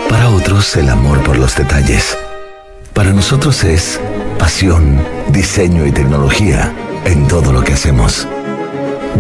Para 0.10 0.30
otros, 0.30 0.76
el 0.78 0.90
amor 0.90 1.24
por 1.24 1.38
los 1.38 1.56
detalles. 1.56 2.18
Para 2.94 3.12
nosotros 3.12 3.64
es 3.64 4.00
pasión, 4.40 5.04
diseño 5.30 5.86
y 5.86 5.92
tecnología 5.92 6.72
en 7.06 7.28
todo 7.28 7.52
lo 7.52 7.64
que 7.64 7.74
hacemos. 7.74 8.28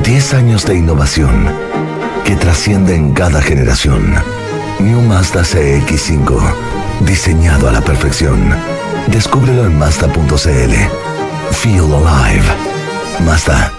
10 0.03 0.33
años 0.33 0.65
de 0.65 0.75
innovación 0.75 1.47
que 2.23 2.35
trasciende 2.35 2.95
en 2.95 3.13
cada 3.13 3.41
generación. 3.41 4.15
New 4.79 5.01
Mazda 5.01 5.41
CX5, 5.41 6.53
diseñado 7.01 7.69
a 7.69 7.71
la 7.71 7.81
perfección. 7.81 8.53
Descúbrelo 9.07 9.65
en 9.65 9.77
Mazda.cl. 9.77 10.73
Feel 11.51 11.93
alive. 11.93 12.45
Mazda. 13.25 13.71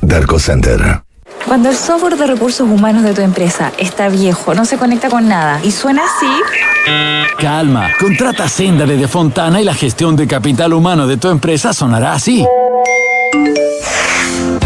Darko 0.00 0.38
Center. 0.38 1.02
Cuando 1.46 1.68
el 1.68 1.76
software 1.76 2.16
de 2.16 2.26
recursos 2.26 2.68
humanos 2.68 3.02
de 3.02 3.14
tu 3.14 3.20
empresa 3.20 3.72
está 3.78 4.08
viejo, 4.08 4.54
no 4.54 4.64
se 4.64 4.78
conecta 4.78 5.08
con 5.10 5.28
nada 5.28 5.60
y 5.62 5.70
suena 5.70 6.02
así. 6.04 7.32
Calma, 7.38 7.90
contrata 7.98 8.48
Senda 8.48 8.86
de 8.86 9.08
Fontana 9.08 9.60
y 9.60 9.64
la 9.64 9.74
gestión 9.74 10.16
de 10.16 10.26
capital 10.26 10.72
humano 10.72 11.06
de 11.06 11.16
tu 11.16 11.28
empresa 11.28 11.72
sonará 11.72 12.14
así. 12.14 12.44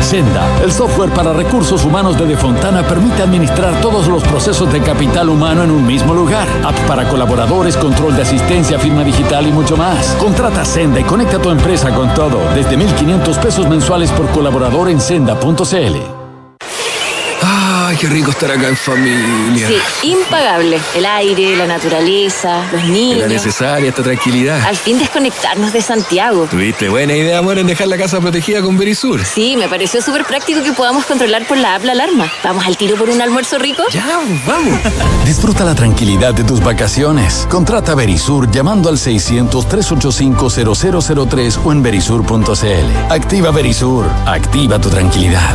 Senda, 0.06 0.62
el 0.62 0.70
software 0.70 1.10
para 1.10 1.32
recursos 1.32 1.84
humanos 1.84 2.16
de 2.16 2.26
Defontana 2.26 2.86
permite 2.86 3.22
administrar 3.22 3.80
todos 3.80 4.06
los 4.06 4.22
procesos 4.22 4.72
de 4.72 4.80
capital 4.80 5.28
humano 5.28 5.64
en 5.64 5.72
un 5.72 5.84
mismo 5.84 6.14
lugar. 6.14 6.46
App 6.64 6.78
para 6.86 7.08
colaboradores, 7.08 7.76
control 7.76 8.14
de 8.14 8.22
asistencia, 8.22 8.78
firma 8.78 9.02
digital 9.02 9.48
y 9.48 9.52
mucho 9.52 9.76
más. 9.76 10.14
Contrata 10.20 10.64
Senda 10.64 11.00
y 11.00 11.04
conecta 11.04 11.40
tu 11.40 11.50
empresa 11.50 11.92
con 11.92 12.14
todo 12.14 12.38
desde 12.54 12.78
1.500 12.78 13.36
pesos 13.40 13.68
mensuales 13.68 14.12
por 14.12 14.28
colaborador 14.30 14.88
en 14.90 15.00
senda.cl. 15.00 16.15
Ay, 17.86 17.96
qué 17.96 18.08
rico 18.08 18.32
estar 18.32 18.50
acá 18.50 18.66
en 18.66 18.76
familia. 18.76 19.68
Sí, 19.68 19.78
impagable. 20.08 20.80
El 20.96 21.06
aire, 21.06 21.54
la 21.54 21.68
naturaleza, 21.68 22.64
los 22.72 22.82
niños. 22.82 23.18
Era 23.18 23.28
necesaria 23.28 23.90
esta 23.90 24.02
tranquilidad. 24.02 24.60
Al 24.66 24.76
fin 24.76 24.98
desconectarnos 24.98 25.72
de 25.72 25.80
Santiago. 25.80 26.48
Tuviste 26.50 26.88
buena 26.88 27.14
idea, 27.14 27.38
amor, 27.38 27.58
en 27.58 27.68
dejar 27.68 27.86
la 27.86 27.96
casa 27.96 28.20
protegida 28.20 28.60
con 28.60 28.76
Verisur. 28.76 29.24
Sí, 29.24 29.54
me 29.56 29.68
pareció 29.68 30.02
súper 30.02 30.24
práctico 30.24 30.64
que 30.64 30.72
podamos 30.72 31.06
controlar 31.06 31.46
por 31.46 31.58
la 31.58 31.76
app 31.76 31.84
la 31.84 31.92
alarma. 31.92 32.28
¿Vamos 32.42 32.66
al 32.66 32.76
tiro 32.76 32.96
por 32.96 33.08
un 33.08 33.22
almuerzo 33.22 33.56
rico? 33.56 33.84
Ya, 33.92 34.18
vamos. 34.44 34.80
Disfruta 35.24 35.64
la 35.64 35.76
tranquilidad 35.76 36.34
de 36.34 36.42
tus 36.42 36.58
vacaciones. 36.58 37.46
Contrata 37.48 37.94
Verisur 37.94 38.50
llamando 38.50 38.88
al 38.88 38.96
600-385-0003 38.96 41.60
o 41.64 41.70
en 41.70 41.84
verisur.cl. 41.84 43.12
Activa 43.12 43.52
Verisur. 43.52 44.06
Activa 44.26 44.80
tu 44.80 44.90
tranquilidad. 44.90 45.54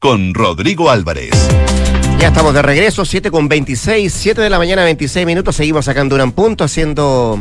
con 0.00 0.32
Rodrigo 0.32 0.90
Álvarez. 0.90 1.30
Ya 2.18 2.28
estamos 2.28 2.54
de 2.54 2.62
regreso, 2.62 3.04
7 3.04 3.30
con 3.30 3.48
26, 3.48 4.12
7 4.12 4.40
de 4.40 4.50
la 4.50 4.56
mañana, 4.56 4.82
26 4.82 5.26
minutos. 5.26 5.56
Seguimos 5.56 5.86
Duna 6.08 6.24
en 6.24 6.32
Punto 6.32 6.64
haciendo 6.64 7.38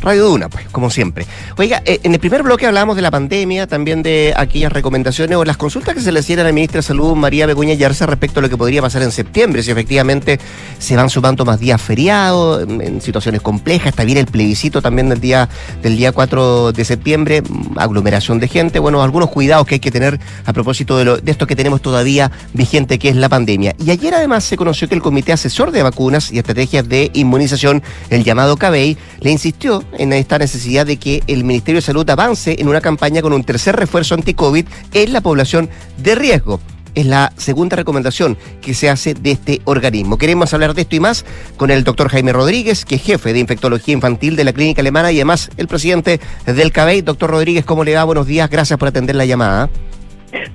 Radio 0.00 0.26
Duna, 0.26 0.48
pues, 0.48 0.66
como 0.70 0.90
siempre. 0.90 1.26
Oiga, 1.56 1.82
eh, 1.84 2.00
en 2.02 2.14
el 2.14 2.20
primer 2.20 2.42
bloque 2.42 2.66
hablábamos 2.66 2.96
de 2.96 3.02
la 3.02 3.10
pandemia, 3.10 3.66
también 3.66 4.02
de 4.02 4.32
aquellas 4.36 4.72
recomendaciones 4.72 5.36
o 5.36 5.44
las 5.44 5.56
consultas 5.56 5.94
que 5.94 6.00
se 6.00 6.12
le 6.12 6.20
hicieron 6.20 6.46
a 6.46 6.48
la 6.48 6.52
ministra 6.52 6.78
de 6.78 6.82
Salud, 6.82 7.14
María 7.14 7.46
Begoña 7.46 7.74
Yarza, 7.74 8.06
respecto 8.06 8.40
a 8.40 8.42
lo 8.42 8.48
que 8.48 8.56
podría 8.56 8.80
pasar 8.80 9.02
en 9.02 9.10
septiembre, 9.10 9.62
si 9.62 9.70
efectivamente 9.70 10.38
se 10.78 10.96
van 10.96 11.10
sumando 11.10 11.44
más 11.44 11.58
días 11.58 11.80
feriados, 11.82 12.62
en 12.68 13.00
situaciones 13.00 13.40
complejas, 13.40 13.88
está 13.88 14.04
bien 14.04 14.18
el 14.18 14.26
plebiscito 14.26 14.80
también 14.80 15.08
del 15.08 15.20
día, 15.20 15.48
del 15.82 15.96
día 15.96 16.12
4 16.12 16.72
de 16.72 16.84
septiembre, 16.84 17.42
aglomeración 17.76 18.38
de 18.38 18.48
gente, 18.48 18.78
bueno, 18.78 19.02
algunos 19.02 19.30
cuidados 19.30 19.66
que 19.66 19.74
hay 19.76 19.80
que 19.80 19.90
tener 19.90 20.20
a 20.44 20.52
propósito 20.52 20.96
de, 20.96 21.04
lo, 21.04 21.16
de 21.18 21.32
esto 21.32 21.46
que 21.46 21.56
tenemos 21.56 21.82
todavía 21.82 22.30
vigente, 22.54 22.98
que 22.98 23.08
es 23.08 23.16
la 23.16 23.28
pandemia. 23.28 23.74
Y 23.84 23.90
ayer 23.90 24.14
además 24.14 24.44
se 24.44 24.56
conoció 24.56 24.88
que 24.88 24.94
el 24.94 25.02
Comité 25.02 25.32
Asesor 25.32 25.70
de 25.70 25.82
Vacunas 25.82 26.30
y 26.32 26.38
Estrategias 26.38 26.88
de 26.88 27.10
Inmunización, 27.14 27.82
el 28.10 28.24
llamado 28.24 28.56
CABEI, 28.56 28.96
le 29.20 29.30
insistió 29.30 29.82
en 29.96 30.12
esta 30.12 30.38
necesidad 30.38 30.86
de 30.86 30.96
que 30.96 31.22
el 31.26 31.44
Ministerio 31.44 31.78
de 31.78 31.82
Salud 31.82 32.08
avance 32.10 32.56
en 32.58 32.68
una 32.68 32.80
campaña 32.80 33.22
con 33.22 33.32
un 33.32 33.44
tercer 33.44 33.76
refuerzo 33.76 34.14
anti-COVID 34.14 34.66
en 34.92 35.12
la 35.12 35.20
población 35.20 35.68
de 35.96 36.14
riesgo. 36.14 36.60
Es 36.94 37.06
la 37.06 37.32
segunda 37.36 37.76
recomendación 37.76 38.36
que 38.60 38.74
se 38.74 38.90
hace 38.90 39.14
de 39.14 39.30
este 39.30 39.60
organismo. 39.64 40.18
Queremos 40.18 40.52
hablar 40.52 40.74
de 40.74 40.82
esto 40.82 40.96
y 40.96 41.00
más 41.00 41.24
con 41.56 41.70
el 41.70 41.84
doctor 41.84 42.08
Jaime 42.08 42.32
Rodríguez, 42.32 42.84
que 42.84 42.96
es 42.96 43.02
jefe 43.02 43.32
de 43.32 43.38
infectología 43.38 43.94
infantil 43.94 44.34
de 44.34 44.44
la 44.44 44.52
clínica 44.52 44.80
alemana 44.80 45.12
y 45.12 45.16
además 45.16 45.50
el 45.58 45.68
presidente 45.68 46.18
del 46.46 46.72
CABEI. 46.72 47.02
Doctor 47.02 47.30
Rodríguez, 47.30 47.64
¿cómo 47.64 47.84
le 47.84 47.94
va? 47.94 48.04
Buenos 48.04 48.26
días, 48.26 48.50
gracias 48.50 48.78
por 48.78 48.88
atender 48.88 49.14
la 49.14 49.26
llamada. 49.26 49.70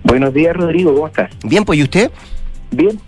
Buenos 0.04 0.34
días, 0.34 0.56
Rodrigo, 0.56 0.94
¿cómo 0.94 1.08
estás? 1.08 1.32
Bien, 1.44 1.64
pues 1.64 1.80
¿y 1.80 1.84
usted? 1.84 2.12
Bien, 2.72 3.00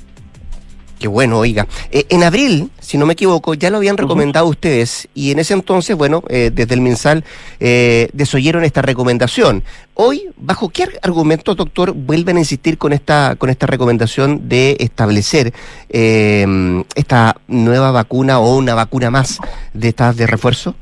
Qué 1.00 1.08
bueno, 1.08 1.40
oiga. 1.40 1.68
Eh, 1.92 2.06
en 2.10 2.24
abril, 2.24 2.70
si 2.80 2.98
no 2.98 3.06
me 3.06 3.14
equivoco, 3.14 3.54
ya 3.54 3.70
lo 3.70 3.78
habían 3.78 3.98
recomendado 3.98 4.48
ustedes 4.48 5.10
y 5.14 5.32
en 5.32 5.40
ese 5.40 5.54
entonces, 5.54 5.96
bueno, 5.96 6.24
eh, 6.30 6.52
desde 6.54 6.74
el 6.74 6.82
MinSal 6.82 7.24
eh, 7.60 8.10
desoyeron 8.14 8.64
esta 8.64 8.82
recomendación. 8.82 9.64
Hoy, 9.94 10.24
¿bajo 10.38 10.70
qué 10.70 10.88
argumentos, 11.02 11.56
doctor, 11.58 11.94
vuelven 11.94 12.38
a 12.38 12.40
insistir 12.40 12.78
con 12.78 12.94
esta, 12.94 13.36
con 13.38 13.50
esta 13.50 13.68
recomendación 13.68 14.48
de 14.48 14.78
establecer 14.80 15.54
eh, 15.90 16.84
esta 16.96 17.36
nueva 17.48 17.92
vacuna 17.92 18.40
o 18.40 18.56
una 18.56 18.74
vacuna 18.74 19.10
más 19.10 19.40
de 19.74 19.90
estas 19.90 20.16
de 20.16 20.28
refuerzo? 20.28 20.76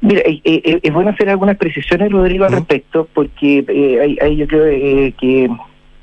Mira, 0.00 0.20
eh, 0.20 0.40
eh, 0.44 0.80
es 0.82 0.92
bueno 0.92 1.10
hacer 1.10 1.28
algunas 1.28 1.56
precisiones, 1.56 2.12
Rodrigo, 2.12 2.44
al 2.44 2.52
respecto, 2.52 3.08
porque 3.12 3.64
eh, 3.66 4.00
hay, 4.00 4.18
hay, 4.20 4.36
yo 4.36 4.46
creo 4.46 4.66
eh, 4.66 5.14
que 5.18 5.48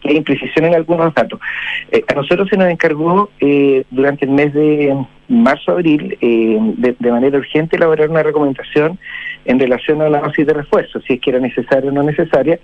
que 0.04 0.10
hay 0.10 0.18
imprecisión 0.18 0.66
en 0.66 0.76
algunos 0.76 1.14
datos. 1.14 1.40
Eh, 1.92 2.04
a 2.08 2.14
nosotros 2.14 2.50
se 2.50 2.58
nos 2.58 2.70
encargó 2.70 3.30
eh, 3.40 3.84
durante 3.90 4.26
el 4.26 4.32
mes 4.32 4.54
de 4.54 4.96
marzo-abril 5.30 6.18
eh, 6.22 6.58
de, 6.78 6.96
de, 7.00 7.12
manera 7.12 7.38
urgente 7.38 7.78
elaborar 7.78 8.10
una 8.10 8.22
recomendación 8.22 9.00
en 9.46 9.60
relación 9.60 10.02
a 10.02 10.10
la 10.10 10.20
dosis 10.20 10.46
de 10.46 10.54
refuerzo, 10.54 11.00
si 11.02 11.14
es 11.14 11.22
que 11.22 11.30
era 11.32 11.40
necesaria 11.40 11.90
o 11.90 11.94
no 11.94 12.04
necesaria, 12.04 12.60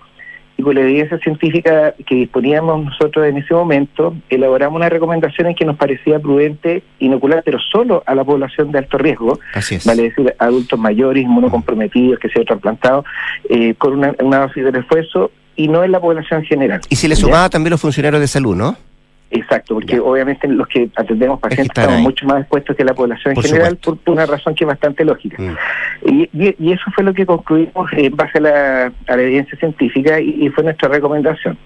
y 0.57 0.61
con 0.61 0.75
la 0.75 0.81
evidencia 0.81 1.17
científica 1.19 1.93
que 2.05 2.15
disponíamos 2.15 2.83
nosotros 2.83 3.25
en 3.25 3.37
ese 3.37 3.53
momento, 3.53 4.13
elaboramos 4.29 4.75
una 4.75 4.89
recomendación 4.89 5.47
en 5.47 5.55
que 5.55 5.63
nos 5.63 5.77
parecía 5.77 6.19
prudente 6.19 6.83
inocular, 6.99 7.43
pero 7.45 7.59
solo 7.59 8.03
a 8.05 8.13
la 8.13 8.25
población 8.25 8.69
de 8.73 8.79
alto 8.79 8.97
riesgo, 8.97 9.39
Así 9.53 9.75
es. 9.75 9.85
vale 9.85 10.03
decir, 10.03 10.35
adultos 10.37 10.77
mayores, 10.77 11.23
inmunocomprometidos, 11.23 12.19
que 12.19 12.27
se 12.27 12.39
han 12.39 12.45
trasplantado, 12.45 13.05
eh, 13.49 13.73
con 13.75 13.93
una, 13.93 14.13
una 14.21 14.39
dosis 14.39 14.65
de 14.65 14.71
refuerzo 14.71 15.31
y 15.59 15.67
no 15.67 15.83
en 15.83 15.91
la 15.91 15.99
población 15.99 16.45
general. 16.45 16.79
Y 16.87 16.95
se 16.95 17.09
le 17.09 17.15
¿Ya? 17.15 17.21
sumaba 17.21 17.49
también 17.49 17.71
los 17.71 17.81
funcionarios 17.81 18.21
de 18.21 18.27
salud, 18.29 18.55
¿no? 18.55 18.77
Exacto, 19.31 19.75
porque 19.75 19.99
obviamente 19.99 20.47
los 20.47 20.67
que 20.67 20.89
atendemos 20.95 21.39
pacientes 21.39 21.67
estamos 21.69 21.97
ahí. 21.97 22.01
mucho 22.03 22.25
más 22.25 22.39
expuestos 22.41 22.75
que 22.75 22.83
la 22.83 22.93
población 22.95 23.31
en 23.31 23.35
Por 23.35 23.45
general 23.45 23.77
por, 23.77 23.97
por 23.97 24.13
una 24.15 24.25
razón 24.25 24.55
que 24.55 24.63
es 24.63 24.67
bastante 24.67 25.05
lógica. 25.05 25.37
Y, 26.05 26.23
y- 26.33 26.55
y 26.57 26.71
eso 26.73 26.83
fue 26.95 27.03
lo 27.03 27.13
que 27.13 27.25
concluimos 27.25 27.91
en 27.93 28.15
base 28.15 28.39
a 28.39 28.41
la, 28.41 28.91
a 29.07 29.15
la 29.15 29.21
evidencia 29.21 29.57
científica 29.59 30.19
y, 30.19 30.45
y 30.45 30.49
fue 30.49 30.63
nuestra 30.63 30.89
recomendación. 30.89 31.57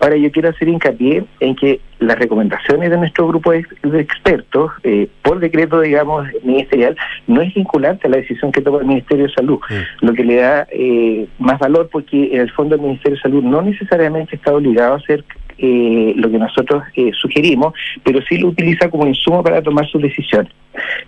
Ahora 0.00 0.16
yo 0.16 0.30
quiero 0.32 0.48
hacer 0.48 0.68
hincapié 0.68 1.24
en 1.40 1.54
que 1.56 1.80
las 1.98 2.18
recomendaciones 2.18 2.88
de 2.90 2.96
nuestro 2.96 3.28
grupo 3.28 3.52
de, 3.52 3.64
de 3.82 4.00
expertos, 4.00 4.72
eh, 4.84 5.06
por 5.22 5.38
decreto, 5.40 5.80
digamos, 5.82 6.26
ministerial, 6.42 6.96
no 7.26 7.42
es 7.42 7.52
vinculante 7.54 8.06
a 8.06 8.10
la 8.10 8.16
decisión 8.16 8.50
que 8.50 8.62
toma 8.62 8.78
el 8.78 8.86
Ministerio 8.86 9.26
de 9.26 9.32
Salud, 9.34 9.58
lo 10.00 10.14
que 10.14 10.24
le 10.24 10.36
da 10.36 10.66
eh, 10.70 11.26
más 11.38 11.58
valor 11.58 11.90
porque 11.92 12.34
en 12.34 12.40
el 12.40 12.50
fondo 12.52 12.76
el 12.76 12.80
Ministerio 12.80 13.16
de 13.16 13.22
Salud 13.22 13.42
no 13.42 13.60
necesariamente 13.60 14.36
está 14.36 14.54
obligado 14.54 14.94
a 14.94 14.96
hacer 14.96 15.24
eh, 15.62 16.14
lo 16.16 16.30
que 16.30 16.38
nosotros 16.38 16.82
eh, 16.96 17.10
sugerimos, 17.12 17.74
pero 18.02 18.20
sí 18.22 18.38
lo 18.38 18.48
utiliza 18.48 18.88
como 18.88 19.06
insumo 19.06 19.42
para 19.42 19.62
tomar 19.62 19.86
sus 19.86 20.00
decisiones. 20.00 20.52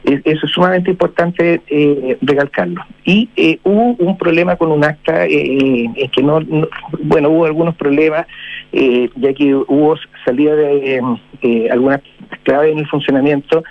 Es- 0.04 0.20
Eso 0.24 0.46
es 0.46 0.52
sumamente 0.52 0.90
importante 0.90 1.60
eh, 1.68 2.16
recalcarlo. 2.20 2.82
Y 3.04 3.28
eh, 3.36 3.58
hubo 3.64 3.94
un 3.98 4.16
problema 4.18 4.56
con 4.56 4.70
un 4.72 4.84
acta, 4.84 5.26
eh, 5.26 5.84
en 5.94 6.10
que 6.10 6.22
no, 6.22 6.40
no- 6.40 6.68
bueno, 7.00 7.30
hubo 7.30 7.46
algunos 7.46 7.74
problemas, 7.76 8.26
eh, 8.72 9.08
ya 9.16 9.32
que 9.34 9.54
hubo 9.54 9.96
salida 10.24 10.54
de 10.54 10.96
eh, 10.96 11.00
eh, 11.42 11.68
algunas 11.70 12.00
claves 12.44 12.72
en 12.72 12.78
el 12.78 12.86
funcionamiento 12.88 13.62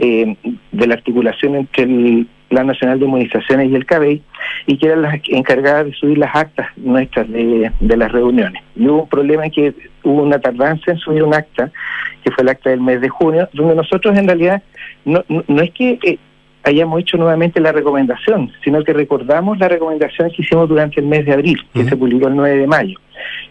eh, 0.00 0.36
de 0.72 0.86
la 0.86 0.94
articulación 0.94 1.56
entre 1.56 1.84
el 1.84 2.26
Plan 2.48 2.66
Nacional 2.66 2.98
de 2.98 3.04
Inmunizaciones 3.06 3.70
y 3.70 3.76
el 3.76 3.86
CABEI, 3.86 4.22
y 4.66 4.76
que 4.76 4.86
eran 4.86 5.02
las 5.02 5.20
encargadas 5.28 5.86
de 5.86 5.92
subir 5.92 6.18
las 6.18 6.34
actas 6.34 6.66
nuestras 6.76 7.30
de, 7.30 7.70
las 7.80 8.10
reuniones. 8.10 8.60
Y 8.74 8.88
hubo 8.88 9.02
un 9.04 9.08
problema 9.08 9.44
en 9.44 9.52
que 9.52 9.72
hubo 10.02 10.22
una 10.24 10.40
tardanza 10.40 10.90
en 10.90 10.98
subir 10.98 11.22
un 11.22 11.32
acta, 11.32 11.70
que 12.24 12.30
fue 12.32 12.42
el 12.42 12.48
acta 12.48 12.70
del 12.70 12.80
mes 12.80 13.00
de 13.00 13.08
junio, 13.08 13.48
donde 13.52 13.76
nosotros 13.76 14.18
en 14.18 14.26
realidad 14.26 14.62
no, 15.04 15.22
no 15.50 15.62
es 15.62 15.72
que 15.72 15.98
eh, 16.02 16.18
hayamos 16.62 17.00
hecho 17.00 17.16
nuevamente 17.16 17.60
la 17.60 17.72
recomendación, 17.72 18.52
sino 18.62 18.82
que 18.84 18.92
recordamos 18.92 19.58
la 19.58 19.68
recomendación 19.68 20.30
que 20.30 20.42
hicimos 20.42 20.68
durante 20.68 21.00
el 21.00 21.06
mes 21.06 21.26
de 21.26 21.32
abril, 21.32 21.58
que 21.74 21.84
se 21.84 21.96
publicó 21.96 22.28
el 22.28 22.36
9 22.36 22.58
de 22.58 22.66
mayo. 22.66 22.98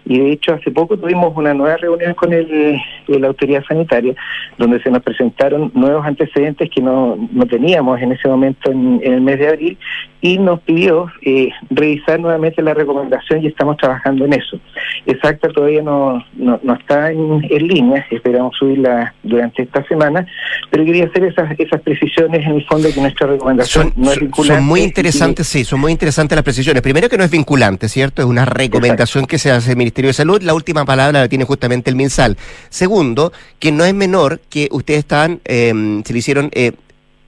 Y 0.06 0.20
de 0.20 0.32
hecho 0.32 0.54
hace 0.54 0.72
poco 0.72 0.98
tuvimos 0.98 1.36
una 1.36 1.54
nueva 1.54 1.78
reunión 1.78 2.14
con 2.16 2.34
el, 2.34 2.80
la 3.08 3.28
autoridad 3.28 3.64
sanitaria, 3.68 4.16
donde 4.58 4.82
se 4.82 4.90
nos 4.90 5.04
presentaron 5.04 5.72
nuevos 5.76 6.06
antecedentes 6.06 6.70
que 6.70 6.82
no, 6.82 7.16
no 7.32 7.46
teníamos 7.46 8.02
en 8.02 8.14
ese 8.14 8.28
momento 8.28 8.72
en, 8.72 9.00
en 9.04 9.14
el 9.14 9.22
mes 9.22 9.40
de 9.40 9.48
abril 9.50 9.78
y 10.22 10.38
nos 10.38 10.60
pidió 10.62 11.10
eh, 11.22 11.50
revisar 11.70 12.20
nuevamente 12.20 12.62
la 12.62 12.74
recomendación 12.74 13.44
y 13.44 13.48
estamos 13.48 13.78
trabajando 13.78 14.26
en 14.26 14.34
eso. 14.34 14.60
Esa 15.06 15.30
acta 15.30 15.48
todavía 15.50 15.82
no, 15.82 16.26
no, 16.34 16.60
no 16.62 16.74
está 16.74 17.12
en, 17.12 17.46
en 17.50 17.68
línea, 17.68 18.06
esperamos 18.12 18.56
subirla 18.58 19.14
durante 19.24 19.64
esta 19.64 19.84
semana, 19.88 20.26
pero 20.72 20.84
quería 20.86 21.06
hacer 21.06 21.24
esas, 21.26 21.52
esas 21.58 21.82
precisiones 21.82 22.46
en 22.46 22.56
el 22.56 22.66
fondo 22.66 22.88
de 22.88 22.94
que 22.94 23.02
nuestra 23.02 23.28
recomendación 23.28 23.94
no 23.96 24.12
es 24.12 24.20
vinculante. 24.20 24.56
Son 24.58 24.66
muy 24.68 24.82
y- 24.82 24.84
interesantes, 24.84 25.48
sí, 25.48 25.64
son 25.64 25.80
muy 25.80 25.92
interesantes 25.92 26.36
las 26.36 26.44
precisiones. 26.44 26.82
Primero 26.82 27.08
que 27.10 27.18
no 27.18 27.24
es 27.24 27.32
vinculante, 27.32 27.88
¿cierto? 27.88 28.22
Es 28.22 28.28
una 28.28 28.46
recomendación 28.46 29.26
que 29.26 29.38
se 29.38 29.52
hace 29.60 29.72
el 29.72 29.78
Ministerio 29.78 30.10
de 30.10 30.14
Salud. 30.14 30.42
La 30.42 30.54
última 30.54 30.86
palabra 30.86 31.22
la 31.22 31.30
tiene 31.30 31.46
justamente 31.46 31.90
el 31.90 31.96
MinSal. 31.96 32.38
Segundo, 32.70 33.32
que 33.60 33.72
no 33.72 33.86
es 33.86 33.94
menor 33.94 34.40
que 34.50 34.68
ustedes 34.72 35.00
están, 35.00 35.42
eh, 35.46 36.02
se 36.06 36.14
le 36.14 36.20
hicieron 36.20 36.50
eh, 36.54 36.74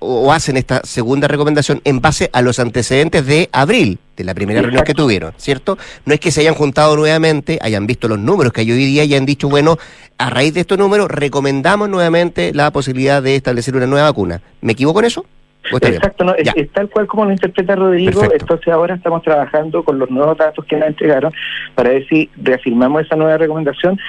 o 0.04 0.34
hacen 0.34 0.58
esta 0.58 0.82
segunda 0.84 1.28
recomendación 1.28 1.80
en 1.84 2.02
base 2.02 2.30
a 2.34 2.42
los 2.42 2.58
antecedentes 2.58 3.24
de 3.26 3.50
abril, 3.52 4.00
de 4.18 4.24
la 4.24 4.34
primera 4.34 4.62
reunión 4.62 4.84
que 4.84 4.96
tuvieron, 4.96 5.34
¿cierto? 5.38 5.78
No 6.06 6.14
es 6.16 6.20
que 6.20 6.32
se 6.32 6.42
hayan 6.42 6.56
juntado 6.56 6.96
nuevamente, 6.96 7.60
hayan 7.62 7.86
visto 7.86 8.08
los 8.08 8.18
números 8.18 8.52
que 8.52 8.62
hay 8.62 8.72
hoy 8.72 8.84
día 8.84 9.04
y 9.04 9.10
hayan 9.10 9.28
dicho, 9.28 9.48
bueno, 9.48 9.78
a 10.18 10.32
raíz 10.32 10.56
de 10.56 10.62
estos 10.62 10.80
números 10.80 11.10
recomendamos 11.10 11.88
nuevamente 11.88 12.52
la 12.52 12.72
posibilidad 12.72 13.22
de 13.22 13.36
establecer 13.36 13.76
una 13.76 13.86
nueva 13.86 14.08
vacuna. 14.08 14.42
¿Me 14.62 14.74
equivoco 14.74 15.00
en 15.00 15.06
eso? 15.06 15.26
¿O 15.72 15.76
está 15.76 15.90
bien? 15.90 15.96
Exacto, 15.96 16.24
no, 16.24 16.34
es, 16.36 16.72
tal 16.74 16.90
cual 16.90 17.08
como 17.08 17.26
lo 17.26 17.32
interpreta 17.32 17.76
Rodrigo, 17.76 18.22
Perfecto. 18.22 18.44
entonces 18.44 18.68
ahora 18.74 18.96
estamos 18.96 19.22
trabajando 19.24 19.84
con 19.84 20.00
los 20.00 20.10
nuevos 20.10 20.38
datos 20.38 20.66
que 20.66 20.76
nos 20.78 20.88
entregaron 20.88 21.32
para 21.76 21.90
ver 21.90 22.08
si 22.08 22.30
reafirmamos 22.42 23.04
esa 23.04 23.16
nueva 23.16 23.38
recomendación 23.38 24.00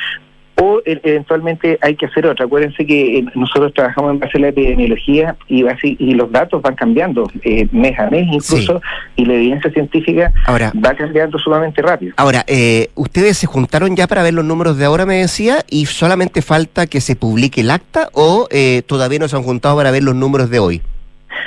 o 0.61 0.81
e- 0.85 1.01
eventualmente 1.03 1.79
hay 1.81 1.97
que 1.97 2.07
hacer 2.07 2.27
otra. 2.27 2.45
Acuérdense 2.45 2.85
que 2.87 3.19
eh, 3.19 3.25
nosotros 3.35 3.73
trabajamos 3.75 4.13
en 4.13 4.19
base 4.21 4.37
a 4.39 4.41
la 4.43 4.49
epidemiología 4.49 5.37
y 5.49 6.15
los 6.15 6.31
datos 6.31 6.61
van 6.63 6.75
cambiando 6.75 7.31
eh, 7.43 7.67
mes 7.73 7.99
a 7.99 8.09
mes 8.11 8.27
incluso 8.31 8.81
y 9.17 9.25
la 9.25 9.35
evidencia 9.35 9.71
científica 9.73 10.33
Ahora- 10.47 10.73
va 10.85 10.95
cambiando 10.95 11.39
sumamente 11.39 11.81
rápido. 11.83 12.13
Ahora, 12.17 12.45
eh, 12.47 12.89
ustedes 12.95 13.39
se 13.39 13.47
juntaron 13.47 13.97
ya 13.97 14.07
para 14.07 14.23
ver 14.23 14.35
los 14.35 14.45
números 14.45 14.77
de 14.79 14.85
ahora, 14.85 15.05
me 15.07 15.17
decía, 15.17 15.65
y 15.71 15.87
solamente 15.87 16.43
falta 16.43 16.87
que 16.87 17.01
se 17.01 17.17
publique 17.17 17.61
el 17.63 17.71
acta 17.71 18.09
o 18.13 18.47
eh, 18.51 18.83
todavía 18.87 19.19
no 19.19 19.29
se 19.29 19.37
han 19.37 19.43
juntado 19.43 19.77
para 19.77 19.91
ver 19.91 20.03
los 20.03 20.15
números 20.15 20.51
de 20.51 20.59
hoy. 20.59 20.83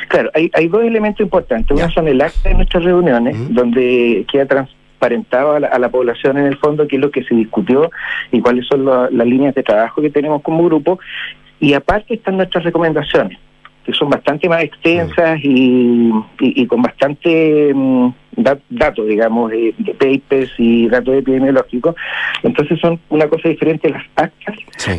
Claro, 0.07 0.29
hay, 0.33 0.49
hay 0.53 0.67
dos 0.67 0.83
elementos 0.83 1.21
importantes. 1.21 1.75
Uno 1.77 1.89
son 1.91 2.07
el 2.07 2.21
acta 2.21 2.49
de 2.49 2.55
nuestras 2.55 2.83
reuniones, 2.83 3.35
donde 3.53 4.25
queda 4.31 4.45
transparentado 4.45 5.53
a 5.53 5.59
la, 5.59 5.67
a 5.67 5.79
la 5.79 5.89
población 5.89 6.37
en 6.37 6.45
el 6.45 6.57
fondo 6.57 6.87
qué 6.87 6.95
es 6.95 7.01
lo 7.01 7.11
que 7.11 7.23
se 7.23 7.35
discutió 7.35 7.91
y 8.31 8.39
cuáles 8.41 8.65
son 8.67 8.85
la- 8.85 9.09
las 9.11 9.27
líneas 9.27 9.53
de 9.55 9.63
trabajo 9.63 10.01
que 10.01 10.09
tenemos 10.09 10.41
como 10.41 10.63
grupo. 10.63 10.99
Y 11.59 11.73
aparte 11.73 12.15
están 12.15 12.37
nuestras 12.37 12.63
recomendaciones, 12.63 13.37
que 13.85 13.93
son 13.93 14.09
bastante 14.09 14.49
más 14.49 14.63
extensas 14.63 15.39
y, 15.43 16.09
y- 16.39 16.61
y 16.61 16.67
con 16.67 16.81
bastante 16.81 17.71
mm, 17.73 18.09
da- 18.35 18.57
datos, 18.69 19.07
digamos, 19.07 19.51
de, 19.51 19.73
de 19.77 19.93
papers 19.93 20.51
y 20.57 20.87
datos 20.87 21.15
epidemiológicos. 21.15 21.95
Entonces 22.43 22.79
son 22.79 22.99
una 23.09 23.27
cosa 23.27 23.49
diferente 23.49 23.87
a 23.87 23.91
las 23.91 24.03
actas, 24.15 24.55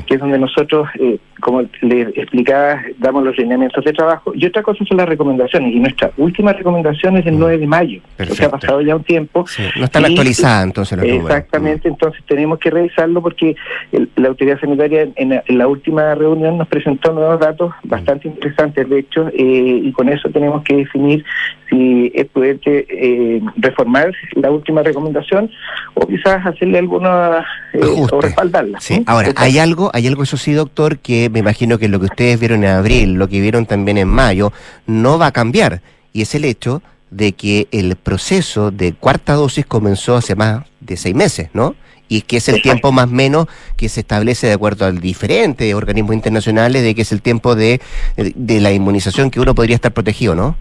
que 0.07 0.15
es 0.15 0.21
donde 0.21 0.39
nosotros, 0.39 0.89
eh, 0.99 1.19
como 1.41 1.63
le 1.83 2.01
explicaba, 2.03 2.81
damos 2.99 3.25
los 3.25 3.37
lineamientos 3.39 3.85
de 3.85 3.93
trabajo. 3.93 4.33
Y 4.35 4.47
otra 4.47 4.63
cosa 4.63 4.85
son 4.85 4.97
las 4.97 5.09
recomendaciones. 5.09 5.75
Y 5.75 5.81
nuestra 5.81 6.11
última 6.17 6.53
recomendación 6.53 7.17
es 7.19 7.25
del 7.25 7.39
9 7.39 7.59
de 7.59 7.67
mayo. 7.67 8.01
O 8.01 8.07
sea, 8.07 8.25
ha 8.25 8.29
Perfecto. 8.29 8.51
pasado 8.51 8.81
ya 8.81 8.97
un 8.97 9.05
tiempo. 9.05 9.45
No 9.77 9.85
están 9.85 10.05
actualizadas 10.05 10.65
entonces 10.65 10.99
los 10.99 11.07
números. 11.07 11.31
Exactamente, 11.31 11.89
entonces 11.89 12.23
tenemos 12.27 12.59
que 12.59 12.71
revisarlo 12.71 13.23
porque 13.23 13.55
el- 13.93 14.09
la 14.17 14.29
autoridad 14.29 14.59
sanitaria 14.61 15.03
en, 15.03 15.13
en 15.17 15.29
la- 15.31 15.45
en 15.47 15.59
la 15.59 15.69
última 15.69 16.15
reunión 16.15 16.59
nos 16.59 16.69
presentó 16.69 17.13
nuevos 17.13 17.39
datos 17.41 17.73
bastante 17.85 18.29
interesantes, 18.29 18.89
de 18.89 18.99
hecho, 18.99 19.29
eh, 19.29 19.81
y 19.85 19.93
con 19.93 20.09
eso 20.09 20.29
tenemos 20.31 20.63
que 20.65 20.77
definir 20.77 21.25
si 21.69 22.11
es 22.15 22.27
prudente 22.27 22.87
eh, 22.89 23.26
reformar 23.57 24.13
la 24.35 24.51
última 24.51 24.83
recomendación 24.83 25.51
o 25.95 26.07
quizás 26.07 26.45
hacerle 26.47 26.79
alguna 26.79 27.45
eh, 27.73 27.81
o 27.83 28.21
respaldarla. 28.21 28.81
Sí, 28.81 29.03
ahora, 29.07 29.33
hay 29.37 29.59
algo, 29.59 29.91
hay 29.95 30.07
algo, 30.07 30.23
eso 30.23 30.37
sí, 30.37 30.53
doctor, 30.53 30.99
que 30.99 31.31
me 31.31 31.41
imagino 31.41 31.79
que 31.79 31.89
lo 31.89 31.99
que 32.01 32.07
ustedes 32.07 32.39
vieron 32.39 32.65
en 32.65 32.71
abril, 32.71 33.15
lo 33.15 33.29
que 33.29 33.41
vieron 33.41 33.67
también 33.67 33.99
en 33.99 34.09
mayo, 34.09 34.53
no 34.87 35.19
va 35.19 35.27
a 35.27 35.33
cambiar. 35.33 35.81
Y 36.13 36.23
es 36.23 36.35
el 36.35 36.45
hecho 36.45 36.83
de 37.11 37.33
que 37.33 37.69
el 37.71 37.97
proceso 37.97 38.71
de 38.71 38.93
cuarta 38.93 39.35
dosis 39.35 39.67
comenzó 39.67 40.17
hace 40.17 40.35
más 40.35 40.65
de 40.81 40.97
seis 40.97 41.15
meses, 41.15 41.51
¿no? 41.53 41.75
Y 42.09 42.23
que 42.23 42.37
es 42.37 42.49
el 42.49 42.63
tiempo 42.63 42.93
más 42.93 43.09
menos 43.09 43.47
que 43.77 43.89
se 43.89 44.01
establece 44.01 44.47
de 44.47 44.53
acuerdo 44.53 44.87
al 44.87 45.01
diferentes 45.01 45.75
organismos 45.75 46.15
internacionales 46.15 46.83
de 46.83 46.95
que 46.95 47.03
es 47.03 47.11
el 47.11 47.21
tiempo 47.21 47.57
de, 47.57 47.81
de 48.17 48.61
la 48.61 48.73
inmunización 48.73 49.31
que 49.31 49.41
uno 49.41 49.57
podría 49.57 49.75
estar 49.75 49.93
protegido, 49.93 50.37
¿no? 50.37 50.57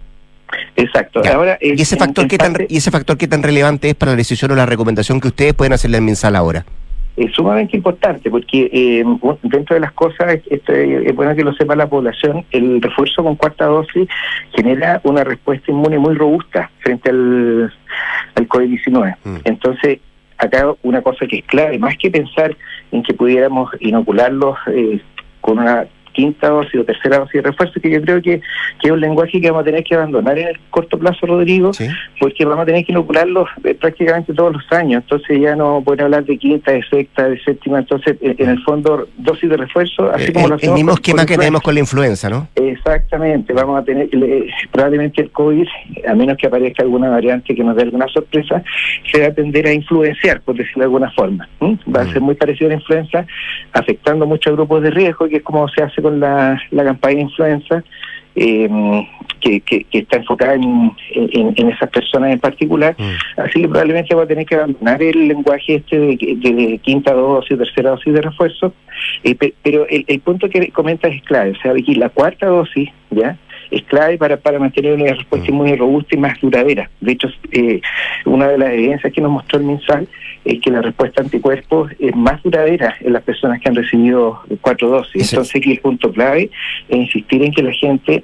Exacto. 0.76 1.22
Ya. 1.22 1.34
Ahora, 1.34 1.58
¿Y 1.60 1.80
ese 1.80 1.96
factor 1.96 2.28
qué 2.28 2.38
tan 2.38 2.54
y 2.68 2.76
ese 2.76 2.90
factor 2.90 3.16
qué 3.16 3.28
tan 3.28 3.42
relevante 3.42 3.90
es 3.90 3.94
para 3.94 4.12
la 4.12 4.16
decisión 4.16 4.50
o 4.52 4.54
la 4.54 4.66
recomendación 4.66 5.20
que 5.20 5.28
ustedes 5.28 5.54
pueden 5.54 5.72
hacerle 5.72 5.98
al 5.98 6.02
MinSal 6.02 6.36
ahora? 6.36 6.64
es 7.16 7.32
sumamente 7.32 7.76
importante 7.76 8.30
porque 8.30 8.68
eh, 8.72 9.04
dentro 9.42 9.74
de 9.74 9.80
las 9.80 9.92
cosas, 9.92 10.38
esto 10.50 10.72
es 10.72 11.14
bueno 11.14 11.34
que 11.34 11.44
lo 11.44 11.54
sepa 11.54 11.74
la 11.74 11.88
población, 11.88 12.44
el 12.50 12.82
refuerzo 12.82 13.22
con 13.22 13.36
cuarta 13.36 13.64
dosis 13.64 14.06
genera 14.54 15.00
una 15.04 15.24
respuesta 15.24 15.70
inmune 15.70 15.98
muy 15.98 16.14
robusta 16.14 16.70
frente 16.80 17.10
al, 17.10 17.72
al 18.34 18.48
COVID-19. 18.48 19.16
Entonces, 19.44 20.00
acá 20.36 20.74
una 20.82 21.00
cosa 21.00 21.26
que 21.26 21.38
es 21.38 21.44
clave, 21.46 21.78
más 21.78 21.96
que 21.96 22.10
pensar 22.10 22.54
en 22.92 23.02
que 23.02 23.14
pudiéramos 23.14 23.70
inocularlos 23.80 24.58
eh, 24.66 25.00
con 25.40 25.58
una 25.58 25.86
quinta 26.16 26.48
dosis 26.48 26.80
o 26.80 26.84
tercera 26.84 27.18
dosis 27.18 27.34
de 27.34 27.42
refuerzo, 27.42 27.78
que 27.80 27.90
yo 27.90 28.00
creo 28.00 28.22
que, 28.22 28.40
que 28.80 28.88
es 28.88 28.90
un 28.90 29.00
lenguaje 29.00 29.38
que 29.38 29.50
vamos 29.50 29.62
a 29.62 29.64
tener 29.66 29.84
que 29.84 29.94
abandonar 29.94 30.38
en 30.38 30.48
el 30.48 30.58
corto 30.70 30.98
plazo, 30.98 31.26
Rodrigo, 31.26 31.70
porque 32.18 32.44
vamos 32.46 32.62
a 32.62 32.66
tener 32.66 32.84
que 32.84 32.92
inocularlos 32.92 33.48
eh, 33.64 33.74
prácticamente 33.74 34.32
todos 34.32 34.54
los 34.54 34.72
años. 34.72 35.02
Entonces 35.02 35.38
ya 35.38 35.54
no 35.54 35.82
pueden 35.84 36.06
hablar 36.06 36.24
de 36.24 36.38
quinta, 36.38 36.72
de 36.72 36.82
sexta, 36.84 37.28
de 37.28 37.38
séptima. 37.42 37.78
Entonces, 37.80 38.16
en 38.22 38.48
el 38.48 38.62
fondo, 38.62 39.06
dosis 39.18 39.50
de 39.50 39.56
refuerzo, 39.58 40.10
así 40.10 40.32
como 40.32 40.46
el, 40.46 40.52
lo 40.52 40.58
el 40.58 40.70
mismo 40.72 40.92
esquema 40.92 41.26
que 41.26 41.36
tenemos 41.36 41.60
con 41.60 41.74
la 41.74 41.80
influenza, 41.80 42.30
¿no? 42.30 42.48
Exactamente. 42.54 43.52
Vamos 43.52 43.78
a 43.80 43.84
tener, 43.84 44.08
probablemente 44.72 45.20
el 45.20 45.30
COVID, 45.30 45.66
a 46.08 46.14
menos 46.14 46.38
que 46.38 46.46
aparezca 46.46 46.82
alguna 46.82 47.10
variante 47.10 47.54
que 47.54 47.62
nos 47.62 47.76
dé 47.76 47.82
alguna 47.82 48.08
sorpresa, 48.08 48.62
se 49.12 49.20
va 49.20 49.26
a 49.26 49.34
tender 49.34 49.66
a 49.66 49.72
influenciar, 49.72 50.40
por 50.40 50.56
decirlo 50.56 50.80
de 50.80 50.84
alguna 50.84 51.10
forma. 51.10 51.46
Va 51.62 52.00
a 52.00 52.12
ser 52.12 52.22
muy 52.22 52.34
parecido 52.34 52.68
a 52.68 52.70
la 52.70 52.76
influenza, 52.76 53.26
afectando 53.72 54.26
muchos 54.26 54.54
grupos 54.54 54.82
de 54.82 54.90
riesgo, 54.90 55.28
que 55.28 55.36
es 55.36 55.42
como 55.42 55.68
se 55.68 55.82
hace 55.82 56.00
con 56.06 56.20
la, 56.20 56.60
la 56.70 56.84
campaña 56.84 57.16
de 57.16 57.22
influenza. 57.22 57.84
Eh, 58.38 58.68
que, 59.40 59.60
que, 59.60 59.86
está 59.92 60.16
enfocada 60.18 60.54
en, 60.54 60.92
en, 61.10 61.68
esas 61.70 61.88
personas 61.90 62.32
en 62.32 62.38
particular. 62.38 62.96
Así 63.36 63.60
que 63.60 63.68
probablemente 63.68 64.14
va 64.14 64.24
a 64.24 64.26
tener 64.26 64.44
que 64.44 64.56
abandonar 64.56 65.02
el 65.02 65.28
lenguaje 65.28 65.76
este 65.76 65.98
de, 65.98 66.16
de, 66.16 66.80
quinta 66.82 67.12
dosis, 67.12 67.56
tercera 67.56 67.90
dosis 67.90 68.12
de 68.12 68.22
refuerzo. 68.22 68.74
Eh, 69.24 69.36
pero 69.62 69.86
el, 69.88 70.04
el, 70.06 70.20
punto 70.20 70.48
que 70.48 70.70
comentas 70.70 71.12
es 71.12 71.22
clave. 71.22 71.52
O 71.52 71.62
sea, 71.62 71.72
aquí 71.72 71.94
la 71.94 72.08
cuarta 72.08 72.46
dosis, 72.46 72.90
¿ya? 73.10 73.38
Es 73.70 73.82
clave 73.84 74.18
para, 74.18 74.36
para 74.36 74.58
mantener 74.58 74.94
una 74.94 75.12
respuesta 75.12 75.48
inmune 75.48 75.76
robusta 75.76 76.14
y 76.14 76.18
más 76.18 76.40
duradera. 76.40 76.90
De 77.00 77.12
hecho, 77.12 77.28
eh, 77.52 77.80
una 78.24 78.48
de 78.48 78.58
las 78.58 78.70
evidencias 78.70 79.12
que 79.12 79.20
nos 79.20 79.30
mostró 79.30 79.58
el 79.58 79.64
MinSal 79.64 80.08
es 80.44 80.60
que 80.60 80.70
la 80.70 80.82
respuesta 80.82 81.22
anticuerpos 81.22 81.90
es 81.98 82.14
más 82.14 82.42
duradera 82.42 82.94
en 83.00 83.12
las 83.12 83.22
personas 83.22 83.60
que 83.60 83.68
han 83.68 83.74
recibido 83.74 84.40
cuatro 84.60 84.88
dosis. 84.88 85.32
Entonces, 85.32 85.56
aquí 85.56 85.72
el 85.72 85.80
punto 85.80 86.12
clave 86.12 86.50
es 86.88 86.96
insistir 86.96 87.42
en 87.42 87.52
que 87.52 87.62
la 87.62 87.72
gente 87.72 88.22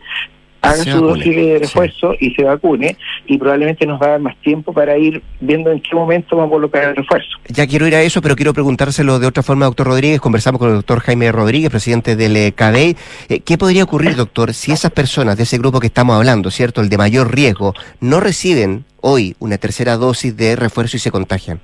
haga 0.62 0.84
su 0.84 1.00
dosis 1.00 1.36
de 1.36 1.58
refuerzo 1.58 2.14
y 2.18 2.34
se 2.34 2.44
vacune 2.44 2.96
y 3.26 3.36
probablemente 3.36 3.84
nos 3.84 4.00
va 4.00 4.06
a 4.06 4.10
dar 4.10 4.20
más 4.20 4.36
tiempo 4.40 4.72
para 4.72 4.96
ir 4.96 5.22
viendo 5.40 5.70
en 5.70 5.80
qué 5.80 5.94
momento 5.94 6.36
vamos 6.36 6.52
a 6.52 6.54
colocar 6.54 6.84
el 6.84 6.96
refuerzo. 6.96 7.28
Ya 7.48 7.66
quiero 7.66 7.86
ir 7.86 7.94
a 7.94 8.02
eso, 8.02 8.22
pero 8.22 8.36
quiero 8.36 8.54
preguntárselo 8.54 9.18
de 9.18 9.26
otra 9.26 9.42
forma, 9.42 9.66
doctor 9.66 9.88
Rodríguez. 9.88 10.20
Conversamos 10.20 10.58
con 10.58 10.70
el 10.70 10.76
doctor 10.76 11.00
Jaime 11.00 11.30
Rodríguez, 11.32 11.70
presidente 11.70 12.16
del 12.16 12.36
eh, 12.36 12.52
CADEI. 12.52 12.96
Eh, 13.28 13.40
¿Qué 13.40 13.58
podría 13.58 13.84
ocurrir, 13.84 14.16
doctor, 14.16 14.54
si 14.54 14.72
esas 14.72 14.92
personas 14.92 15.36
de 15.36 15.42
ese 15.42 15.58
grupo 15.58 15.80
que 15.80 15.88
estamos 15.88 16.16
hablando, 16.16 16.50
¿cierto? 16.50 16.80
El 16.80 16.88
de 16.88 16.98
mayor 16.98 17.34
riesgo, 17.34 17.74
no 18.00 18.20
reciben 18.20 18.84
hoy 19.00 19.34
una 19.40 19.58
tercera 19.58 19.96
dosis 19.96 20.36
de 20.36 20.56
refuerzo 20.56 20.96
y 20.96 21.00
se 21.00 21.10
contagian? 21.10 21.60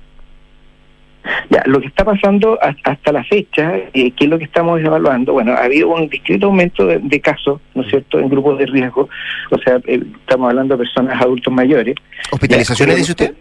Ya, 1.49 1.63
lo 1.65 1.79
que 1.79 1.87
está 1.87 2.03
pasando 2.03 2.57
hasta 2.61 3.11
la 3.11 3.23
fecha, 3.23 3.77
eh, 3.93 4.11
que 4.11 4.25
es 4.25 4.29
lo 4.29 4.37
que 4.37 4.45
estamos 4.45 4.79
evaluando, 4.79 5.33
bueno, 5.33 5.53
ha 5.53 5.63
habido 5.63 5.89
un 5.89 6.09
discreto 6.09 6.47
aumento 6.47 6.85
de, 6.85 7.21
casos, 7.21 7.61
¿no 7.75 7.83
es 7.83 7.89
cierto?, 7.89 8.19
en 8.19 8.29
grupos 8.29 8.57
de 8.59 8.65
riesgo, 8.65 9.09
o 9.49 9.57
sea, 9.59 9.79
eh, 9.87 10.03
estamos 10.19 10.49
hablando 10.49 10.75
de 10.75 10.83
personas 10.83 11.21
adultos 11.21 11.53
mayores. 11.53 11.95
¿Hospitalizaciones, 12.31 12.97
dice 12.97 13.11
usted? 13.11 13.33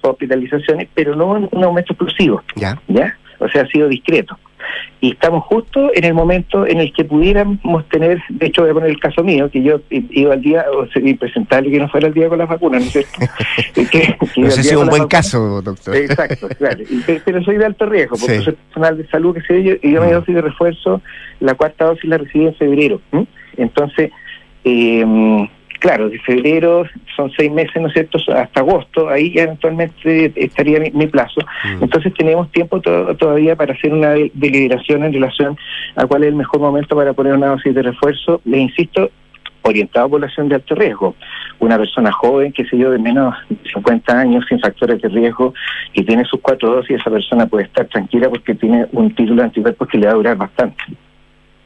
Hospitalizaciones, 0.00 0.88
pero 0.94 1.16
no 1.16 1.48
un 1.50 1.64
aumento 1.64 1.92
explosivo. 1.92 2.42
Ya. 2.54 2.80
¿Ya? 2.88 3.16
O 3.38 3.48
sea, 3.48 3.62
ha 3.62 3.66
sido 3.66 3.88
discreto 3.88 4.38
y 5.00 5.12
estamos 5.12 5.44
justo 5.44 5.90
en 5.94 6.04
el 6.04 6.14
momento 6.14 6.66
en 6.66 6.80
el 6.80 6.92
que 6.92 7.04
pudiéramos 7.04 7.88
tener, 7.88 8.20
de 8.28 8.46
hecho 8.46 8.62
voy 8.62 8.70
a 8.70 8.74
poner 8.74 8.90
el 8.90 9.00
caso 9.00 9.22
mío, 9.22 9.50
que 9.50 9.62
yo 9.62 9.80
iba 9.90 10.32
al 10.32 10.40
día, 10.40 10.64
o 10.74 10.86
sea, 10.88 11.02
presentarle 11.18 11.70
que 11.70 11.78
no 11.78 11.88
fuera 11.88 12.08
el 12.08 12.14
día 12.14 12.28
con 12.28 12.38
las 12.38 12.48
vacunas, 12.48 12.82
¿no 12.82 12.86
es 12.86 12.92
cierto? 12.92 13.18
que, 13.90 14.16
no 14.36 14.50
sé 14.50 14.62
si 14.62 14.68
es 14.70 14.76
un 14.76 14.88
buen 14.88 15.06
caso, 15.06 15.62
doctor. 15.62 15.96
Exacto, 15.96 16.48
claro, 16.58 16.78
pero 17.24 17.44
soy 17.44 17.56
de 17.56 17.66
alto 17.66 17.86
riesgo, 17.86 18.16
porque 18.16 18.40
soy 18.40 18.54
personal 18.54 18.96
de 18.98 19.06
salud, 19.08 19.34
que 19.34 19.42
sé 19.42 19.62
yo, 19.62 19.74
y 19.82 19.92
yo 19.92 20.00
me 20.00 20.08
mm. 20.08 20.12
dosis 20.12 20.34
de 20.34 20.42
refuerzo, 20.42 21.02
la 21.40 21.54
cuarta 21.54 21.84
dosis 21.84 22.04
la 22.04 22.18
recibí 22.18 22.46
en 22.46 22.54
febrero, 22.54 23.00
entonces... 23.56 24.10
Eh, 24.64 25.48
claro, 25.78 26.08
de 26.08 26.18
febrero 26.20 26.84
son 27.14 27.30
seis 27.36 27.50
meses, 27.50 27.80
¿no 27.80 27.88
es 27.88 27.94
cierto?, 27.94 28.18
hasta 28.34 28.60
agosto, 28.60 29.08
ahí 29.08 29.32
ya 29.32 29.44
eventualmente 29.44 30.32
estaría 30.36 30.80
mi, 30.80 31.06
plazo. 31.06 31.40
Mm. 31.64 31.84
Entonces 31.84 32.12
tenemos 32.14 32.50
tiempo 32.52 32.80
todavía 32.80 33.56
para 33.56 33.74
hacer 33.74 33.92
una 33.92 34.10
deliberación 34.34 35.04
en 35.04 35.12
relación 35.12 35.56
a 35.96 36.06
cuál 36.06 36.24
es 36.24 36.28
el 36.28 36.34
mejor 36.34 36.60
momento 36.60 36.96
para 36.96 37.12
poner 37.12 37.34
una 37.34 37.48
dosis 37.48 37.74
de 37.74 37.82
refuerzo. 37.82 38.40
Le 38.44 38.58
insisto, 38.58 39.10
orientado 39.62 40.06
a 40.06 40.10
población 40.10 40.48
de 40.48 40.56
alto 40.56 40.74
riesgo. 40.74 41.14
Una 41.58 41.76
persona 41.76 42.12
joven, 42.12 42.52
que 42.52 42.64
sé 42.66 42.78
yo, 42.78 42.90
de 42.90 42.98
menos 42.98 43.34
de 43.48 43.56
50 43.72 44.18
años, 44.18 44.44
sin 44.48 44.60
factores 44.60 45.00
de 45.00 45.08
riesgo, 45.08 45.54
que 45.92 46.02
tiene 46.04 46.24
sus 46.24 46.40
cuatro 46.40 46.74
dosis, 46.74 47.00
esa 47.00 47.10
persona 47.10 47.46
puede 47.46 47.64
estar 47.64 47.86
tranquila 47.86 48.28
porque 48.28 48.54
tiene 48.54 48.86
un 48.92 49.14
título 49.14 49.36
de 49.36 49.44
anticuerpos 49.44 49.88
que 49.88 49.98
le 49.98 50.06
va 50.06 50.12
a 50.12 50.16
durar 50.16 50.36
bastante. 50.36 50.84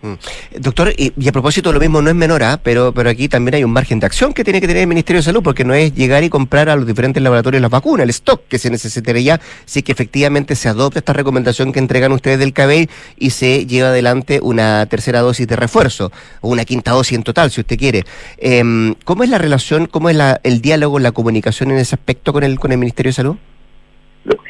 Mm. 0.03 0.15
Doctor, 0.61 0.95
y, 0.97 1.29
a 1.29 1.33
propósito, 1.33 1.73
lo 1.73 1.81
mismo 1.81 2.01
no 2.01 2.09
es 2.09 2.17
menor, 2.17 2.43
¿ah? 2.43 2.59
pero, 2.63 2.93
pero 2.93 3.11
aquí 3.11 3.29
también 3.29 3.57
hay 3.57 3.65
un 3.65 3.73
margen 3.73 4.01
de 4.01 4.07
acción 4.07 4.33
que 4.33 4.45
tiene 4.45 4.61
que 4.61 4.67
tener 4.67 4.83
el 4.83 4.89
Ministerio 4.89 5.19
de 5.19 5.25
Salud, 5.25 5.43
porque 5.43 5.65
no 5.65 5.75
es 5.75 5.95
llegar 5.95 6.25
y 6.25 6.31
comprar 6.31 6.69
a 6.71 6.77
los 6.77 6.87
diferentes 6.87 7.23
laboratorios 7.23 7.61
las 7.61 7.71
vacunas, 7.71 8.05
el 8.05 8.11
stock 8.11 8.43
que 8.49 8.59
se 8.59 8.71
necesitaría 8.71 9.41
si 9.67 9.83
que 9.83 9.93
efectivamente 9.93 10.55
se 10.55 10.69
adopta 10.69 11.01
esta 11.01 11.13
recomendación 11.13 11.73
que 11.73 11.79
entregan 11.79 12.13
ustedes 12.13 12.39
del 12.39 12.53
CABEI 12.53 12.89
y 13.19 13.31
se 13.31 13.67
lleva 13.67 13.89
adelante 13.89 14.41
una 14.43 14.87
tercera 14.87 15.21
dosis 15.21 15.47
de 15.47 15.57
refuerzo, 15.57 16.11
o 16.41 16.49
una 16.49 16.65
quinta 16.65 16.93
dosis 16.93 17.17
en 17.17 17.23
total, 17.23 17.51
si 17.51 17.61
usted 17.61 17.79
quiere. 17.79 18.05
Em, 18.39 18.95
¿Cómo 19.05 19.23
es 19.23 19.31
la 19.31 19.39
relación, 19.39 19.87
cómo 19.87 20.09
es 20.09 20.17
el 20.43 20.61
diálogo, 20.63 20.99
la 20.99 21.13
comunicación 21.13 21.71
en 21.71 21.79
ese 21.79 21.95
aspecto 21.95 22.33
con 22.33 22.43
el, 22.43 22.59
con 22.59 22.73
el 22.73 22.79
Ministerio 22.79 23.11
de 23.11 23.15
Salud? 23.15 23.37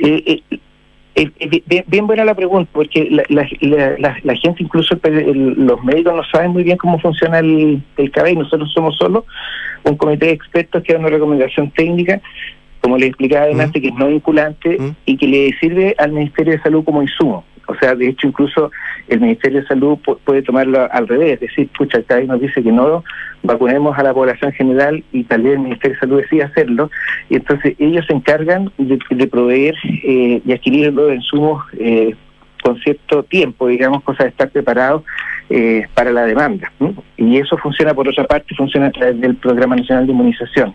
Eh, 0.03 0.43
eh, 1.21 1.63
eh, 1.69 1.85
bien, 1.87 2.07
buena 2.07 2.25
la 2.25 2.35
pregunta, 2.35 2.71
porque 2.73 3.09
la, 3.29 3.45
gente, 3.45 4.63
incluso 4.63 4.99
los 5.03 5.85
médicos, 5.85 6.15
no 6.15 6.25
saben 6.25 6.53
muy 6.53 6.63
bien 6.63 6.79
cómo 6.79 6.99
funciona 6.99 7.41
el, 7.41 7.83
el 7.97 8.11
cabello. 8.11 8.41
Nosotros 8.41 8.73
somos 8.73 8.97
solo 8.97 9.27
un 9.85 9.97
comité 9.97 10.27
de 10.27 10.33
expertos 10.33 10.83
que 10.83 10.93
da 10.93 10.99
una 10.99 11.09
recomendación 11.09 11.71
técnica, 11.71 12.21
como 12.81 12.97
le 12.97 13.07
explicaba 13.07 13.45
adelante, 13.45 13.81
que 13.81 13.89
es 13.89 13.95
no 13.95 14.09
vinculante 14.09 14.79
y 15.05 15.17
que 15.17 15.27
le 15.27 15.53
sirve 15.59 15.95
al 15.99 16.13
Ministerio 16.13 16.55
de 16.55 16.63
Salud 16.63 16.85
como 16.85 17.03
insumo. 17.03 17.45
O 17.71 17.75
sea, 17.77 17.95
de 17.95 18.09
hecho, 18.09 18.27
incluso 18.27 18.73
el 19.09 19.21
Ministerio 19.21 19.61
de 19.61 19.67
Salud 19.69 19.97
puede 20.25 20.43
tomarlo 20.43 20.89
al 20.91 21.07
revés, 21.07 21.35
es 21.35 21.41
decir, 21.41 21.69
pucha, 21.69 22.03
el 22.09 22.27
nos 22.27 22.41
dice 22.41 22.63
que 22.63 22.73
no 22.73 23.05
vacunemos 23.45 23.97
a 23.97 24.03
la 24.03 24.13
población 24.13 24.51
general 24.53 25.05
y 25.13 25.23
tal 25.25 25.43
vez 25.43 25.53
el 25.53 25.61
Ministerio 25.61 25.95
de 25.95 26.01
Salud 26.01 26.21
decide 26.21 26.43
hacerlo, 26.43 26.91
y 27.29 27.37
entonces 27.37 27.77
ellos 27.79 28.05
se 28.07 28.15
encargan 28.15 28.73
de, 28.77 29.27
proveer 29.29 29.77
eh, 29.85 30.43
y 30.45 30.53
adquirir 30.53 30.93
los 30.93 31.15
insumos 31.15 31.65
eh, 31.79 32.15
con 32.63 32.77
cierto 32.81 33.23
tiempo, 33.23 33.69
digamos, 33.69 34.03
cosa 34.03 34.25
de 34.25 34.31
estar 34.31 34.51
preparados 34.51 35.05
eh, 35.49 35.87
para 35.95 36.11
la 36.11 36.25
demanda. 36.25 36.73
Y 37.17 37.37
eso 37.37 37.57
funciona, 37.57 37.95
por 37.95 38.09
otra 38.09 38.25
parte, 38.25 38.55
funciona 38.55 38.87
a 38.89 38.91
través 38.91 39.21
del 39.21 39.37
Programa 39.37 39.77
Nacional 39.77 40.07
de 40.07 40.13
Inmunización. 40.13 40.75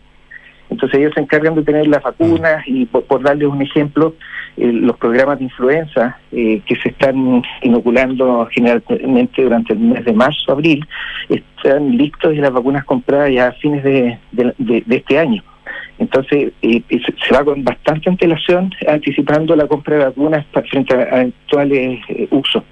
Entonces 0.70 1.00
ellos 1.00 1.14
se 1.14 1.22
encargan 1.22 1.56
de 1.56 1.64
tener 1.64 1.88
las 1.88 2.02
vacunas 2.02 2.64
y 2.68 2.86
por, 2.86 3.22
darles 3.22 3.48
un 3.48 3.62
ejemplo, 3.62 4.16
eh, 4.58 4.72
los 4.72 4.98
programas 4.98 5.40
de 5.40 5.46
influenza 5.46 6.18
eh, 6.32 6.62
que 6.66 6.76
se 6.78 6.90
están 6.90 7.44
inoculando 7.62 8.48
generalmente 8.52 9.44
durante 9.44 9.74
el 9.74 9.80
mes 9.80 10.06
de 10.06 10.14
marzo, 10.14 10.52
abril, 10.52 10.86
están 11.30 11.98
listos 11.98 12.34
y 12.34 12.38
las 12.38 12.52
vacunas 12.52 12.84
compradas 12.86 13.32
ya 13.32 13.48
a 13.48 13.52
fines 13.54 13.84
de, 13.84 14.18
este 14.90 15.20
año. 15.20 15.44
Entonces 15.98 16.52
eh, 16.62 16.82
se 16.90 17.34
va 17.34 17.44
con 17.44 17.64
bastante 17.64 18.10
antelación 18.10 18.72
anticipando 18.88 19.56
la 19.56 19.68
compra 19.68 19.98
de 19.98 20.06
vacunas 20.06 20.46
frente 20.70 20.94
a, 20.94 21.22
actuales 21.22 22.00
usos. 22.32 22.64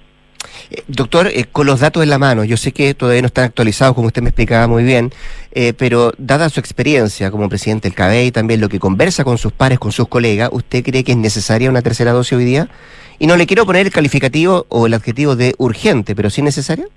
Eh, 0.69 0.83
doctor, 0.87 1.27
eh, 1.27 1.45
con 1.51 1.65
los 1.67 1.79
datos 1.79 2.03
en 2.03 2.09
la 2.09 2.17
mano, 2.17 2.43
yo 2.43 2.57
sé 2.57 2.71
que 2.71 2.93
todavía 2.93 3.21
no 3.21 3.27
están 3.27 3.45
actualizados, 3.45 3.95
como 3.95 4.07
usted 4.07 4.21
me 4.21 4.29
explicaba 4.29 4.67
muy 4.67 4.83
bien, 4.83 5.11
eh, 5.53 5.73
pero 5.77 6.13
dada 6.17 6.49
su 6.49 6.59
experiencia 6.59 7.31
como 7.31 7.49
presidente 7.49 7.87
del 7.87 7.95
CABE 7.95 8.25
y 8.25 8.31
también 8.31 8.61
lo 8.61 8.69
que 8.69 8.79
conversa 8.79 9.23
con 9.23 9.37
sus 9.37 9.51
pares, 9.51 9.79
con 9.79 9.91
sus 9.91 10.07
colegas, 10.07 10.49
¿usted 10.51 10.83
cree 10.83 11.03
que 11.03 11.13
es 11.13 11.17
necesaria 11.17 11.69
una 11.69 11.81
tercera 11.81 12.11
dosis 12.11 12.33
hoy 12.33 12.45
día? 12.45 12.69
Y 13.19 13.27
no 13.27 13.37
le 13.37 13.45
quiero 13.45 13.65
poner 13.65 13.85
el 13.85 13.91
calificativo 13.91 14.65
o 14.69 14.87
el 14.87 14.93
adjetivo 14.93 15.35
de 15.35 15.55
urgente, 15.57 16.15
pero 16.15 16.29
sí 16.29 16.41
necesaria. 16.41 16.87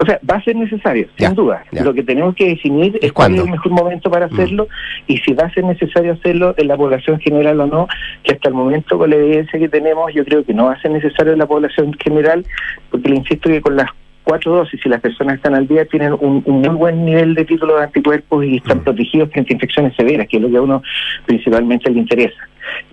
O 0.00 0.06
sea, 0.06 0.20
va 0.28 0.36
a 0.36 0.44
ser 0.44 0.56
necesario, 0.56 1.08
sin 1.16 1.34
duda. 1.34 1.64
Lo 1.72 1.92
que 1.92 2.02
tenemos 2.02 2.34
que 2.34 2.48
definir 2.48 2.98
es 3.02 3.12
cuál 3.12 3.34
es 3.34 3.40
el 3.40 3.50
mejor 3.50 3.72
momento 3.72 4.10
para 4.10 4.28
mm. 4.28 4.34
hacerlo 4.34 4.68
y 5.06 5.18
si 5.18 5.32
va 5.32 5.44
a 5.44 5.54
ser 5.54 5.64
necesario 5.64 6.12
hacerlo 6.12 6.54
en 6.56 6.68
la 6.68 6.76
población 6.76 7.18
general 7.20 7.60
o 7.60 7.66
no, 7.66 7.88
que 8.22 8.34
hasta 8.34 8.48
el 8.48 8.54
momento 8.54 8.96
con 8.98 9.10
la 9.10 9.16
evidencia 9.16 9.58
que 9.58 9.68
tenemos 9.68 10.12
yo 10.14 10.24
creo 10.24 10.44
que 10.44 10.54
no 10.54 10.66
va 10.66 10.74
a 10.74 10.80
ser 10.80 10.92
necesario 10.92 11.32
en 11.32 11.38
la 11.38 11.46
población 11.46 11.94
general, 12.02 12.44
porque 12.90 13.08
le 13.08 13.16
insisto 13.16 13.48
que 13.48 13.60
con 13.60 13.76
las 13.76 13.90
cuatro 14.22 14.54
dosis, 14.54 14.78
si 14.82 14.88
las 14.90 15.00
personas 15.00 15.36
están 15.36 15.54
al 15.54 15.66
día, 15.66 15.86
tienen 15.86 16.14
un, 16.20 16.42
muy 16.44 16.76
buen 16.76 17.04
nivel 17.04 17.34
de 17.34 17.46
títulos 17.46 17.78
de 17.78 17.84
anticuerpos 17.84 18.44
y 18.44 18.56
están 18.58 18.78
mm. 18.78 18.84
protegidos 18.84 19.30
frente 19.30 19.52
a 19.52 19.54
infecciones 19.54 19.96
severas, 19.96 20.28
que 20.28 20.36
es 20.36 20.42
lo 20.42 20.50
que 20.50 20.58
a 20.58 20.62
uno 20.62 20.82
principalmente 21.26 21.90
le 21.90 22.00
interesa. 22.00 22.48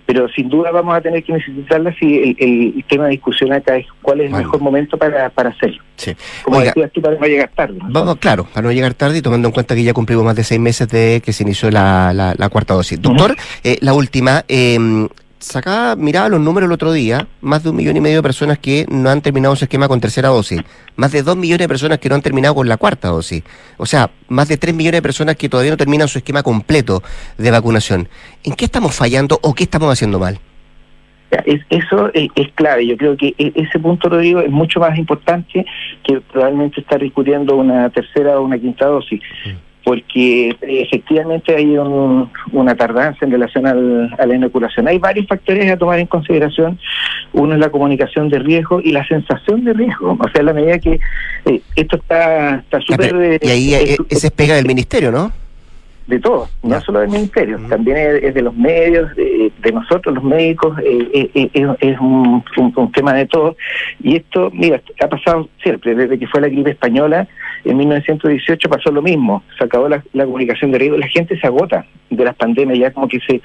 Pero 0.06 0.28
sin 0.28 0.48
duda 0.48 0.70
vamos 0.70 0.96
a 0.96 1.00
tener 1.00 1.22
que 1.24 1.32
necesitarla 1.32 1.94
si 1.98 2.36
el, 2.38 2.84
tema 2.88 3.04
de 3.04 3.10
discusión 3.10 3.52
acá 3.52 3.76
es 3.76 3.86
cuál 4.02 4.20
es 4.20 4.30
el 4.30 4.36
mejor 4.36 4.60
momento 4.60 4.96
para, 4.96 5.30
para 5.30 5.50
hacerlo. 5.50 5.82
Sí. 5.96 6.14
Como 6.44 6.60
decías 6.60 6.92
tú, 6.92 7.00
para 7.02 7.16
no 7.16 7.26
llegar 7.26 7.50
tarde. 7.54 7.78
Vamos, 7.82 8.16
claro, 8.16 8.44
para 8.44 8.66
no 8.66 8.72
llegar 8.72 8.94
tarde 8.94 9.18
y 9.18 9.22
tomando 9.22 9.48
en 9.48 9.52
cuenta 9.52 9.74
que 9.74 9.82
ya 9.82 9.92
cumplimos 9.92 10.24
más 10.24 10.36
de 10.36 10.44
seis 10.44 10.60
meses 10.60 10.88
de 10.88 11.20
que 11.24 11.32
se 11.32 11.42
inició 11.42 11.70
la, 11.70 12.12
la, 12.12 12.48
cuarta 12.48 12.74
dosis. 12.74 13.00
Doctor, 13.00 13.34
eh, 13.64 13.78
la 13.80 13.94
última, 13.94 14.44
eh, 14.48 15.08
sacaba, 15.38 15.96
miraba 15.96 16.28
los 16.28 16.40
números 16.40 16.68
el 16.68 16.72
otro 16.72 16.92
día, 16.92 17.26
más 17.40 17.62
de 17.62 17.70
un 17.70 17.76
millón 17.76 17.96
y 17.96 18.00
medio 18.00 18.16
de 18.16 18.22
personas 18.22 18.58
que 18.58 18.86
no 18.88 19.10
han 19.10 19.20
terminado 19.20 19.54
su 19.56 19.64
esquema 19.64 19.88
con 19.88 20.00
tercera 20.00 20.28
dosis, 20.28 20.62
más 20.96 21.12
de 21.12 21.22
dos 21.22 21.36
millones 21.36 21.64
de 21.64 21.68
personas 21.68 21.98
que 21.98 22.08
no 22.08 22.14
han 22.14 22.22
terminado 22.22 22.54
con 22.54 22.68
la 22.68 22.76
cuarta 22.76 23.08
dosis, 23.08 23.42
o 23.76 23.86
sea, 23.86 24.10
más 24.28 24.48
de 24.48 24.56
tres 24.56 24.74
millones 24.74 24.98
de 24.98 25.02
personas 25.02 25.36
que 25.36 25.48
todavía 25.48 25.70
no 25.72 25.76
terminan 25.76 26.08
su 26.08 26.18
esquema 26.18 26.42
completo 26.42 27.02
de 27.38 27.50
vacunación. 27.50 28.08
¿En 28.44 28.54
qué 28.54 28.64
estamos 28.64 28.94
fallando 28.94 29.38
o 29.42 29.54
qué 29.54 29.64
estamos 29.64 29.92
haciendo 29.92 30.18
mal? 30.18 30.38
Es, 31.44 31.60
eso 31.70 32.10
es, 32.14 32.28
es, 32.36 32.52
clave. 32.52 32.86
Yo 32.86 32.96
creo 32.96 33.16
que 33.16 33.34
e, 33.36 33.52
ese 33.56 33.78
punto, 33.80 34.08
Rodrigo, 34.08 34.40
es 34.40 34.50
mucho 34.50 34.80
más 34.80 34.96
importante 34.96 35.66
que 36.04 36.20
probablemente 36.20 36.80
estar 36.80 37.00
discutiendo 37.00 37.56
una 37.56 37.90
tercera 37.90 38.38
o 38.38 38.44
una 38.44 38.58
quinta 38.58 38.86
dosis. 38.86 39.20
Porque 39.86 40.48
eh, 40.48 40.56
efectivamente 40.82 41.54
hay 41.54 41.78
un, 41.78 42.28
una 42.50 42.74
tardanza 42.74 43.24
en 43.24 43.30
relación 43.30 43.68
al, 43.68 44.12
a 44.18 44.26
la 44.26 44.34
inoculación. 44.34 44.88
Hay 44.88 44.98
varios 44.98 45.28
factores 45.28 45.70
a 45.70 45.76
tomar 45.76 46.00
en 46.00 46.08
consideración. 46.08 46.76
Uno 47.32 47.54
es 47.54 47.60
la 47.60 47.70
comunicación 47.70 48.28
de 48.28 48.40
riesgo 48.40 48.80
y 48.80 48.90
la 48.90 49.06
sensación 49.06 49.62
de 49.62 49.74
riesgo. 49.74 50.18
O 50.18 50.28
sea, 50.30 50.42
la 50.42 50.52
medida 50.52 50.80
que 50.80 50.98
eh, 51.44 51.60
esto 51.76 51.98
está 51.98 52.64
súper... 52.84 53.10
Super, 53.10 53.40
y 53.40 53.48
ahí 53.48 53.74
eh, 53.74 53.96
ese 54.08 54.26
es 54.26 54.32
pega 54.32 54.56
del 54.56 54.66
ministerio, 54.66 55.12
¿no? 55.12 55.30
de 56.06 56.20
todos, 56.20 56.48
no 56.62 56.80
solo 56.80 57.00
del 57.00 57.08
ministerio, 57.08 57.58
también 57.68 57.96
es, 58.22 58.34
de 58.34 58.42
los 58.42 58.54
medios, 58.54 59.14
de, 59.16 59.72
nosotros 59.72 60.14
los 60.14 60.22
médicos, 60.22 60.78
eh, 60.78 61.30
eh, 61.34 61.50
eh, 61.52 61.76
es 61.80 61.98
un, 61.98 62.44
un, 62.56 62.92
tema 62.92 63.12
de 63.12 63.26
todos. 63.26 63.56
Y 64.00 64.16
esto, 64.16 64.50
mira, 64.52 64.80
ha 65.02 65.08
pasado 65.08 65.48
siempre, 65.62 65.94
desde 65.94 66.18
que 66.18 66.28
fue 66.28 66.40
la 66.40 66.48
gripe 66.48 66.70
española, 66.70 67.26
en 67.66 67.76
1918 67.76 68.68
pasó 68.68 68.90
lo 68.90 69.02
mismo, 69.02 69.42
se 69.58 69.64
acabó 69.64 69.88
la, 69.88 70.02
comunicación 70.12 70.70
de 70.70 70.78
riesgo, 70.78 70.96
la 70.96 71.08
gente 71.08 71.38
se 71.38 71.46
agota 71.46 71.84
de 72.10 72.24
las 72.24 72.36
pandemias, 72.36 72.78
ya 72.78 72.92
como 72.92 73.08
que 73.08 73.18
se 73.20 73.40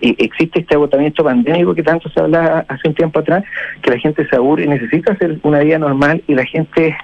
existe 0.00 0.60
este 0.60 0.74
agotamiento 0.74 1.22
pandémico 1.22 1.74
que 1.74 1.82
tanto 1.82 2.08
se 2.08 2.20
hablaba 2.20 2.64
hace 2.68 2.88
un 2.88 2.94
tiempo 2.94 3.20
atrás, 3.20 3.44
que 3.82 3.90
la 3.90 3.98
gente 3.98 4.26
se 4.26 4.36
aburre 4.36 4.64
y 4.64 4.68
necesita 4.68 5.12
hacer 5.12 5.38
una 5.42 5.60
vida 5.60 5.78
normal 5.78 6.22
y 6.26 6.34
la 6.34 6.46
gente 6.46 6.96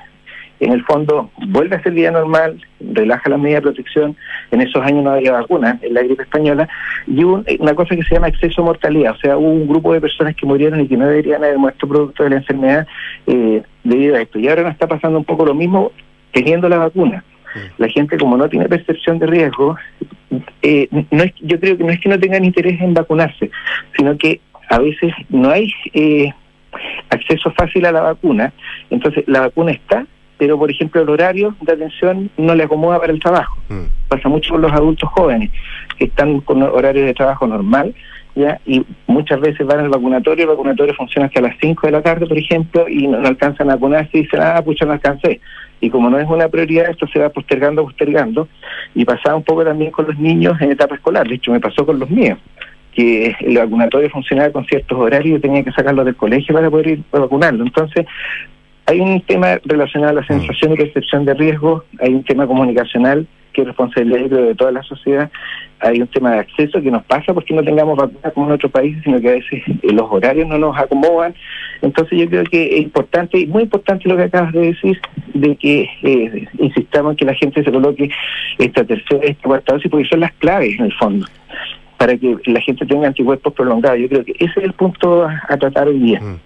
en 0.60 0.72
el 0.72 0.84
fondo 0.84 1.30
vuelve 1.48 1.74
a 1.74 1.82
ser 1.82 1.92
vida 1.92 2.12
normal, 2.12 2.60
relaja 2.80 3.28
la 3.28 3.36
medida 3.36 3.56
de 3.56 3.62
protección, 3.62 4.16
en 4.52 4.60
esos 4.60 4.80
años 4.82 5.02
no 5.02 5.10
había 5.10 5.32
vacuna, 5.32 5.78
en 5.82 5.92
la 5.92 6.02
gripe 6.02 6.22
española, 6.22 6.68
y 7.06 7.24
hubo 7.24 7.42
una 7.58 7.74
cosa 7.74 7.96
que 7.96 8.02
se 8.04 8.14
llama 8.14 8.28
exceso 8.28 8.62
de 8.62 8.66
mortalidad, 8.66 9.12
o 9.12 9.18
sea, 9.18 9.36
hubo 9.36 9.50
un 9.50 9.66
grupo 9.66 9.92
de 9.92 10.00
personas 10.00 10.36
que 10.36 10.46
murieron 10.46 10.80
y 10.80 10.86
que 10.86 10.96
no 10.96 11.08
deberían 11.08 11.42
haber 11.42 11.58
muerto 11.58 11.88
producto 11.88 12.22
de 12.22 12.30
la 12.30 12.36
enfermedad 12.36 12.86
eh, 13.26 13.62
debido 13.82 14.14
a 14.14 14.20
esto. 14.20 14.38
Y 14.38 14.48
ahora 14.48 14.62
nos 14.62 14.72
está 14.72 14.86
pasando 14.86 15.18
un 15.18 15.24
poco 15.24 15.44
lo 15.44 15.54
mismo 15.54 15.90
teniendo 16.32 16.68
la 16.68 16.78
vacuna. 16.78 17.24
La 17.76 17.88
gente 17.88 18.16
como 18.16 18.36
no 18.36 18.48
tiene 18.48 18.66
percepción 18.68 19.18
de 19.18 19.26
riesgo, 19.26 19.76
eh, 20.62 20.88
no 21.10 21.22
es, 21.22 21.34
yo 21.40 21.60
creo 21.60 21.76
que 21.76 21.84
no 21.84 21.90
es 21.90 22.00
que 22.00 22.08
no 22.08 22.18
tengan 22.18 22.44
interés 22.44 22.80
en 22.80 22.94
vacunarse, 22.94 23.50
sino 23.94 24.16
que 24.16 24.40
a 24.70 24.78
veces 24.78 25.12
no 25.28 25.50
hay 25.50 25.70
eh, 25.92 26.32
acceso 27.10 27.50
fácil 27.50 27.84
a 27.84 27.92
la 27.92 28.00
vacuna, 28.00 28.52
entonces 28.88 29.24
la 29.26 29.40
vacuna 29.40 29.72
está, 29.72 30.06
pero 30.38 30.58
por 30.58 30.70
ejemplo 30.70 31.02
el 31.02 31.10
horario 31.10 31.54
de 31.60 31.72
atención 31.72 32.30
no 32.38 32.54
le 32.54 32.64
acomoda 32.64 32.98
para 32.98 33.12
el 33.12 33.20
trabajo. 33.20 33.58
Mm. 33.68 33.84
Pasa 34.08 34.28
mucho 34.28 34.54
con 34.54 34.62
los 34.62 34.72
adultos 34.72 35.10
jóvenes, 35.10 35.50
que 35.98 36.06
están 36.06 36.40
con 36.40 36.62
horario 36.62 37.04
de 37.04 37.14
trabajo 37.14 37.46
normal, 37.46 37.94
ya 38.34 38.58
y 38.64 38.84
muchas 39.06 39.40
veces 39.40 39.66
van 39.66 39.80
al 39.80 39.90
vacunatorio, 39.90 40.44
el 40.44 40.50
vacunatorio 40.50 40.94
funciona 40.94 41.26
hasta 41.26 41.42
las 41.42 41.56
5 41.60 41.86
de 41.86 41.92
la 41.92 42.02
tarde, 42.02 42.26
por 42.26 42.38
ejemplo, 42.38 42.88
y 42.88 43.06
no, 43.06 43.18
alcanzan 43.18 43.70
a 43.70 43.74
vacunarse 43.74 44.10
y 44.18 44.22
dicen, 44.22 44.40
ah, 44.42 44.62
pucha, 44.64 44.86
no 44.86 44.92
alcancé. 44.92 45.40
Y 45.82 45.90
como 45.90 46.08
no 46.08 46.18
es 46.18 46.28
una 46.28 46.48
prioridad, 46.48 46.88
esto 46.88 47.06
se 47.08 47.18
va 47.18 47.28
postergando, 47.28 47.82
postergando, 47.84 48.48
y 48.94 49.04
pasaba 49.04 49.36
un 49.36 49.42
poco 49.42 49.64
también 49.64 49.90
con 49.90 50.06
los 50.06 50.16
niños 50.16 50.58
en 50.60 50.70
etapa 50.70 50.94
escolar, 50.94 51.28
de 51.28 51.34
hecho 51.34 51.52
me 51.52 51.60
pasó 51.60 51.84
con 51.84 51.98
los 51.98 52.08
míos 52.08 52.38
que 52.92 53.34
el 53.40 53.56
vacunatorio 53.56 54.10
funcionaba 54.10 54.50
con 54.50 54.66
ciertos 54.66 54.98
horarios 54.98 55.38
y 55.38 55.40
tenía 55.40 55.64
que 55.64 55.72
sacarlo 55.72 56.04
del 56.04 56.14
colegio 56.14 56.54
para 56.54 56.70
poder 56.70 56.88
ir 56.88 57.02
a 57.12 57.20
vacunarlo. 57.20 57.64
Entonces, 57.64 58.06
hay 58.86 59.00
un 59.00 59.20
tema 59.22 59.58
relacionado 59.64 60.10
a 60.10 60.20
la 60.20 60.26
sensación 60.26 60.72
y 60.72 60.76
percepción 60.76 61.24
de 61.24 61.34
riesgo, 61.34 61.84
hay 62.00 62.14
un 62.14 62.22
tema 62.22 62.46
comunicacional 62.46 63.26
que 63.52 63.62
es 63.62 63.66
responsabilidad 63.66 64.28
de 64.28 64.54
toda 64.54 64.72
la 64.72 64.82
sociedad, 64.82 65.30
hay 65.80 66.00
un 66.00 66.06
tema 66.06 66.32
de 66.32 66.38
acceso 66.38 66.80
que 66.80 66.90
nos 66.90 67.04
pasa 67.04 67.34
porque 67.34 67.54
no 67.54 67.62
tengamos 67.62 67.96
vacunas 67.96 68.32
como 68.32 68.46
en 68.46 68.52
otros 68.52 68.70
países, 68.70 69.02
sino 69.02 69.20
que 69.20 69.28
a 69.28 69.32
veces 69.32 69.62
eh, 69.66 69.92
los 69.92 70.10
horarios 70.10 70.48
no 70.48 70.58
nos 70.58 70.78
acomodan. 70.78 71.34
Entonces 71.82 72.18
yo 72.18 72.28
creo 72.28 72.44
que 72.44 72.76
es 72.76 72.82
importante, 72.82 73.38
y 73.38 73.46
muy 73.46 73.64
importante 73.64 74.08
lo 74.08 74.16
que 74.16 74.24
acabas 74.24 74.52
de 74.52 74.60
decir, 74.60 75.00
de 75.34 75.56
que 75.56 75.88
eh, 76.02 76.48
insistamos 76.58 77.12
en 77.12 77.16
que 77.16 77.24
la 77.24 77.34
gente 77.34 77.64
se 77.64 77.72
coloque 77.72 78.10
esta 78.58 78.84
tercera, 78.84 79.24
esta 79.24 79.42
cuarta 79.42 79.72
dosis, 79.74 79.90
porque 79.90 80.08
son 80.08 80.20
las 80.20 80.32
claves 80.34 80.78
en 80.78 80.86
el 80.86 80.92
fondo 80.94 81.26
para 82.02 82.16
que 82.16 82.36
la 82.46 82.60
gente 82.60 82.84
tenga 82.84 83.06
anticuerpos 83.06 83.52
prolongados. 83.52 84.00
Yo 84.00 84.08
creo 84.08 84.24
que 84.24 84.32
ese 84.32 84.52
es 84.56 84.64
el 84.64 84.72
punto 84.72 85.24
a, 85.24 85.56
tratar 85.56 85.86
hoy 85.86 86.00
día. 86.00 86.20
Mm. 86.20 86.40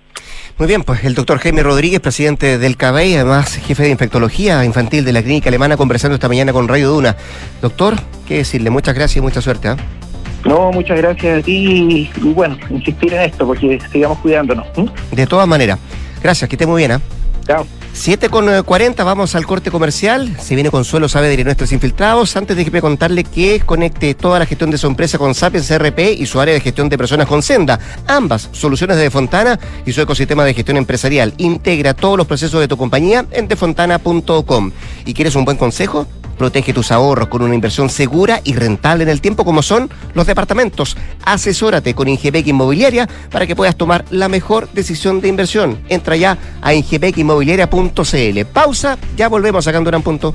Muy 0.59 0.69
bien, 0.69 0.83
pues 0.83 1.05
el 1.05 1.15
doctor 1.15 1.39
Jaime 1.39 1.63
Rodríguez, 1.63 2.01
presidente 2.01 2.59
del 2.59 2.77
CABEI, 2.77 3.17
además 3.17 3.57
jefe 3.57 3.83
de 3.83 3.91
infectología 3.91 4.65
infantil 4.65 5.05
de 5.05 5.13
la 5.13 5.23
clínica 5.23 5.49
alemana, 5.49 5.77
conversando 5.77 6.15
esta 6.15 6.29
mañana 6.29 6.53
con 6.53 6.67
Radio 6.67 6.91
Duna. 6.91 7.17
Doctor, 7.61 7.95
qué 8.27 8.39
decirle, 8.39 8.71
muchas 8.71 8.95
gracias 8.95 9.19
y 9.19 9.21
mucha 9.21 9.41
suerte. 9.43 9.69
¿eh? 9.69 9.77
No, 10.47 10.71
muchas 10.73 10.97
gracias 10.97 11.41
a 11.41 11.43
ti 11.43 12.11
y, 12.17 12.21
bueno, 12.33 12.57
insistir 12.71 13.13
en 13.13 13.23
esto 13.23 13.47
porque 13.47 13.79
sigamos 13.93 14.19
cuidándonos. 14.19 14.67
De 15.11 15.27
todas 15.27 15.47
maneras, 15.47 15.79
gracias, 16.23 16.49
que 16.49 16.57
esté 16.57 16.67
muy 16.67 16.83
bien. 16.83 16.93
¿eh? 16.93 16.99
Chao. 17.47 17.67
7 17.97 18.29
con 18.29 18.63
40, 18.63 19.03
vamos 19.05 19.35
al 19.35 19.47
corte 19.47 19.71
comercial. 19.71 20.37
Se 20.39 20.55
viene 20.55 20.71
Consuelo 20.71 21.09
Saavedra 21.09 21.41
y 21.41 21.45
nuestros 21.45 21.73
infiltrados. 21.73 22.37
Antes 22.37 22.57
de 22.57 22.65
que 22.65 22.81
contarle 22.81 23.25
que 23.25 23.61
conecte 23.61 24.15
toda 24.15 24.39
la 24.39 24.45
gestión 24.45 24.71
de 24.71 24.77
su 24.77 24.87
empresa 24.87 25.17
con 25.17 25.35
Sapiens 25.35 25.71
RP 25.77 26.13
y 26.13 26.27
su 26.27 26.39
área 26.39 26.53
de 26.53 26.61
gestión 26.61 26.91
de 26.91 26.99
personas 26.99 27.27
con 27.27 27.43
Senda. 27.43 27.81
Ambas 28.07 28.51
soluciones 28.53 28.99
de 28.99 29.05
Defontana 29.05 29.59
y 29.87 29.93
su 29.93 30.03
ecosistema 30.03 30.45
de 30.45 30.53
gestión 30.53 30.77
empresarial. 30.77 31.33
Integra 31.39 31.95
todos 31.95 32.19
los 32.19 32.27
procesos 32.27 32.61
de 32.61 32.69
tu 32.69 32.77
compañía 32.77 33.25
en 33.31 33.49
defontana.com. 33.49 34.73
¿Y 35.07 35.15
quieres 35.15 35.35
un 35.35 35.47
buen 35.47 35.57
consejo? 35.57 36.07
Protege 36.37 36.75
tus 36.75 36.93
ahorros 36.93 37.29
con 37.29 37.43
una 37.43 37.55
inversión 37.55 37.89
segura 37.89 38.41
y 38.45 38.55
rentable 38.55 39.05
en 39.05 39.09
el 39.09 39.23
tiempo 39.23 39.45
como 39.45 39.63
son 39.63 39.89
los 40.13 40.27
departamentos. 40.27 40.97
Asesórate 41.25 41.95
con 41.95 42.09
Ingebec 42.09 42.47
Inmobiliaria 42.47 43.09
para 43.31 43.47
que 43.47 43.57
puedas 43.57 43.77
tomar 43.77 44.05
la 44.11 44.29
mejor 44.29 44.69
decisión 44.73 45.23
de 45.23 45.29
inversión. 45.29 45.79
Entra 45.89 46.17
ya 46.17 46.37
a 46.61 46.75
ingebecinmobiliaria.cl. 46.75 47.86
Pausa, 48.45 48.99
ya 49.17 49.29
volvemos 49.29 49.65
sacando 49.65 49.91
un 49.97 50.03
punto. 50.03 50.35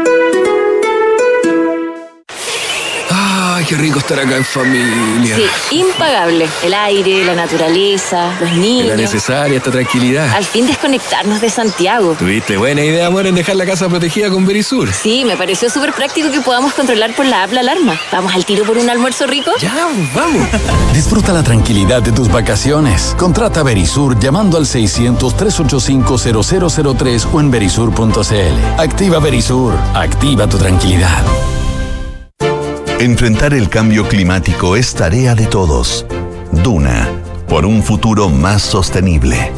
Qué 3.67 3.75
rico 3.75 3.99
estar 3.99 4.19
acá 4.19 4.37
en 4.37 4.45
familia. 4.45 5.35
Sí, 5.35 5.45
impagable. 5.77 6.47
El 6.63 6.73
aire, 6.73 7.25
la 7.25 7.35
naturaleza, 7.35 8.31
los 8.39 8.51
niños. 8.53 8.87
La 8.87 8.95
necesaria 8.95 9.57
esta 9.57 9.71
tranquilidad. 9.71 10.33
Al 10.33 10.45
fin 10.45 10.65
desconectarnos 10.67 11.41
de 11.41 11.49
Santiago. 11.49 12.15
Tuviste 12.17 12.57
buena 12.57 12.83
idea, 12.83 13.07
amor, 13.07 13.27
en 13.27 13.35
dejar 13.35 13.55
la 13.55 13.65
casa 13.65 13.87
protegida 13.89 14.29
con 14.29 14.45
Verisur. 14.45 14.91
Sí, 14.93 15.25
me 15.25 15.35
pareció 15.37 15.69
súper 15.69 15.93
práctico 15.93 16.31
que 16.31 16.41
podamos 16.41 16.73
controlar 16.73 17.15
por 17.15 17.25
la 17.25 17.43
app 17.43 17.51
la 17.51 17.61
alarma. 17.61 17.99
¿Vamos 18.11 18.33
al 18.33 18.45
tiro 18.45 18.63
por 18.65 18.77
un 18.77 18.89
almuerzo 18.89 19.27
rico? 19.27 19.51
Ya, 19.59 19.89
vamos. 20.13 20.47
Disfruta 20.93 21.33
la 21.33 21.43
tranquilidad 21.43 22.01
de 22.01 22.11
tus 22.11 22.29
vacaciones. 22.29 23.15
Contrata 23.17 23.63
Verisur 23.63 24.19
llamando 24.19 24.57
al 24.57 24.65
600-385-0003 24.65 27.27
o 27.31 27.39
en 27.39 27.51
verisur.cl. 27.51 28.79
Activa 28.79 29.19
Verisur. 29.19 29.73
Activa 29.93 30.47
tu 30.47 30.57
tranquilidad. 30.57 31.23
Enfrentar 33.01 33.55
el 33.55 33.67
cambio 33.67 34.07
climático 34.07 34.75
es 34.75 34.93
tarea 34.93 35.33
de 35.33 35.47
todos. 35.47 36.05
Duna, 36.63 37.09
por 37.49 37.65
un 37.65 37.81
futuro 37.81 38.29
más 38.29 38.61
sostenible. 38.61 39.51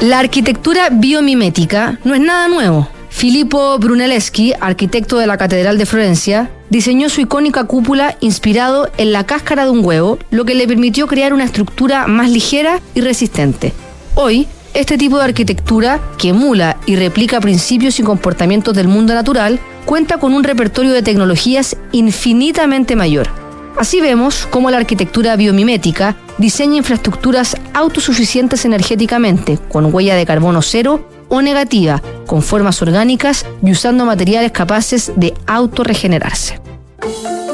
La 0.00 0.20
arquitectura 0.20 0.88
biomimética 0.88 1.98
no 2.04 2.14
es 2.14 2.20
nada 2.20 2.46
nuevo. 2.46 2.88
Filippo 3.08 3.76
Brunelleschi, 3.80 4.52
arquitecto 4.60 5.18
de 5.18 5.26
la 5.26 5.36
Catedral 5.36 5.78
de 5.78 5.86
Florencia, 5.86 6.48
diseñó 6.68 7.08
su 7.08 7.22
icónica 7.22 7.64
cúpula 7.64 8.16
inspirado 8.20 8.88
en 8.98 9.10
la 9.10 9.26
cáscara 9.26 9.64
de 9.64 9.70
un 9.70 9.84
huevo, 9.84 10.20
lo 10.30 10.44
que 10.44 10.54
le 10.54 10.68
permitió 10.68 11.08
crear 11.08 11.34
una 11.34 11.46
estructura 11.46 12.06
más 12.06 12.30
ligera 12.30 12.78
y 12.94 13.00
resistente. 13.00 13.72
Hoy, 14.14 14.46
este 14.74 14.96
tipo 14.96 15.18
de 15.18 15.24
arquitectura, 15.24 16.00
que 16.18 16.28
emula 16.28 16.76
y 16.86 16.96
replica 16.96 17.40
principios 17.40 17.98
y 17.98 18.02
comportamientos 18.02 18.74
del 18.74 18.88
mundo 18.88 19.14
natural, 19.14 19.58
cuenta 19.84 20.18
con 20.18 20.32
un 20.32 20.44
repertorio 20.44 20.92
de 20.92 21.02
tecnologías 21.02 21.76
infinitamente 21.92 22.96
mayor. 22.96 23.28
Así 23.76 24.00
vemos 24.00 24.46
cómo 24.50 24.70
la 24.70 24.76
arquitectura 24.76 25.36
biomimética 25.36 26.16
diseña 26.38 26.76
infraestructuras 26.76 27.56
autosuficientes 27.72 28.64
energéticamente, 28.64 29.58
con 29.68 29.92
huella 29.94 30.16
de 30.16 30.26
carbono 30.26 30.62
cero 30.62 31.08
o 31.28 31.42
negativa, 31.42 32.02
con 32.26 32.42
formas 32.42 32.82
orgánicas 32.82 33.46
y 33.62 33.70
usando 33.70 34.04
materiales 34.04 34.52
capaces 34.52 35.12
de 35.16 35.34
autorregenerarse. 35.46 36.60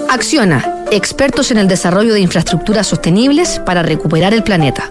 Acciona, 0.08 0.84
expertos 0.90 1.50
en 1.50 1.58
el 1.58 1.68
desarrollo 1.68 2.14
de 2.14 2.20
infraestructuras 2.20 2.86
sostenibles 2.86 3.60
para 3.60 3.82
recuperar 3.82 4.32
el 4.34 4.42
planeta. 4.42 4.90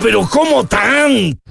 pero 0.00 0.26
¿cómo 0.28 0.64
tan? 0.64 1.38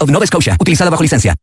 of 0.00 0.10
Nova 0.10 0.26
Scotia, 0.26 0.56
utilizada 0.60 0.90
bajo 0.90 1.02
licencia. 1.02 1.34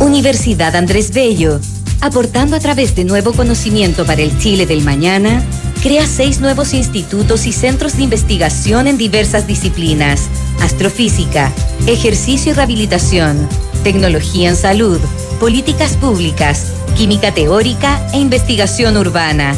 Universidad 0.00 0.74
Andrés 0.74 1.12
Bello, 1.12 1.60
aportando 2.00 2.56
a 2.56 2.60
través 2.60 2.94
de 2.94 3.04
nuevo 3.04 3.32
conocimiento 3.32 4.04
para 4.04 4.22
el 4.22 4.36
Chile 4.38 4.66
del 4.66 4.82
mañana, 4.82 5.42
crea 5.82 6.06
seis 6.06 6.40
nuevos 6.40 6.74
institutos 6.74 7.46
y 7.46 7.52
centros 7.52 7.96
de 7.96 8.02
investigación 8.02 8.86
en 8.86 8.98
diversas 8.98 9.46
disciplinas: 9.46 10.22
astrofísica, 10.62 11.52
ejercicio 11.86 12.52
y 12.52 12.54
rehabilitación, 12.54 13.48
tecnología 13.82 14.48
en 14.48 14.56
salud, 14.56 14.98
políticas 15.38 15.96
públicas, 15.96 16.72
química 16.96 17.32
teórica 17.32 18.00
e 18.12 18.18
investigación 18.18 18.96
urbana. 18.96 19.54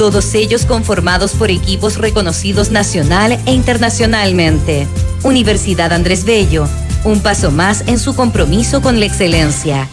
Todos 0.00 0.34
ellos 0.34 0.64
conformados 0.64 1.32
por 1.32 1.50
equipos 1.50 1.98
reconocidos 1.98 2.70
nacional 2.70 3.38
e 3.44 3.52
internacionalmente. 3.52 4.86
Universidad 5.24 5.92
Andrés 5.92 6.24
Bello, 6.24 6.66
un 7.04 7.20
paso 7.20 7.50
más 7.50 7.86
en 7.86 7.98
su 7.98 8.16
compromiso 8.16 8.80
con 8.80 8.98
la 8.98 9.04
excelencia. 9.04 9.90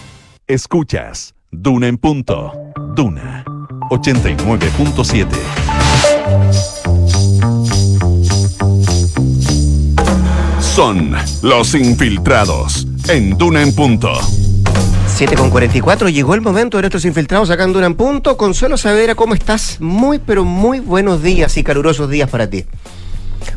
Escuchas 0.47 1.35
Duna 1.51 1.89
en 1.89 1.97
punto. 1.97 2.53
Duna 2.95 3.43
89.7. 3.89 5.27
Son 10.61 11.13
los 11.41 11.75
infiltrados 11.75 12.87
en 13.09 13.37
Duna 13.37 13.61
en 13.61 13.75
punto. 13.75 14.13
7 15.17 15.35
con 15.35 15.49
44, 15.49 16.09
llegó 16.09 16.35
el 16.35 16.41
momento 16.41 16.77
de 16.77 16.83
nuestros 16.83 17.03
infiltrados 17.03 17.49
acá 17.49 17.63
en 17.63 17.73
Duna 17.73 17.87
en 17.87 17.95
Punto. 17.95 18.37
Consuelo 18.37 18.77
Saavedra, 18.77 19.15
¿cómo 19.15 19.33
estás? 19.33 19.77
Muy, 19.79 20.19
pero 20.19 20.45
muy 20.45 20.79
buenos 20.79 21.23
días 21.23 21.57
y 21.57 21.63
calurosos 21.63 22.07
días 22.11 22.29
para 22.29 22.47
ti. 22.47 22.65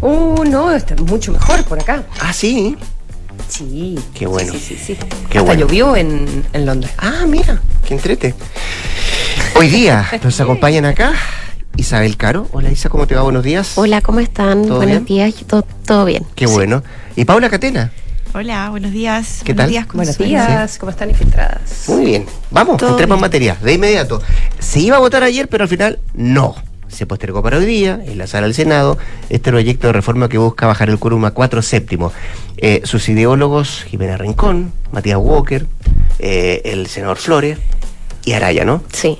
Uh, 0.00 0.42
no, 0.44 0.72
está 0.72 0.96
mucho 1.02 1.32
mejor 1.32 1.62
por 1.64 1.78
acá. 1.78 2.04
Ah, 2.18 2.32
sí. 2.32 2.78
Sí. 3.46 3.98
Qué 4.14 4.26
bueno. 4.26 4.54
Sí, 4.54 4.58
sí, 4.58 4.74
sí. 4.74 4.94
sí. 4.94 5.06
Qué 5.28 5.36
Hasta 5.36 5.42
bueno. 5.42 5.66
llovió 5.66 5.96
en, 5.96 6.44
en 6.54 6.64
Londres. 6.64 6.92
Ah, 6.96 7.26
mira, 7.28 7.61
qué 7.86 7.92
entrete. 7.92 8.34
Hoy 9.54 9.68
día 9.68 10.08
nos 10.24 10.40
acompañan 10.40 10.86
acá 10.86 11.12
Isabel 11.76 12.16
Caro. 12.16 12.48
Hola 12.52 12.70
Isa, 12.70 12.88
¿cómo 12.88 13.06
te 13.06 13.16
va? 13.16 13.20
Buenos 13.20 13.44
días. 13.44 13.72
Hola, 13.76 14.00
¿cómo 14.00 14.20
están? 14.20 14.64
¿Todo 14.64 14.76
Buenos 14.78 15.04
bien? 15.04 15.32
días, 15.34 15.34
todo, 15.46 15.66
todo 15.84 16.06
bien. 16.06 16.24
Qué 16.34 16.46
bueno. 16.46 16.82
Y 17.16 17.26
Paula 17.26 17.50
Catena. 17.50 17.92
Hola, 18.33 18.70
buenos 18.70 18.93
días. 18.93 19.41
¿Qué 19.45 19.55
buenos 19.55 19.64
tal? 19.64 19.70
Días, 19.70 19.87
Buenos 19.93 20.18
días, 20.18 20.78
¿cómo 20.78 20.91
están 20.91 21.11
infiltradas? 21.11 21.89
Muy 21.89 22.05
bien. 22.05 22.26
Vamos, 22.53 22.76
Todo 22.76 22.91
entremos 22.91 23.16
en 23.16 23.20
materia. 23.20 23.57
De 23.61 23.72
inmediato. 23.72 24.22
Se 24.61 24.78
iba 24.78 24.97
a 24.97 25.01
votar 25.01 25.24
ayer, 25.24 25.49
pero 25.49 25.64
al 25.64 25.68
final 25.68 25.99
no. 26.14 26.55
Se 26.87 27.07
postergó 27.07 27.43
para 27.43 27.59
hoy 27.59 27.66
día, 27.66 28.01
en 28.07 28.18
la 28.18 28.28
sala 28.28 28.47
del 28.47 28.55
Senado, 28.55 28.99
este 29.31 29.51
proyecto 29.51 29.89
de 29.89 29.95
reforma 29.95 30.28
que 30.28 30.39
busca 30.39 30.66
bajar 30.68 30.91
el 30.91 30.99
quórum 31.01 31.24
a 31.24 31.33
cuatro 31.33 31.61
séptimos. 31.61 32.12
Eh, 32.57 32.83
sus 32.85 33.09
ideólogos, 33.09 33.83
Jimena 33.89 34.16
Rincón, 34.16 34.72
Matías 34.93 35.18
Walker, 35.20 35.66
eh, 36.20 36.62
el 36.64 36.87
senador 36.87 37.16
Flores 37.16 37.59
y 38.24 38.33
Araya, 38.33 38.64
¿no? 38.64 38.83
Sí. 38.93 39.18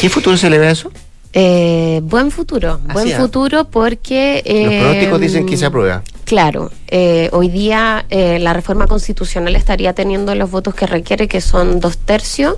¿Qué 0.00 0.08
futuro 0.08 0.38
se 0.38 0.48
le 0.48 0.58
ve 0.58 0.68
a 0.68 0.70
eso? 0.70 0.90
Eh, 1.34 2.00
buen 2.04 2.30
futuro, 2.30 2.80
buen 2.94 3.08
es. 3.08 3.16
futuro 3.16 3.66
porque... 3.66 4.42
Los 4.46 4.74
pronósticos 4.80 5.20
dicen 5.20 5.44
que 5.46 5.58
se 5.58 5.66
aprueba. 5.66 6.02
Claro, 6.24 6.72
eh, 6.88 7.28
hoy 7.32 7.48
día 7.48 8.06
eh, 8.10 8.38
la 8.38 8.52
reforma 8.52 8.86
constitucional 8.86 9.56
estaría 9.56 9.92
teniendo 9.92 10.34
los 10.34 10.50
votos 10.50 10.74
que 10.74 10.86
requiere, 10.86 11.28
que 11.28 11.40
son 11.40 11.80
dos 11.80 11.98
tercios. 11.98 12.56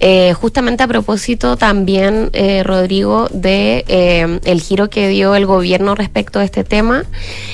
Eh, 0.00 0.32
justamente 0.34 0.82
a 0.82 0.88
propósito 0.88 1.56
también, 1.56 2.30
Rodrigo, 2.64 3.28
de 3.32 4.38
el 4.44 4.60
giro 4.60 4.90
que 4.90 5.08
dio 5.08 5.34
el 5.34 5.46
gobierno 5.46 5.94
respecto 5.94 6.38
a 6.38 6.44
este 6.44 6.64
tema. 6.64 7.04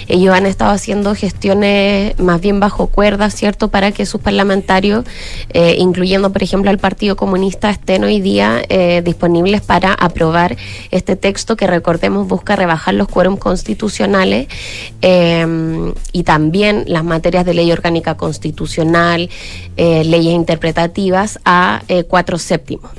Ellos 0.09 0.35
han 0.35 0.47
estado 0.47 0.73
haciendo 0.73 1.15
gestiones 1.15 2.19
más 2.19 2.41
bien 2.41 2.61
bajo 2.61 2.87
cuerda, 2.87 3.31
¿cierto?, 3.31 3.69
para 3.69 3.93
que 3.93 4.07
sus 4.07 4.21
parlamentarios, 4.21 5.05
incluyendo, 5.53 6.33
por 6.33 6.43
ejemplo, 6.43 6.71
al 6.71 6.79
Partido 6.79 7.17
Comunista, 7.17 7.71
estén 7.71 8.05
hoy 8.05 8.21
día 8.21 8.63
disponibles 9.03 9.61
para 9.63 9.93
aprobar 9.93 10.57
este 10.91 11.17
texto 11.17 11.57
que, 11.57 11.67
recordemos, 11.67 12.27
busca 12.29 12.57
rebajar 12.57 12.95
los 12.95 13.09
quórums 13.09 13.41
constitucionales 13.41 14.49
y 16.15 16.23
también 16.23 16.85
las 16.87 17.03
materias 17.03 17.45
de 17.45 17.55
ley 17.55 17.73
orgánica 17.73 18.17
constitucional, 18.17 19.29
eh, 19.77 20.05
leyes 20.05 20.33
interpretativas 20.33 21.41
a 21.45 21.83
eh, 21.89 22.05
cuatro 22.05 22.39
séptimos. 22.39 22.93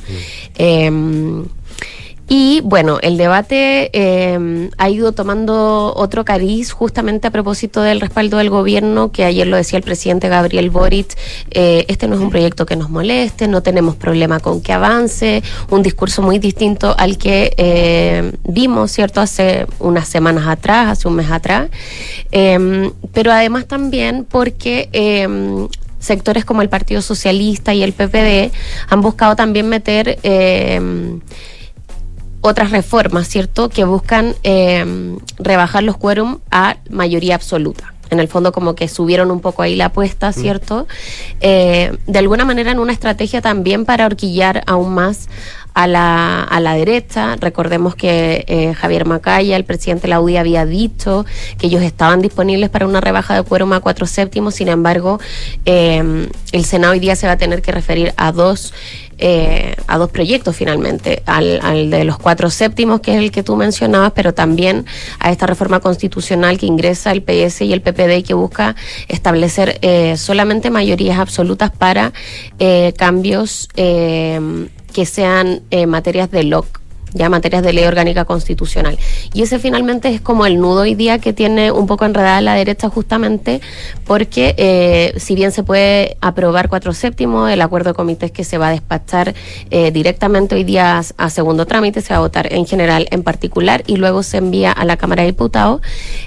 Eh, 0.57 0.91
y 2.28 2.62
bueno, 2.64 2.98
el 3.02 3.18
debate 3.18 3.92
eh, 3.94 4.70
ha 4.78 4.90
ido 4.90 5.12
tomando 5.12 5.94
otro 5.96 6.26
cariz 6.26 6.72
justamente 6.72 7.28
a 7.28 7.32
propósito 7.32 7.82
del 7.82 8.02
respaldo 8.02 8.38
del 8.38 8.50
gobierno, 8.50 9.12
que 9.12 9.26
ayer 9.26 9.46
lo 9.46 9.58
decía 9.58 9.78
el 9.78 9.84
presidente 9.84 10.28
Gabriel 10.28 10.72
Boric, 10.72 11.16
eh, 11.52 11.86
este 11.88 12.08
no 12.08 12.16
es 12.16 12.22
un 12.22 12.32
proyecto 12.32 12.66
que 12.66 12.76
nos 12.76 12.90
moleste, 12.90 13.48
no 13.48 13.62
tenemos 13.62 13.96
problema 13.96 14.40
con 14.40 14.62
que 14.62 14.74
avance, 14.74 15.44
un 15.70 15.84
discurso 15.84 16.22
muy 16.24 16.40
distinto 16.40 16.96
al 16.98 17.18
que 17.18 17.54
eh, 17.58 18.32
vimos, 18.44 18.92
¿cierto?, 18.92 19.22
hace 19.22 19.68
unas 19.80 20.08
semanas 20.08 20.48
atrás, 20.48 20.88
hace 20.90 21.08
un 21.08 21.16
mes 21.16 21.30
atrás, 21.30 21.70
Eh, 22.32 22.92
pero 23.14 23.32
además 23.32 23.66
también 23.68 24.26
porque... 24.30 24.90
eh, 24.94 25.68
sectores 25.98 26.46
como 26.46 26.62
el 26.62 26.70
Partido 26.70 27.02
Socialista 27.02 27.74
y 27.74 27.82
el 27.82 27.92
PPD 27.92 28.52
han 28.90 29.02
buscado 29.02 29.36
también 29.36 29.68
meter 29.68 30.20
eh, 30.22 30.80
otras 32.46 32.72
reformas, 32.72 33.28
¿cierto?, 33.28 33.70
que 33.70 33.84
buscan 33.86 34.36
eh, 34.43 35.18
rebajar 35.39 35.84
los 35.84 35.98
quórum 35.98 36.39
a 36.52 36.78
mayoría 36.89 37.36
absoluta. 37.36 37.91
en 38.12 38.20
el 38.20 38.28
fondo 38.28 38.52
como 38.52 38.76
que 38.76 38.88
subieron 38.88 39.32
un 39.32 39.39
poco 39.39 39.64
ahí 39.64 39.76
la 39.76 39.86
apuesta, 39.86 40.32
¿cierto? 40.32 40.88
Eh, 41.41 41.98
de 42.06 42.20
alguna 42.20 42.46
manera 42.46 42.72
en 42.72 42.78
una 42.78 42.93
estrategia 42.93 43.41
también 43.41 43.84
para 43.84 44.06
horquillar 44.06 44.62
aún 44.68 44.93
más 44.93 45.28
a 45.74 45.88
la, 45.88 46.43
a 46.43 46.60
la 46.60 46.74
derecha. 46.76 47.36
Recordemos 47.36 47.96
que 47.96 48.46
eh, 48.48 48.74
Javier 48.74 49.06
Macaya, 49.06 49.56
el 49.58 49.66
presidente 49.66 50.04
de 50.04 50.08
la 50.10 50.22
UDI, 50.22 50.38
había 50.38 50.66
dicho 50.66 51.26
que 51.58 51.68
ellos 51.68 51.84
estaban 51.84 52.22
disponibles 52.22 52.70
para 52.70 52.88
una 52.88 53.02
rebaja 53.02 53.36
de 53.36 53.43
quórum 53.43 53.74
a 53.74 53.82
cuatro 53.82 54.08
séptimos. 54.08 54.56
Sin 54.56 54.70
embargo, 54.70 55.20
eh, 55.66 56.30
el 56.54 56.66
Senado 56.66 56.93
hoy 56.93 57.00
día 57.00 57.16
se 57.16 57.28
va 57.28 57.34
a 57.34 57.38
tener 57.38 57.62
que 57.62 57.72
referir 57.72 58.14
a 58.18 58.32
dos 58.32 58.74
eh, 59.18 59.76
a 59.88 59.97
dos 59.97 60.09
proyectos 60.09 60.55
finalmente, 60.55 61.24
al, 61.26 61.59
al, 61.61 61.89
de 61.89 62.03
los 62.03 62.18
cuatro 62.18 62.49
séptimos, 62.49 63.01
que 63.01 63.13
es 63.13 63.18
el 63.18 63.32
que 63.32 63.43
tú 63.43 63.55
mencionabas, 63.55 64.11
pero 64.13 64.34
también 64.34 64.86
a 65.20 65.32
esta 65.32 65.45
reforma 65.47 65.80
constitucional 65.80 66.57
que 66.57 66.66
ingresa 66.66 67.11
el 67.11 67.22
PS 67.22 67.61
y 67.61 67.74
el 67.74 67.82
PPD 67.82 68.18
y 68.18 68.24
que 68.24 68.34
busca 68.34 68.76
establecer 69.07 69.80
eh, 69.82 70.18
solamente 70.18 70.70
mayorías 70.70 71.20
absolutas 71.20 71.72
para 71.72 72.13
eh, 72.59 72.93
cambios 72.97 73.70
que 73.76 75.05
sean 75.05 75.61
materias 75.88 76.32
de 76.32 76.43
LOC 76.43 76.85
ya 77.16 77.30
materias 77.30 77.63
de 77.63 77.74
ley 77.74 77.86
orgánica 77.86 78.26
constitucional. 78.26 78.99
Y 79.34 79.41
ese 79.41 79.57
finalmente 79.57 80.09
es 80.09 80.22
como 80.22 80.45
el 80.45 80.59
nudo 80.59 80.82
hoy 80.82 80.95
día 80.95 81.18
que 81.20 81.34
tiene 81.34 81.72
un 81.72 81.88
poco 81.88 82.05
enredada 82.05 82.41
la 82.41 82.53
derecha 82.53 82.89
justamente 82.89 83.61
porque 84.05 84.53
eh, 84.57 85.13
si 85.18 85.34
bien 85.34 85.51
se 85.51 85.63
puede 85.63 86.18
aprobar 86.22 86.70
cuatro 86.70 86.93
séptimos, 86.93 87.49
el 87.49 87.61
acuerdo 87.61 87.91
de 87.91 87.95
comités 87.95 88.32
que 88.32 88.43
se 88.43 88.57
va 88.57 88.68
a 88.68 88.72
despachar 88.72 89.34
eh, 89.72 89.91
directamente 89.91 90.55
hoy 90.55 90.63
día 90.63 91.01
a, 91.18 91.30
segundo 91.30 91.66
trámite, 91.66 92.01
se 92.01 92.13
va 92.13 92.18
a 92.18 92.20
votar 92.20 92.53
en 92.53 92.66
general, 92.66 93.07
en 93.11 93.24
particular, 93.24 93.84
y 93.88 93.95
luego 93.95 94.22
se 94.22 94.38
envía 94.38 94.72
a 94.72 94.86
la 94.86 94.97
Cámara 94.97 95.24
de 95.24 95.30
Diputados. 95.30 95.82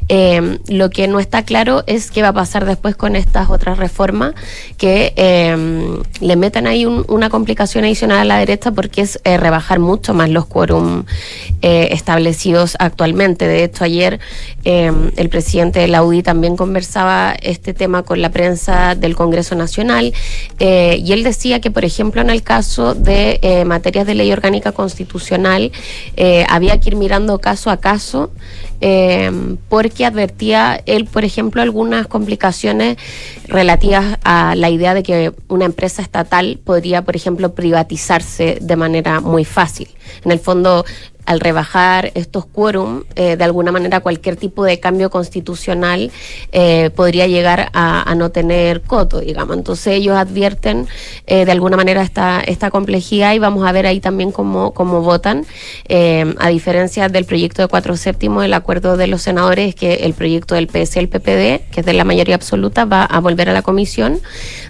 Eh, 0.09 0.59
lo 0.68 0.91
que 0.91 1.07
no 1.07 1.20
está 1.20 1.45
claro 1.45 1.84
es 1.86 2.11
qué 2.11 2.22
va 2.22 2.28
a 2.28 2.32
pasar 2.32 2.64
después 2.64 2.97
con 2.97 3.14
estas 3.14 3.51
otras 3.51 3.78
reformas 3.78 4.34
que 4.78 5.12
le 6.20 6.36
metan 6.36 6.66
ahí 6.66 6.86
una 6.86 7.28
complicación 7.28 7.84
adicional 7.84 8.18
a 8.20 8.24
la 8.24 8.39
derecha 8.39 8.70
porque 8.72 9.03
es 9.03 9.20
rebajar 9.24 9.78
mucho 9.78 10.14
más 10.14 10.30
los 10.30 10.47
eh, 11.62 11.89
establecidos 11.93 12.76
actualmente. 12.79 13.47
De 13.47 13.64
hecho, 13.64 13.85
ayer 13.85 14.20
eh, 14.64 14.93
el 15.16 15.29
presidente 15.29 15.81
de 15.81 15.89
la 15.89 16.03
UDI 16.05 16.22
también 16.22 16.57
conversaba 16.57 17.35
este 17.41 17.74
tema 17.74 18.03
con 18.03 18.22
la 18.22 18.31
prensa 18.31 18.95
del 18.95 19.16
Congreso 19.16 19.55
Nacional 19.55 20.12
eh, 20.59 21.01
y 21.03 21.12
él 21.12 21.24
decía 21.24 21.61
que, 21.61 21.70
por 21.70 21.85
ejemplo, 21.85 22.20
en 22.20 22.31
el 22.31 22.43
caso 22.43 22.95
de 22.95 23.64
materias 23.66 24.07
de 24.07 24.14
ley 24.14 24.33
orgánica 24.33 24.72
constitucional, 24.72 25.72
había 26.49 26.79
que 26.81 26.91
ir 26.91 26.97
mirando 26.97 27.39
caso 27.39 27.70
a 27.70 27.79
caso 27.79 28.31
porque 29.68 30.05
advertía 30.05 30.81
él, 30.87 31.07
por 31.07 31.24
ejemplo, 31.24 31.62
algunas 31.62 32.07
complicaciones 32.07 32.97
relativas 33.47 34.18
a 34.22 34.55
la 34.55 34.70
idea 34.70 34.95
de 34.95 35.03
que 35.03 35.33
una 35.49 35.64
empresa 35.64 36.03
estatal 36.03 36.61
podría, 36.62 37.03
por 37.03 37.16
ejemplo, 37.16 37.55
privatizarse 37.55 38.59
de 38.61 38.76
manera 38.76 39.20
muy 39.20 39.45
fácil. 39.45 39.89
En 40.24 40.31
el 40.31 40.39
fondo, 40.39 40.85
al 41.29 41.41
rebajar 41.41 42.11
estos 42.14 42.47
quórum, 42.47 43.05
eh, 43.14 43.37
de 43.37 43.45
alguna 43.45 43.70
manera 43.70 44.01
cualquier 44.01 44.37
tipo 44.37 44.64
de 44.64 44.81
cambio 44.81 45.11
constitucional 45.11 46.11
eh, 46.53 46.89
podría 46.97 47.26
llegar 47.26 47.68
a, 47.74 48.14
no 48.16 48.31
tener 48.31 48.81
coto, 48.81 49.20
digamos. 49.20 49.55
Entonces 49.55 49.93
ellos 49.93 50.16
advierten 50.16 50.89
eh, 51.26 51.45
de 51.45 51.53
alguna 51.53 51.76
manera 51.76 52.01
esta, 52.01 52.41
esta 52.41 52.70
complejidad 52.70 53.35
y 53.35 53.39
vamos 53.39 53.68
a 53.68 53.72
ver 53.72 53.87
ahí 53.87 54.01
también 54.01 54.33
cómo, 54.33 54.72
cómo 54.72 55.03
votan. 55.03 55.45
a 55.91 56.49
diferencia 56.49 57.11
del 57.11 57.26
proyecto 57.26 57.61
de 57.61 57.68
cuatro 57.68 57.95
séptimos, 57.97 58.43
el 58.45 58.55
acuerdo 58.55 58.97
de 58.97 59.07
los 59.07 59.20
senadores 59.20 59.68
es 59.68 59.74
que 59.74 59.95
el 60.07 60.14
proyecto 60.14 60.55
del 60.55 60.66
PS 60.66 60.97
el 60.97 61.11
PPD, 61.11 61.68
que 61.70 61.81
es 61.81 61.85
de 61.85 61.93
la 61.93 62.05
mayoría 62.05 62.37
absoluta, 62.37 62.87
va 62.87 63.05
a 63.05 63.20
volver 63.20 63.51
a 63.51 63.53
la 63.53 63.61
comisión 63.61 64.18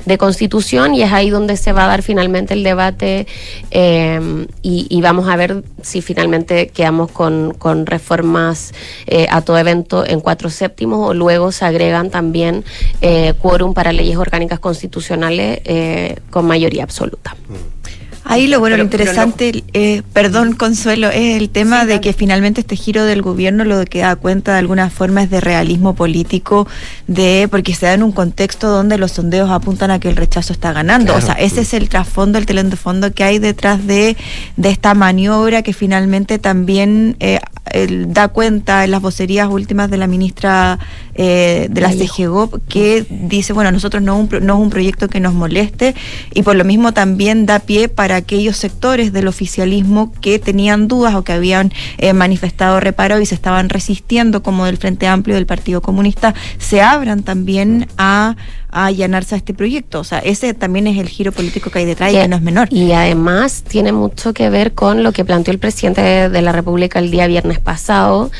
de 0.06 0.18
constitución 0.18 0.94
y 0.94 1.02
es 1.02 1.12
ahí 1.12 1.30
donde 1.30 1.56
se 1.56 1.72
va 1.72 1.84
a 1.84 1.86
dar 1.86 2.02
finalmente 2.02 2.54
el 2.54 2.64
debate 2.64 3.28
y, 3.70 4.86
y 4.90 5.00
vamos 5.00 5.28
a 5.28 5.36
ver 5.36 5.62
si 5.82 6.02
finalmente 6.02 6.47
quedamos 6.48 7.10
con, 7.10 7.54
con 7.58 7.86
reformas 7.86 8.72
eh, 9.06 9.26
a 9.30 9.42
todo 9.42 9.58
evento 9.58 10.04
en 10.06 10.20
cuatro 10.20 10.50
séptimos 10.50 11.10
o 11.10 11.14
luego 11.14 11.52
se 11.52 11.64
agregan 11.64 12.10
también 12.10 12.64
eh, 13.00 13.34
quórum 13.40 13.74
para 13.74 13.92
leyes 13.92 14.16
orgánicas 14.16 14.58
constitucionales 14.58 15.60
eh, 15.64 16.16
con 16.30 16.46
mayoría 16.46 16.82
absoluta. 16.82 17.36
Mm. 17.48 17.77
Ahí 18.28 18.46
lo 18.46 18.60
bueno, 18.60 18.76
lo 18.76 18.82
interesante, 18.82 19.64
eh, 19.72 20.02
perdón 20.12 20.52
Consuelo, 20.52 21.08
es 21.08 21.40
el 21.40 21.48
tema 21.48 21.86
de 21.86 21.98
que 22.02 22.12
finalmente 22.12 22.60
este 22.60 22.76
giro 22.76 23.04
del 23.04 23.22
gobierno 23.22 23.64
lo 23.64 23.82
que 23.86 24.00
da 24.00 24.16
cuenta 24.16 24.52
de 24.52 24.58
alguna 24.58 24.90
forma 24.90 25.22
es 25.22 25.30
de 25.30 25.40
realismo 25.40 25.94
político, 25.94 26.68
de 27.06 27.48
porque 27.50 27.74
se 27.74 27.86
da 27.86 27.94
en 27.94 28.02
un 28.02 28.12
contexto 28.12 28.68
donde 28.68 28.98
los 28.98 29.12
sondeos 29.12 29.50
apuntan 29.50 29.90
a 29.90 29.98
que 29.98 30.10
el 30.10 30.16
rechazo 30.16 30.52
está 30.52 30.74
ganando. 30.74 31.14
O 31.16 31.22
sea, 31.22 31.36
ese 31.36 31.62
es 31.62 31.72
el 31.72 31.88
trasfondo, 31.88 32.36
el 32.36 32.44
telón 32.44 32.68
de 32.68 32.76
fondo 32.76 33.12
que 33.12 33.24
hay 33.24 33.38
detrás 33.38 33.86
de, 33.86 34.14
de 34.58 34.68
esta 34.68 34.92
maniobra 34.92 35.62
que 35.62 35.72
finalmente 35.72 36.38
también 36.38 37.16
eh, 37.20 37.40
da 38.08 38.28
cuenta 38.28 38.84
en 38.84 38.90
las 38.90 39.02
vocerías 39.02 39.48
últimas 39.48 39.90
de 39.90 39.96
la 39.96 40.06
ministra 40.06 40.78
eh, 41.14 41.66
de 41.70 41.80
la 41.80 41.90
CGGOP 41.90 42.62
que 42.68 43.04
dice, 43.08 43.52
bueno, 43.52 43.72
nosotros 43.72 44.02
no, 44.02 44.28
no 44.40 44.54
es 44.54 44.60
un 44.60 44.70
proyecto 44.70 45.08
que 45.08 45.20
nos 45.20 45.34
moleste 45.34 45.94
y 46.32 46.42
por 46.42 46.54
lo 46.56 46.64
mismo 46.64 46.92
también 46.92 47.44
da 47.44 47.58
pie 47.58 47.88
para 47.88 48.16
aquellos 48.16 48.56
sectores 48.56 49.12
del 49.12 49.26
oficialismo 49.26 50.12
que 50.20 50.38
tenían 50.38 50.88
dudas 50.88 51.14
o 51.14 51.24
que 51.24 51.32
habían 51.32 51.72
eh, 51.98 52.12
manifestado 52.12 52.80
reparo 52.80 53.20
y 53.20 53.26
se 53.26 53.34
estaban 53.34 53.68
resistiendo, 53.68 54.42
como 54.42 54.64
del 54.66 54.76
Frente 54.76 55.06
Amplio 55.06 55.34
del 55.34 55.46
Partido 55.46 55.82
Comunista, 55.82 56.34
se 56.58 56.82
abran 56.82 57.22
también 57.22 57.88
a, 57.98 58.36
allanarse 58.70 59.34
a 59.34 59.38
este 59.38 59.54
proyecto. 59.54 60.00
O 60.00 60.04
sea, 60.04 60.18
ese 60.18 60.54
también 60.54 60.86
es 60.86 60.98
el 60.98 61.08
giro 61.08 61.32
político 61.32 61.70
que 61.70 61.80
hay 61.80 61.84
detrás 61.84 62.12
y, 62.12 62.16
que 62.16 62.28
no 62.28 62.36
es 62.36 62.42
menor. 62.42 62.68
Y 62.70 62.92
además 62.92 63.64
tiene 63.66 63.92
mucho 63.92 64.32
que 64.32 64.50
ver 64.50 64.74
con 64.74 65.02
lo 65.02 65.12
que 65.12 65.24
planteó 65.24 65.52
el 65.52 65.58
presidente 65.58 66.28
de, 66.28 66.42
la 66.42 66.52
República 66.52 66.98
el 66.98 67.10
día 67.10 67.26
viernes 67.26 67.58
pasado. 67.58 68.30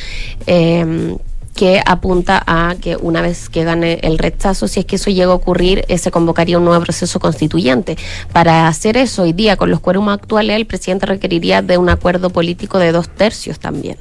Eh, 0.47 1.17
que 1.59 1.83
apunta 1.85 2.41
a 2.47 2.77
que 2.81 2.95
una 2.95 3.21
vez 3.21 3.49
que 3.49 3.65
gane 3.65 3.99
el 4.05 4.17
rechazo, 4.17 4.69
si 4.69 4.79
es 4.79 4.87
que 4.87 4.95
eso 4.95 5.11
llega 5.11 5.33
a 5.33 5.35
ocurrir, 5.35 5.85
eh, 5.89 5.99
se 5.99 6.13
convocaría 6.13 6.57
un 6.57 6.65
nuevo 6.65 6.85
proceso 6.85 7.19
constituyente. 7.19 7.99
Para 8.33 8.69
hacer 8.69 8.97
eso 8.97 9.25
hoy 9.25 9.33
día, 9.33 9.57
con 9.57 9.69
los 9.69 9.81
quórum 9.81 10.09
actuales, 10.09 10.55
el 10.55 10.67
presidente 10.67 11.07
requeriría 11.07 11.61
de 11.61 11.77
un 11.77 11.89
acuerdo 11.89 12.31
político 12.31 12.79
de 12.79 12.93
dos 12.93 13.09
tercios 13.09 13.59
también. 13.59 13.97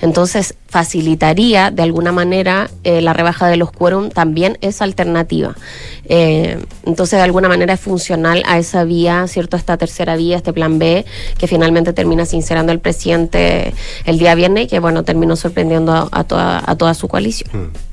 Entonces, 0.00 0.54
facilitaría 0.70 1.72
de 1.72 1.82
alguna 1.82 2.12
manera 2.12 2.70
eh, 2.84 3.00
la 3.00 3.12
rebaja 3.12 3.48
de 3.48 3.56
los 3.56 3.72
quórum, 3.72 4.08
también 4.08 4.56
es 4.60 4.80
alternativa. 4.80 5.56
Eh, 6.04 6.64
entonces, 6.86 7.18
de 7.18 7.24
alguna 7.24 7.48
manera 7.48 7.74
es 7.74 7.80
funcional 7.80 8.42
a 8.46 8.56
esa 8.58 8.84
vía, 8.84 9.26
¿cierto? 9.26 9.56
Esta 9.56 9.76
tercera 9.76 10.14
vía, 10.14 10.36
este 10.36 10.52
plan 10.52 10.78
B, 10.78 11.04
que 11.38 11.48
finalmente 11.48 11.92
termina 11.92 12.24
sincerando 12.24 12.70
el 12.72 12.78
presidente 12.78 13.74
el 14.06 14.18
día 14.18 14.34
viernes 14.36 14.64
y 14.64 14.66
que, 14.68 14.78
bueno, 14.78 15.02
terminó 15.02 15.34
sorprendiendo 15.34 15.92
a, 15.92 16.08
a 16.12 16.24
toda, 16.24 16.62
a 16.64 16.76
toda 16.76 16.94
su 16.94 17.08
coalición. 17.08 17.50
Mm. 17.52 17.89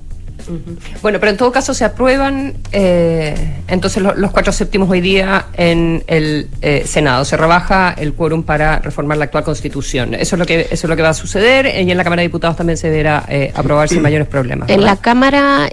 Bueno, 1.02 1.20
pero 1.20 1.32
en 1.32 1.38
todo 1.38 1.52
caso 1.52 1.74
se 1.74 1.86
aprueban 1.86 2.56
eh, 2.72 3.36
entonces 3.68 4.02
los 4.02 4.32
cuatro 4.32 4.54
séptimos 4.54 4.89
hoy 4.89 5.02
día 5.02 5.48
en 5.54 6.04
el 6.08 6.48
eh, 6.62 6.84
Senado. 6.86 7.26
Se 7.26 7.38
rebaja 7.38 7.93
el 7.98 8.14
quórum 8.14 8.43
para 8.43 8.80
reformar 8.80 9.18
la 9.18 9.26
actual 9.26 9.43
Constitución. 9.43 10.14
Eso 10.14 10.36
es 10.36 10.39
lo 10.39 10.45
que 10.45 10.62
eso 10.62 10.88
es 10.88 10.89
lo 10.89 10.95
que 10.95 11.02
va 11.02 11.10
a 11.10 11.14
suceder 11.14 11.66
y 11.66 11.91
en 11.91 11.98
la 11.98 12.04
Cámara 12.04 12.22
de 12.22 12.28
Diputados 12.28 12.56
también 12.56 12.78
se 12.78 12.89
deberá 12.89 13.26
eh, 13.28 13.52
aprobar 13.56 13.89
sin 13.89 14.02
mayores 14.02 14.28
problemas. 14.28 14.70
En 14.70 14.84
la 14.84 14.95
Cámara 14.98 15.70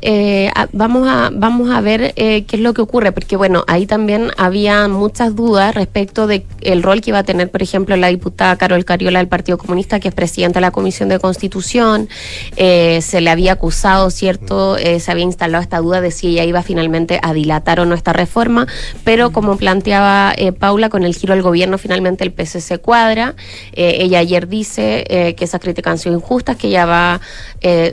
vamos 0.73 1.09
a 1.09 1.31
vamos 1.33 1.71
a 1.71 1.81
ver 1.81 2.15
qué 2.15 2.47
es 2.51 2.61
lo 2.61 2.75
que 2.75 2.83
ocurre, 2.83 3.13
porque 3.13 3.37
bueno 3.37 3.65
ahí 3.67 3.87
también 3.87 4.31
había 4.37 4.89
muchas 4.89 5.35
dudas 5.37 5.75
respecto 5.75 6.27
de 6.27 6.45
el 6.61 6.83
rol 6.83 7.01
que 7.01 7.11
iba 7.11 7.21
a 7.21 7.25
tener, 7.25 7.51
por 7.51 7.63
ejemplo, 7.63 7.97
la 7.97 8.09
diputada 8.09 8.57
Carol 8.57 8.85
Cariola 8.85 9.21
del 9.21 9.29
Partido 9.29 9.59
Comunista, 9.59 10.01
que 10.01 10.09
es 10.09 10.15
presidenta 10.15 10.59
de 10.59 10.63
la 10.63 10.71
Comisión 10.71 11.09
de 11.09 11.19
Constitución. 11.19 12.09
se 12.57 13.21
le 13.21 13.31
había 13.31 13.53
acusado 13.53 14.11
cierto 14.11 14.64
eh, 14.79 15.01
se 15.01 15.11
había 15.11 15.25
instalado 15.25 15.63
esta 15.63 15.79
duda 15.79 16.01
de 16.01 16.11
si 16.11 16.29
ella 16.29 16.45
iba 16.45 16.63
finalmente 16.63 17.21
a 17.23 17.33
dilatar 17.33 17.81
o 17.81 17.87
no 17.87 17.95
esta 17.95 18.13
reforma, 18.13 18.67
pero 19.05 19.31
como 19.33 19.57
planteaba 19.57 20.33
eh, 20.37 20.53
Paula, 20.53 20.89
con 20.89 21.05
el 21.05 21.15
giro 21.15 21.35
del 21.35 21.43
gobierno 21.43 21.79
finalmente 21.79 22.25
el 22.25 22.33
PCC 22.33 22.81
cuadra. 22.81 23.35
Eh, 23.73 23.99
ella 24.01 24.19
ayer 24.19 24.49
dice 24.49 25.05
que 25.37 25.45
esas 25.45 25.61
críticas 25.61 25.93
han 25.93 25.99
sido 25.99 26.15
injustas, 26.15 26.57
que 26.57 26.69
ella 26.69 26.87
va, 26.87 27.21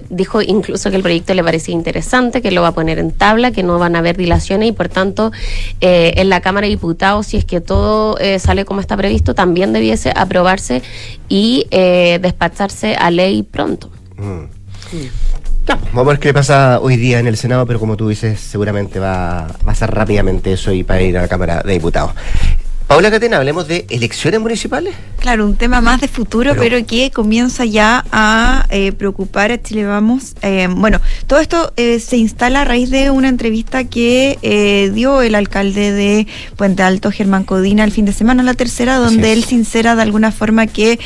dijo 0.10 0.42
incluso 0.42 0.90
que 0.90 0.96
el 0.96 1.02
proyecto 1.02 1.34
le 1.34 1.44
parecía 1.44 1.74
interesante, 1.74 2.42
que 2.42 2.52
lo 2.52 2.62
va 2.62 2.70
a 2.70 2.74
poner 2.74 3.00
en 3.00 3.12
tabla, 3.12 3.52
que 3.52 3.64
no 3.64 3.80
van 3.80 3.96
a 3.96 4.00
haber 4.00 4.18
dilaciones 4.18 4.70
y 4.70 4.72
por 4.72 4.90
tanto 4.90 5.32
en 5.80 6.30
la 6.30 6.42
Cámara 6.42 6.66
de 6.66 6.72
Diputados, 6.72 7.28
si 7.28 7.38
es 7.38 7.46
que 7.46 7.62
todo 7.62 8.18
sale 8.40 8.66
como 8.66 8.82
está 8.82 8.98
previsto, 8.98 9.36
también 9.36 9.74
debiese 9.74 10.12
aprobarse 10.16 10.82
y 11.30 11.68
despacharse 11.70 12.96
a 12.96 13.12
ley 13.12 13.44
pronto. 13.44 13.90
Mm. 14.18 14.62
Vamos 15.68 16.08
a 16.08 16.12
ver 16.12 16.20
qué 16.20 16.34
pasa 16.34 16.80
hoy 16.80 16.96
día 16.98 17.20
en 17.20 17.28
el 17.28 17.38
Senado, 17.38 17.66
pero 17.66 17.80
como 17.80 17.98
tú 17.98 18.10
dices, 18.10 18.40
seguramente 18.40 19.00
va, 19.00 19.48
va 19.68 19.72
a 19.72 19.76
ser 19.76 19.92
rápidamente 19.92 20.54
eso 20.54 20.72
y 20.72 20.84
para 20.84 21.02
ir 21.02 21.18
a 21.18 21.22
la 21.22 21.28
Cámara 21.28 21.62
de 21.64 21.74
Diputados. 21.74 22.12
Paula 22.92 23.10
Catena, 23.10 23.38
hablemos 23.38 23.70
de 23.70 23.86
elecciones 23.90 24.42
municipales. 24.42 24.94
Claro, 25.18 25.46
un 25.46 25.56
tema 25.56 25.80
más 25.80 26.02
de 26.02 26.10
futuro, 26.10 26.56
pero, 26.58 26.86
que 26.86 27.10
comienza 27.10 27.64
ya 27.64 28.04
a 28.12 28.66
eh, 28.70 28.92
preocupar 28.92 29.50
a 29.54 29.62
Chile 29.62 29.86
Vamos. 29.86 30.36
Eh, 30.42 30.68
bueno, 30.70 31.00
Todo 31.26 31.40
esto 31.40 31.72
eh, 31.78 32.02
se 32.02 32.18
instala 32.18 32.64
a 32.64 32.66
raíz 32.66 32.90
de 32.90 33.10
una 33.10 33.30
entrevista 33.30 33.86
que 33.86 34.90
dio 34.94 35.22
el 35.22 35.36
alcalde 35.36 35.94
de 35.94 36.28
Puente 36.58 36.84
Alto, 36.84 37.12
Germán 37.12 37.46
Codina, 37.46 37.86
el 37.86 37.94
fin 37.94 38.04
de 38.04 38.12
semana, 38.12 38.44
la 38.44 38.56
tercera, 38.56 38.98
donde 38.98 39.32
él 39.32 39.46
sincera 39.46 39.96
de 39.96 40.02
alguna 40.02 40.34
forma 40.34 40.68
que 40.68 41.00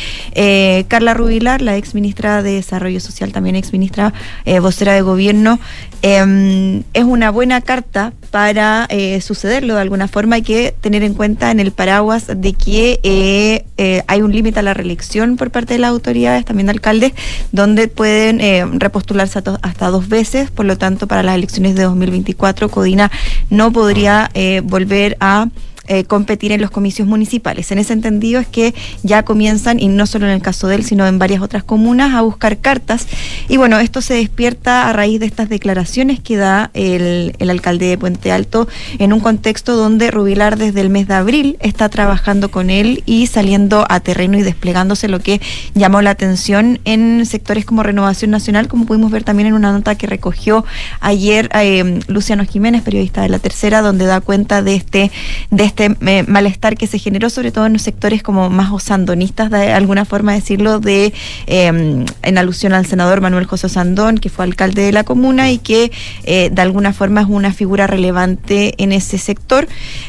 Carla 0.88 1.14
Rubilar, 1.14 1.62
la 1.62 1.78
ex 1.78 1.94
ministra 1.94 2.42
de 2.42 2.54
Desarrollo 2.54 3.00
Social, 3.00 3.32
también 3.32 3.56
ex 3.56 3.74
ministra 3.74 4.12
vocera 4.60 4.94
de 4.94 5.04
gobierno, 5.04 5.60
em, 6.02 6.82
es 6.96 7.04
una 7.04 7.30
buena 7.30 7.62
carta 7.62 8.12
para 8.36 8.90
sucederlo 9.22 9.76
de 9.76 9.80
alguna 9.80 10.10
forma. 10.10 10.36
Hay 10.36 10.42
que 10.42 10.76
tener 10.82 11.04
en 11.04 11.14
cuenta 11.14 11.52
en 11.52 11.62
el 11.62 11.72
paraguas 11.72 12.28
de 12.28 12.52
que 12.52 13.64
hay 14.08 14.22
un 14.22 14.34
límite 14.34 14.60
a 14.60 14.62
la 14.62 14.74
reelección 14.74 15.38
por 15.38 15.52
parte 15.52 15.76
de 15.76 15.80
las 15.80 15.92
autoridades, 15.92 16.44
también 16.44 16.66
de 16.66 16.74
alcaldes, 16.74 17.14
donde 17.54 17.88
pueden 17.88 18.42
repostularse 18.78 19.40
hasta 19.62 19.88
dos 19.88 20.10
veces, 20.10 20.52
por 20.52 20.66
lo 20.66 20.78
tanto, 20.78 21.08
para 21.08 21.24
las 21.24 21.36
elecciones 21.36 21.76
de 21.76 21.84
2024, 21.84 22.68
Codina 22.68 23.10
no 23.50 23.72
podría 23.72 24.30
eh, 24.34 24.62
volver 24.66 25.16
a 25.22 25.48
eh, 25.88 26.04
competir 26.04 26.52
en 26.52 26.62
los 26.62 26.72
comicios 26.72 27.08
municipales. 27.08 27.72
En 27.72 27.80
ese 27.80 27.94
entendido 27.94 28.40
es 28.40 28.48
que 28.48 28.74
ya 29.04 29.24
comienzan, 29.24 29.80
y 29.80 29.88
no 29.88 30.06
solo 30.08 30.26
en 30.26 30.32
el 30.32 30.42
caso 30.42 30.68
de 30.68 30.76
él, 30.76 30.84
sino 30.84 31.06
en 31.08 31.20
varias 31.20 31.42
otras 31.42 31.64
comunas, 31.64 32.14
a 32.14 32.22
buscar 32.22 32.58
cartas. 32.58 33.08
Y 33.50 33.58
bueno, 33.58 33.80
esto 33.80 34.02
se 34.02 34.16
despierta 34.16 34.90
a 34.90 34.94
raíz 34.94 35.20
de 35.20 35.26
estas 35.26 35.50
declaraciones 35.50 36.20
que 36.20 36.38
da 36.38 36.72
el, 36.74 37.36
alcalde 37.50 37.88
de 37.88 37.98
Puente 37.98 38.32
Alto 38.32 38.68
en 39.00 39.14
un 39.14 39.20
contexto 39.20 39.76
donde 39.76 40.12
Rubilar 40.12 40.58
desde 40.58 40.82
el 40.82 40.90
mes 40.90 41.08
de 41.08 41.14
abril 41.14 41.58
está 41.60 41.90
trabajando 41.90 42.50
con 42.50 42.70
él 42.70 43.04
y 43.06 43.28
saliendo 43.28 43.86
a 43.90 44.00
terreno 44.00 44.38
y 44.38 44.44
desplegándose 44.44 45.08
lo 45.08 45.20
que 45.20 45.42
llamó 45.74 46.02
la 46.02 46.10
atención 46.12 46.80
en 46.86 47.26
sectores 47.26 47.66
como 47.66 47.84
Renovación 47.84 48.32
Nacional, 48.32 48.68
como 48.68 48.86
pudimos 48.86 49.12
ver 49.12 49.24
también 49.24 49.48
en 49.48 49.54
una 49.54 49.72
nota 49.72 49.96
que 49.96 50.08
recogió 50.08 50.66
ayer 51.00 51.50
eh, 51.54 52.00
Luciano 52.08 52.46
Jiménez, 52.46 52.82
periodista 52.82 53.22
de 53.22 53.30
La 53.30 53.40
Tercera, 53.40 53.82
donde 53.82 54.06
da 54.06 54.22
cuenta 54.22 54.62
de 54.62 54.76
este, 54.76 55.12
de 55.52 55.64
este 55.64 55.75
este 55.76 55.98
eh, 56.08 56.24
malestar 56.26 56.78
que 56.78 56.88
se 56.88 57.00
generó 57.00 57.30
sobre 57.30 57.52
todo 57.52 57.66
en 57.66 57.74
los 57.74 57.82
sectores 57.82 58.24
como 58.24 58.50
más 58.50 58.72
osandonistas, 58.72 59.52
de 59.52 59.74
alguna 59.74 60.06
forma 60.06 60.34
decirlo, 60.34 60.80
de 60.80 61.14
em, 61.48 62.06
en 62.22 62.38
alusión 62.38 62.72
al 62.72 62.86
senador 62.86 63.20
Manuel 63.20 63.46
José 63.46 63.68
Sandón, 63.68 64.18
que 64.18 64.30
fue 64.30 64.46
alcalde 64.46 64.84
de 64.84 64.94
la 64.94 65.04
comuna 65.04 65.52
y 65.52 65.58
que 65.58 65.92
eh, 66.24 66.50
de 66.50 66.62
alguna 66.62 66.94
forma 66.94 67.22
es 67.22 67.28
una 67.28 67.52
figura 67.52 67.88
relevante 67.88 68.74
en 68.82 68.94
ese 68.94 69.18
sector, 69.18 69.68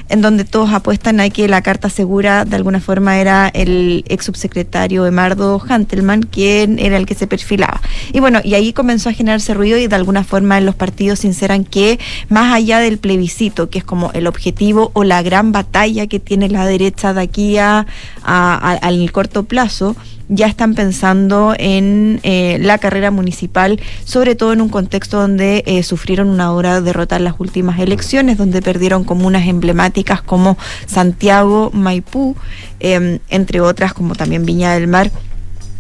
en 0.08 0.22
donde 0.22 0.44
todos 0.44 0.72
apuestan 0.72 1.18
a 1.18 1.30
que 1.30 1.48
la 1.48 1.62
carta 1.62 1.90
segura 1.90 2.44
de 2.44 2.54
alguna 2.54 2.80
forma 2.80 3.18
era 3.18 3.48
el 3.48 4.04
ex 4.08 4.26
subsecretario 4.26 5.04
Emardo 5.04 5.60
Hantelman, 5.68 6.22
quien 6.22 6.78
era 6.78 6.96
el 6.96 7.06
que 7.06 7.16
se 7.16 7.26
perfilaba. 7.26 7.80
Y 8.12 8.20
bueno, 8.20 8.40
y 8.44 8.54
ahí 8.54 8.72
comenzó 8.72 9.08
a 9.08 9.12
generarse 9.12 9.52
ruido 9.52 9.78
y 9.78 9.88
de 9.88 9.96
alguna 9.96 10.22
forma 10.22 10.60
los 10.60 10.76
partidos 10.76 11.20
sinceran 11.20 11.64
que 11.64 11.98
más 12.28 12.54
allá 12.54 12.78
del 12.78 12.98
plebiscito, 12.98 13.68
que 13.68 13.78
es 13.78 13.84
como 13.84 14.12
el 14.12 14.28
objetivo 14.28 14.92
o 14.94 15.02
la 15.02 15.22
gran 15.22 15.55
batalla 15.56 16.06
que 16.06 16.20
tiene 16.20 16.48
la 16.48 16.66
derecha 16.66 17.14
de 17.14 17.22
aquí 17.22 17.58
a, 17.58 17.86
al 18.22 19.12
corto 19.12 19.44
plazo, 19.44 19.96
ya 20.28 20.46
están 20.46 20.74
pensando 20.74 21.54
en 21.56 22.20
eh, 22.24 22.58
la 22.60 22.78
carrera 22.78 23.10
municipal, 23.10 23.80
sobre 24.04 24.34
todo 24.34 24.52
en 24.52 24.60
un 24.60 24.68
contexto 24.68 25.20
donde 25.20 25.62
eh, 25.66 25.82
sufrieron 25.82 26.28
una 26.28 26.52
hora 26.52 26.80
derrota 26.80 27.16
en 27.16 27.24
las 27.24 27.34
últimas 27.38 27.78
elecciones, 27.78 28.36
donde 28.36 28.60
perdieron 28.60 29.04
comunas 29.04 29.46
emblemáticas 29.46 30.22
como 30.22 30.58
Santiago, 30.86 31.70
Maipú, 31.72 32.36
em, 32.80 33.18
entre 33.28 33.60
otras 33.60 33.94
como 33.94 34.14
también 34.14 34.44
Viña 34.44 34.74
del 34.74 34.88
Mar 34.88 35.10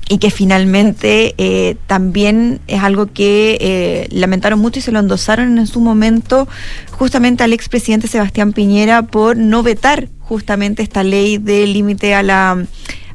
y 0.08 0.18
que 0.18 0.30
finalmente 0.30 1.34
eh, 1.38 1.76
también 1.86 2.60
es 2.68 2.82
algo 2.82 3.06
que 3.06 3.58
eh, 3.60 4.08
lamentaron 4.10 4.58
mucho 4.60 4.78
y 4.78 4.82
se 4.82 4.92
lo 4.92 5.00
endosaron 5.00 5.58
en 5.58 5.66
su 5.66 5.80
momento 5.80 6.46
justamente 6.92 7.42
al 7.42 7.52
expresidente 7.52 8.06
Sebastián 8.06 8.52
Piñera 8.52 9.02
por 9.02 9.36
no 9.36 9.62
vetar 9.62 10.08
justamente 10.20 10.82
esta 10.82 11.02
ley 11.02 11.38
de 11.38 11.66
límite 11.66 12.14
a 12.14 12.22
la 12.22 12.66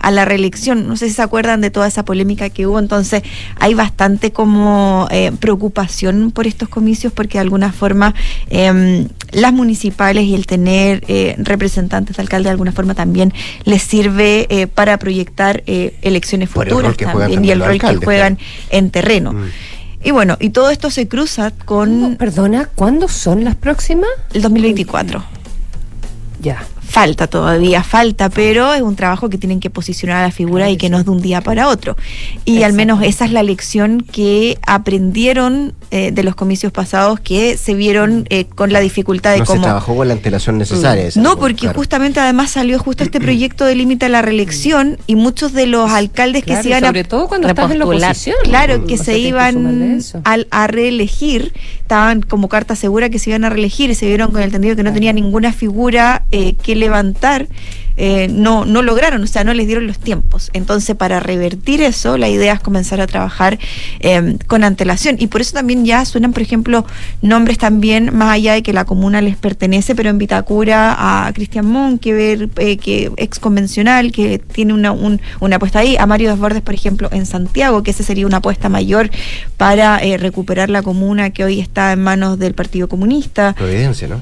a 0.02 0.12
la 0.12 0.26
reelección. 0.26 0.88
No 0.88 0.97
sé 0.97 1.08
si 1.08 1.14
se 1.16 1.22
acuerdan 1.22 1.62
de 1.62 1.70
toda 1.70 1.88
esa 1.88 2.04
polémica 2.04 2.49
que 2.49 2.68
hubo, 2.68 2.80
entonces 2.80 3.24
hay 3.58 3.74
bastante 3.74 4.32
como 4.32 5.08
eh, 5.12 5.32
preocupación 5.39 6.32
por 6.32 6.47
estos 6.47 6.70
comicios 6.70 7.14
porque 7.14 7.38
de 7.38 7.43
alguna 7.43 7.72
forma 7.72 8.14
em, 8.49 9.08
las 9.32 9.54
municipales 9.54 10.26
y 10.26 10.36
el 10.36 10.45
tener 10.45 11.04
eh, 11.08 11.36
representantes 11.38 12.18
de 12.18 12.22
alcalde 12.22 12.47
de 12.47 12.52
alguna 12.52 12.72
forma 12.72 12.95
también 12.95 13.34
les 13.64 13.84
sirve 13.84 14.47
eh, 14.49 14.68
para 14.68 14.97
proyectar 14.97 15.64
elecciones 15.66 16.49
futuras 16.49 16.97
también, 16.97 17.45
y 17.45 17.52
el 17.52 17.64
rol 17.64 17.80
que 17.80 17.95
juegan 17.95 18.38
en 18.70 18.89
terreno. 18.89 19.34
Mm. 19.34 19.45
Y 20.04 20.12
bueno, 20.12 20.36
y 20.39 20.49
todo 20.49 20.72
esto 20.72 20.89
se 20.89 21.08
cruza 21.08 21.52
con... 21.52 22.16
Perdona, 22.18 22.70
¿cuándo 22.74 23.08
son 23.08 23.43
las 23.43 23.56
próximas? 23.56 24.10
El 24.34 24.41
2024. 24.41 25.24
Ya 26.41 26.66
falta 26.92 27.28
todavía, 27.28 27.84
falta, 27.84 28.30
pero 28.30 28.74
es 28.74 28.82
un 28.82 28.98
trabajo 28.98 29.30
que 29.30 29.38
tienen 29.38 29.62
que 29.62 29.70
posicionar 29.70 30.18
a 30.18 30.24
la 30.24 30.32
figura 30.32 30.70
y 30.70 30.76
que 30.76 30.89
no 30.89 31.00
es 31.00 31.06
de 31.06 31.12
un 31.12 31.22
día 31.22 31.39
para 31.39 31.70
otro. 31.70 31.96
Y 32.44 32.64
al 32.64 32.74
menos 32.74 33.02
esa 33.02 33.24
es 33.24 33.32
la 33.32 33.44
lección 33.44 34.02
que 34.02 34.58
aprendieron 34.68 35.74
eh, 35.89 36.12
de 36.12 36.24
los 36.24 36.36
comicios 36.36 36.74
pasados 36.74 37.22
que 37.22 37.56
se 37.56 37.76
vieron 37.76 38.26
eh, 38.30 38.44
con 38.44 38.74
la 38.74 38.82
dificultad 38.82 39.32
de 39.32 39.39
no 39.39 39.46
cómo... 39.46 39.60
se 39.60 39.64
trabajó 39.64 39.96
con 39.96 40.08
la 40.10 40.16
antelación 40.16 40.58
necesaria. 40.58 41.08
Mm. 41.16 41.22
No, 41.22 41.38
porque 41.38 41.70
justamente 41.70 42.20
además 42.20 42.52
salió 42.52 42.78
justo 42.78 43.06
este 43.06 43.22
proyecto 43.22 43.64
de 43.64 43.76
límite 43.76 44.08
a 44.08 44.10
la 44.10 44.22
reelección 44.22 44.98
y 45.08 45.16
muchos 45.16 45.54
de 45.54 45.68
los 45.68 45.89
alcaldes 45.92 46.44
que 46.44 46.62
se 46.62 46.70
iban 46.70 46.84
sobre 46.84 47.06
todo 47.06 47.30
cuando 47.30 47.48
estás 47.48 47.72
en 47.72 47.80
la 47.80 47.86
oposición. 47.86 48.36
Claro, 48.44 48.86
que 48.86 48.98
se 48.98 49.18
iban 49.18 50.02
al, 50.26 50.48
a 50.52 50.68
reelegir, 50.68 51.54
estaban 51.80 52.22
como 52.22 52.50
carta 52.50 52.76
segura 52.76 53.10
que 53.10 53.18
se 53.18 53.30
iban 53.30 53.46
a 53.46 53.50
reelegir 53.50 53.89
y 53.89 53.96
se 53.96 54.08
vieron 54.08 54.32
con 54.32 54.42
el 54.42 54.48
entendido 54.48 54.76
que 54.76 54.84
no 54.84 54.92
tenía 54.92 55.14
ninguna 55.14 55.54
figura 55.54 56.26
eh, 56.32 56.56
que 56.56 56.81
levantar, 56.82 57.48
eh, 58.04 58.28
no, 58.30 58.66
no 58.66 58.82
lograron, 58.82 59.22
o 59.22 59.28
sea, 59.28 59.43
no 59.43 59.54
les 59.54 59.68
dieron 59.68 59.86
los 59.86 59.99
tiempos. 59.99 60.49
Entonces, 60.54 60.95
para 60.95 61.20
revertir 61.20 61.84
eso, 61.84 62.18
la 62.18 62.30
idea 62.30 62.54
es 62.54 62.60
comenzar 62.60 62.99
a 62.99 63.06
trabajar 63.06 63.60
em, 63.99 64.39
con 64.47 64.64
antelación. 64.64 65.18
Y 65.20 65.28
por 65.28 65.41
eso 65.41 65.54
también 65.54 65.86
ya 65.86 66.04
suenan, 66.04 66.34
por 66.34 66.41
ejemplo, 66.41 66.84
nombres 67.22 67.60
también, 67.60 68.10
más 68.12 68.34
allá 68.34 68.54
de 68.54 68.64
que 68.64 68.74
la 68.74 68.86
comuna 68.86 69.22
les 69.22 69.38
pertenece, 69.38 69.93
pero 69.93 70.10
en 70.10 70.18
Vitacura 70.18 70.95
a 70.97 71.32
Cristian 71.34 71.68
Monkever, 71.68 72.49
eh, 72.58 72.78
que 72.78 73.12
ex 73.18 73.38
convencional, 73.38 74.12
que 74.12 74.39
tiene 74.39 74.74
una, 74.74 74.93
una 74.93 75.56
apuesta 75.58 75.78
ahí, 75.78 75.95
a 75.95 76.08
Mario 76.08 76.32
Desbordes, 76.32 76.64
por 76.64 76.74
ejemplo, 76.74 77.08
en 77.12 77.28
Santiago, 77.28 77.84
que 77.84 77.91
ese 77.91 78.02
sería 78.04 78.26
una 78.26 78.38
apuesta 78.38 78.68
mayor 78.68 79.12
para 79.58 79.99
eh, 79.99 80.18
recuperar 80.18 80.72
la 80.72 80.82
comuna 80.82 81.30
que 81.30 81.43
hoy 81.43 81.60
está 81.60 81.91
en 81.91 82.02
manos 82.02 82.39
del 82.39 82.56
Partido 82.56 82.89
Comunista. 82.89 83.54
Providencia, 83.54 84.08
¿no? 84.08 84.22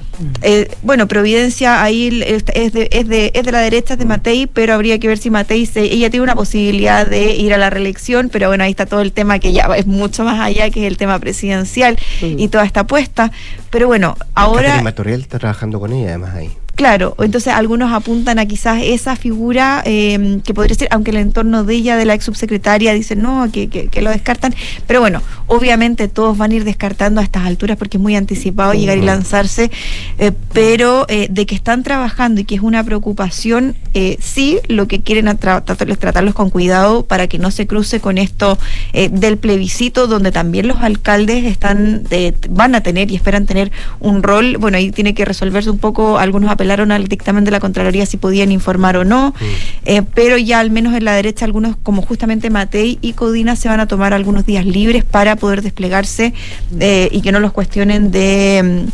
bueno, 0.82 1.08
Providencia 1.08 1.82
ahí 1.82 2.22
es 2.28 2.44
de, 2.74 2.90
es 2.92 3.08
de, 3.08 3.32
es 3.34 3.46
de 3.46 3.52
la 3.54 3.69
derecha 3.70 3.96
de 3.96 4.06
Matei, 4.06 4.48
pero 4.48 4.74
habría 4.74 5.00
que 5.00 5.08
ver 5.08 5.18
si 5.18 5.30
Matei, 5.30 5.66
se, 5.66 5.82
ella 5.82 6.10
tiene 6.10 6.24
una 6.24 6.36
posibilidad 6.36 7.06
de 7.06 7.36
ir 7.36 7.54
a 7.54 7.58
la 7.58 7.70
reelección, 7.70 8.30
pero 8.30 8.48
bueno, 8.48 8.64
ahí 8.64 8.72
está 8.72 8.86
todo 8.86 9.02
el 9.02 9.12
tema 9.12 9.40
que 9.40 9.54
ya 9.54 9.66
es 9.78 9.86
mucho 9.86 10.24
más 10.24 10.40
allá, 10.40 10.70
que 10.70 10.86
es 10.86 10.92
el 10.92 10.98
tema 10.98 11.20
presidencial 11.20 11.98
y 12.22 12.48
toda 12.48 12.66
esta 12.66 12.82
apuesta. 12.82 13.32
Pero 13.70 13.88
bueno, 13.88 14.18
ahora... 14.34 14.82
Matorriel 14.82 15.22
está 15.22 15.38
trabajando 15.38 15.80
con 15.80 15.94
ella 15.94 16.10
además 16.10 16.36
ahí. 16.36 16.50
Claro, 16.80 17.14
entonces 17.20 17.52
algunos 17.52 17.92
apuntan 17.92 18.40
a 18.40 18.46
quizás 18.46 18.82
esa 18.82 19.18
figura 19.18 19.84
em, 19.84 20.40
que 20.40 20.54
podría 20.54 20.76
ser, 20.78 20.88
aunque 20.92 21.12
el 21.12 21.18
entorno 21.18 21.66
de 21.66 21.76
ella, 21.76 21.98
de 21.98 22.06
la 22.06 22.14
ex 22.14 22.24
subsecretaria, 22.24 22.94
dicen 22.94 23.22
no, 23.22 23.52
que, 23.52 23.68
que, 23.68 24.02
lo 24.02 24.10
descartan, 24.10 24.56
pero 24.88 25.02
bueno, 25.02 25.22
obviamente 25.48 26.08
todos 26.08 26.38
van 26.38 26.52
a 26.52 26.56
ir 26.56 26.64
descartando 26.64 27.20
a 27.20 27.26
estas 27.26 27.46
alturas 27.46 27.76
porque 27.76 27.98
es 27.98 28.02
muy 28.02 28.16
anticipado 28.16 28.74
llegar 28.74 28.98
y 28.98 29.02
lanzarse, 29.02 29.72
eh, 30.20 30.32
pero 30.54 31.06
eh, 31.10 31.28
de 31.30 31.46
que 31.46 31.54
están 31.54 31.84
trabajando 31.84 32.40
y 32.40 32.46
que 32.46 32.56
es 32.56 32.62
una 32.62 32.82
preocupación, 32.82 33.76
eh, 33.94 34.16
sí, 34.22 34.60
lo 34.70 34.88
que 34.88 35.02
quieren 35.02 35.28
es 35.28 35.38
tratarlos 35.38 36.34
con 36.34 36.50
cuidado 36.50 37.04
para 37.04 37.28
que 37.28 37.40
no 37.40 37.52
se 37.52 37.68
cruce 37.68 38.00
con 38.00 38.18
esto 38.18 38.58
del 38.94 39.38
plebiscito, 39.38 40.08
donde 40.08 40.32
también 40.32 40.70
los 40.70 40.78
alcaldes 40.78 41.44
están 41.44 42.04
van 42.50 42.74
a 42.74 42.82
tener 42.82 43.12
y 43.12 43.16
esperan 43.16 43.46
tener 43.46 43.70
un 44.00 44.24
rol, 44.24 44.56
bueno, 44.58 44.78
ahí 44.78 44.92
tiene 44.92 45.14
que 45.14 45.26
resolverse 45.26 45.70
un 45.70 45.78
poco 45.78 46.20
algunos 46.20 46.50
al 46.72 47.08
dictamen 47.08 47.44
de 47.44 47.52
la 47.52 47.60
Contraloría 47.60 48.06
si 48.06 48.18
podían 48.18 48.52
informar 48.52 48.98
o 48.98 49.06
no, 49.06 49.30
mm. 49.30 49.44
eh, 49.86 50.02
pero 50.14 50.38
ya 50.38 50.60
al 50.60 50.72
menos 50.72 50.96
en 50.96 51.06
la 51.06 51.14
derecha 51.14 51.46
algunos, 51.46 51.76
como 51.82 52.02
justamente 52.02 52.50
Matei 52.50 53.00
y 53.02 53.14
Codina, 53.14 53.56
se 53.56 53.70
van 53.70 53.80
a 53.80 53.88
tomar 53.88 54.14
algunos 54.14 54.46
días 54.46 54.66
libres 54.66 55.04
para 55.04 55.36
poder 55.36 55.62
desplegarse 55.62 56.34
eh, 56.80 57.10
y 57.12 57.22
que 57.22 57.32
no 57.32 57.40
los 57.40 57.52
cuestionen 57.52 58.12
de, 58.12 58.86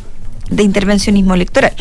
de 0.50 0.64
intervencionismo 0.64 1.34
electoral. 1.34 1.74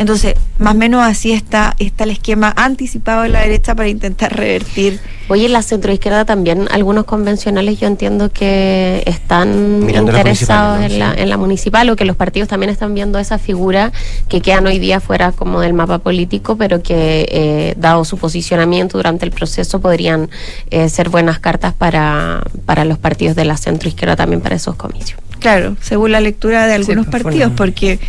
Entonces, 0.00 0.34
más 0.58 0.74
o 0.74 0.78
menos 0.78 1.04
así 1.04 1.30
está, 1.32 1.76
está 1.78 2.04
el 2.04 2.10
esquema 2.12 2.54
anticipado 2.56 3.20
de 3.20 3.28
la 3.28 3.42
derecha 3.42 3.74
para 3.74 3.86
intentar 3.86 4.34
revertir. 4.34 4.98
Oye, 5.28 5.44
en 5.44 5.52
la 5.52 5.60
centroizquierda 5.60 6.24
también 6.24 6.68
algunos 6.70 7.04
convencionales 7.04 7.78
yo 7.78 7.86
entiendo 7.86 8.32
que 8.32 9.02
están 9.04 9.86
interesados 9.94 10.90
en, 10.90 10.98
la, 10.98 11.12
en 11.12 11.28
la 11.28 11.36
municipal 11.36 11.90
o 11.90 11.96
que 11.96 12.06
los 12.06 12.16
partidos 12.16 12.48
también 12.48 12.70
están 12.70 12.94
viendo 12.94 13.18
esa 13.18 13.36
figura 13.36 13.92
que 14.30 14.40
quedan 14.40 14.66
hoy 14.66 14.78
día 14.78 15.00
fuera 15.00 15.32
como 15.32 15.60
del 15.60 15.74
mapa 15.74 15.98
político, 15.98 16.56
pero 16.56 16.82
que 16.82 17.28
eh, 17.30 17.74
dado 17.76 18.06
su 18.06 18.16
posicionamiento 18.16 18.96
durante 18.96 19.26
el 19.26 19.32
proceso 19.32 19.82
podrían 19.82 20.30
eh, 20.70 20.88
ser 20.88 21.10
buenas 21.10 21.40
cartas 21.40 21.74
para, 21.74 22.42
para 22.64 22.86
los 22.86 22.96
partidos 22.96 23.36
de 23.36 23.44
la 23.44 23.58
centroizquierda 23.58 24.16
también 24.16 24.40
para 24.40 24.56
esos 24.56 24.76
comicios. 24.76 25.20
claro, 25.40 25.76
según 25.82 26.12
la 26.12 26.20
lectura 26.20 26.66
de 26.66 26.72
algunos 26.72 27.06
pues, 27.06 27.22
partidos, 27.22 27.52
porque 27.54 28.00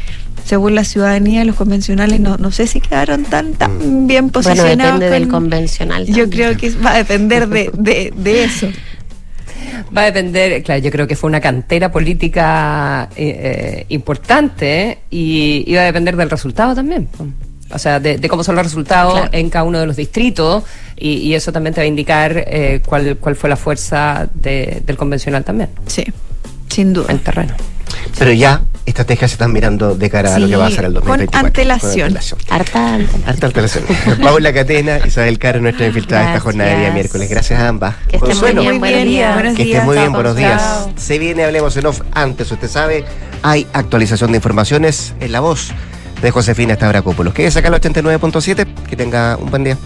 según 0.45 0.75
la 0.75 0.83
ciudadanía, 0.83 1.43
los 1.45 1.55
convencionales 1.55 2.19
no, 2.19 2.37
no 2.37 2.51
sé 2.51 2.67
si 2.67 2.81
quedaron 2.81 3.23
tan, 3.25 3.53
tan 3.53 4.07
bien 4.07 4.29
Bueno, 4.29 4.31
posicionados. 4.31 4.77
depende 4.99 5.09
del 5.09 5.23
con- 5.23 5.41
convencional. 5.43 6.05
Yo 6.07 6.29
creo 6.29 6.57
que 6.57 6.69
va 6.71 6.91
a 6.93 6.97
depender 6.97 7.47
de, 7.47 7.69
de, 7.73 8.13
de 8.15 8.43
eso. 8.43 8.67
Va 9.95 10.03
a 10.03 10.05
depender, 10.05 10.63
claro, 10.63 10.81
yo 10.81 10.89
creo 10.91 11.07
que 11.07 11.15
fue 11.15 11.27
una 11.29 11.39
cantera 11.41 11.91
política 11.91 13.09
eh, 13.15 13.39
eh, 13.83 13.85
importante 13.89 14.99
y, 15.09 15.63
y 15.67 15.75
va 15.75 15.81
a 15.81 15.85
depender 15.85 16.15
del 16.15 16.29
resultado 16.29 16.73
también. 16.75 17.07
O 17.73 17.77
sea, 17.79 17.99
de, 17.99 18.17
de 18.17 18.29
cómo 18.29 18.43
son 18.43 18.55
los 18.55 18.63
resultados 18.65 19.13
Claro. 19.13 19.29
en 19.33 19.49
cada 19.49 19.63
uno 19.65 19.79
de 19.79 19.87
los 19.87 19.95
distritos 19.97 20.63
y, 20.97 21.13
y 21.17 21.33
eso 21.35 21.51
también 21.51 21.73
te 21.73 21.81
va 21.81 21.83
a 21.85 21.87
indicar 21.87 22.43
eh, 22.47 22.81
cuál, 22.85 23.17
cuál 23.17 23.35
fue 23.35 23.49
la 23.49 23.55
fuerza 23.57 24.29
de- 24.33 24.81
del 24.85 24.97
convencional 24.97 25.43
también. 25.43 25.69
Sí, 25.87 26.03
sin 26.69 26.93
duda. 26.93 27.07
En 27.11 27.19
terreno. 27.19 27.53
Pero 28.17 28.31
ya 28.31 28.61
estrategias 28.85 29.31
se 29.31 29.35
están 29.35 29.53
mirando 29.53 29.95
de 29.95 30.09
cara 30.09 30.35
a 30.35 30.39
lo 30.39 30.47
que 30.47 30.55
va 30.55 30.67
a 30.67 30.71
ser 30.71 30.85
el 30.85 30.93
con 30.93 31.05
2024. 31.05 31.47
antelación. 31.47 32.07
antelación. 32.07 32.39
Harta 32.49 32.95
Harta 33.27 33.47
antelación. 33.47 33.83
Paula 34.21 34.51
Catena, 34.53 34.99
Isabel 35.05 35.37
Caro, 35.39 35.61
nuestra 35.61 35.85
infiltrada 35.87 36.23
esta 36.23 36.31
Gracias. 36.33 36.43
jornada 36.43 36.69
de 36.71 36.79
día 36.79 36.91
miércoles. 36.91 37.29
Gracias 37.29 37.59
a 37.59 37.67
ambas. 37.67 37.95
Que 38.07 38.17
estén 38.17 38.37
muy 38.39 38.51
bien, 38.53 38.79
buenos 38.79 39.03
días. 39.03 39.33
buenos 39.35 39.55
que 39.55 39.63
días. 39.63 39.85
muy 39.85 39.97
bien, 39.97 40.11
buenos 40.11 40.35
chao. 40.35 40.87
días. 40.87 40.87
Se 40.97 41.19
viene, 41.19 41.43
hablemos 41.45 41.77
en 41.77 41.85
off. 41.85 42.01
Antes, 42.13 42.51
usted 42.51 42.67
sabe, 42.67 43.05
hay 43.43 43.67
actualización 43.73 44.31
de 44.31 44.37
informaciones 44.37 45.13
en 45.19 45.31
la 45.31 45.39
voz 45.39 45.71
de 46.21 46.31
Josefina 46.31 46.75
Stavrakopoulos. 46.75 47.33
Quédese 47.33 47.59
acá 47.59 47.69
al 47.69 47.75
89.7. 47.75 48.67
Que 48.89 48.95
tenga 48.95 49.37
un 49.37 49.49
buen 49.49 49.63
día. 49.63 49.77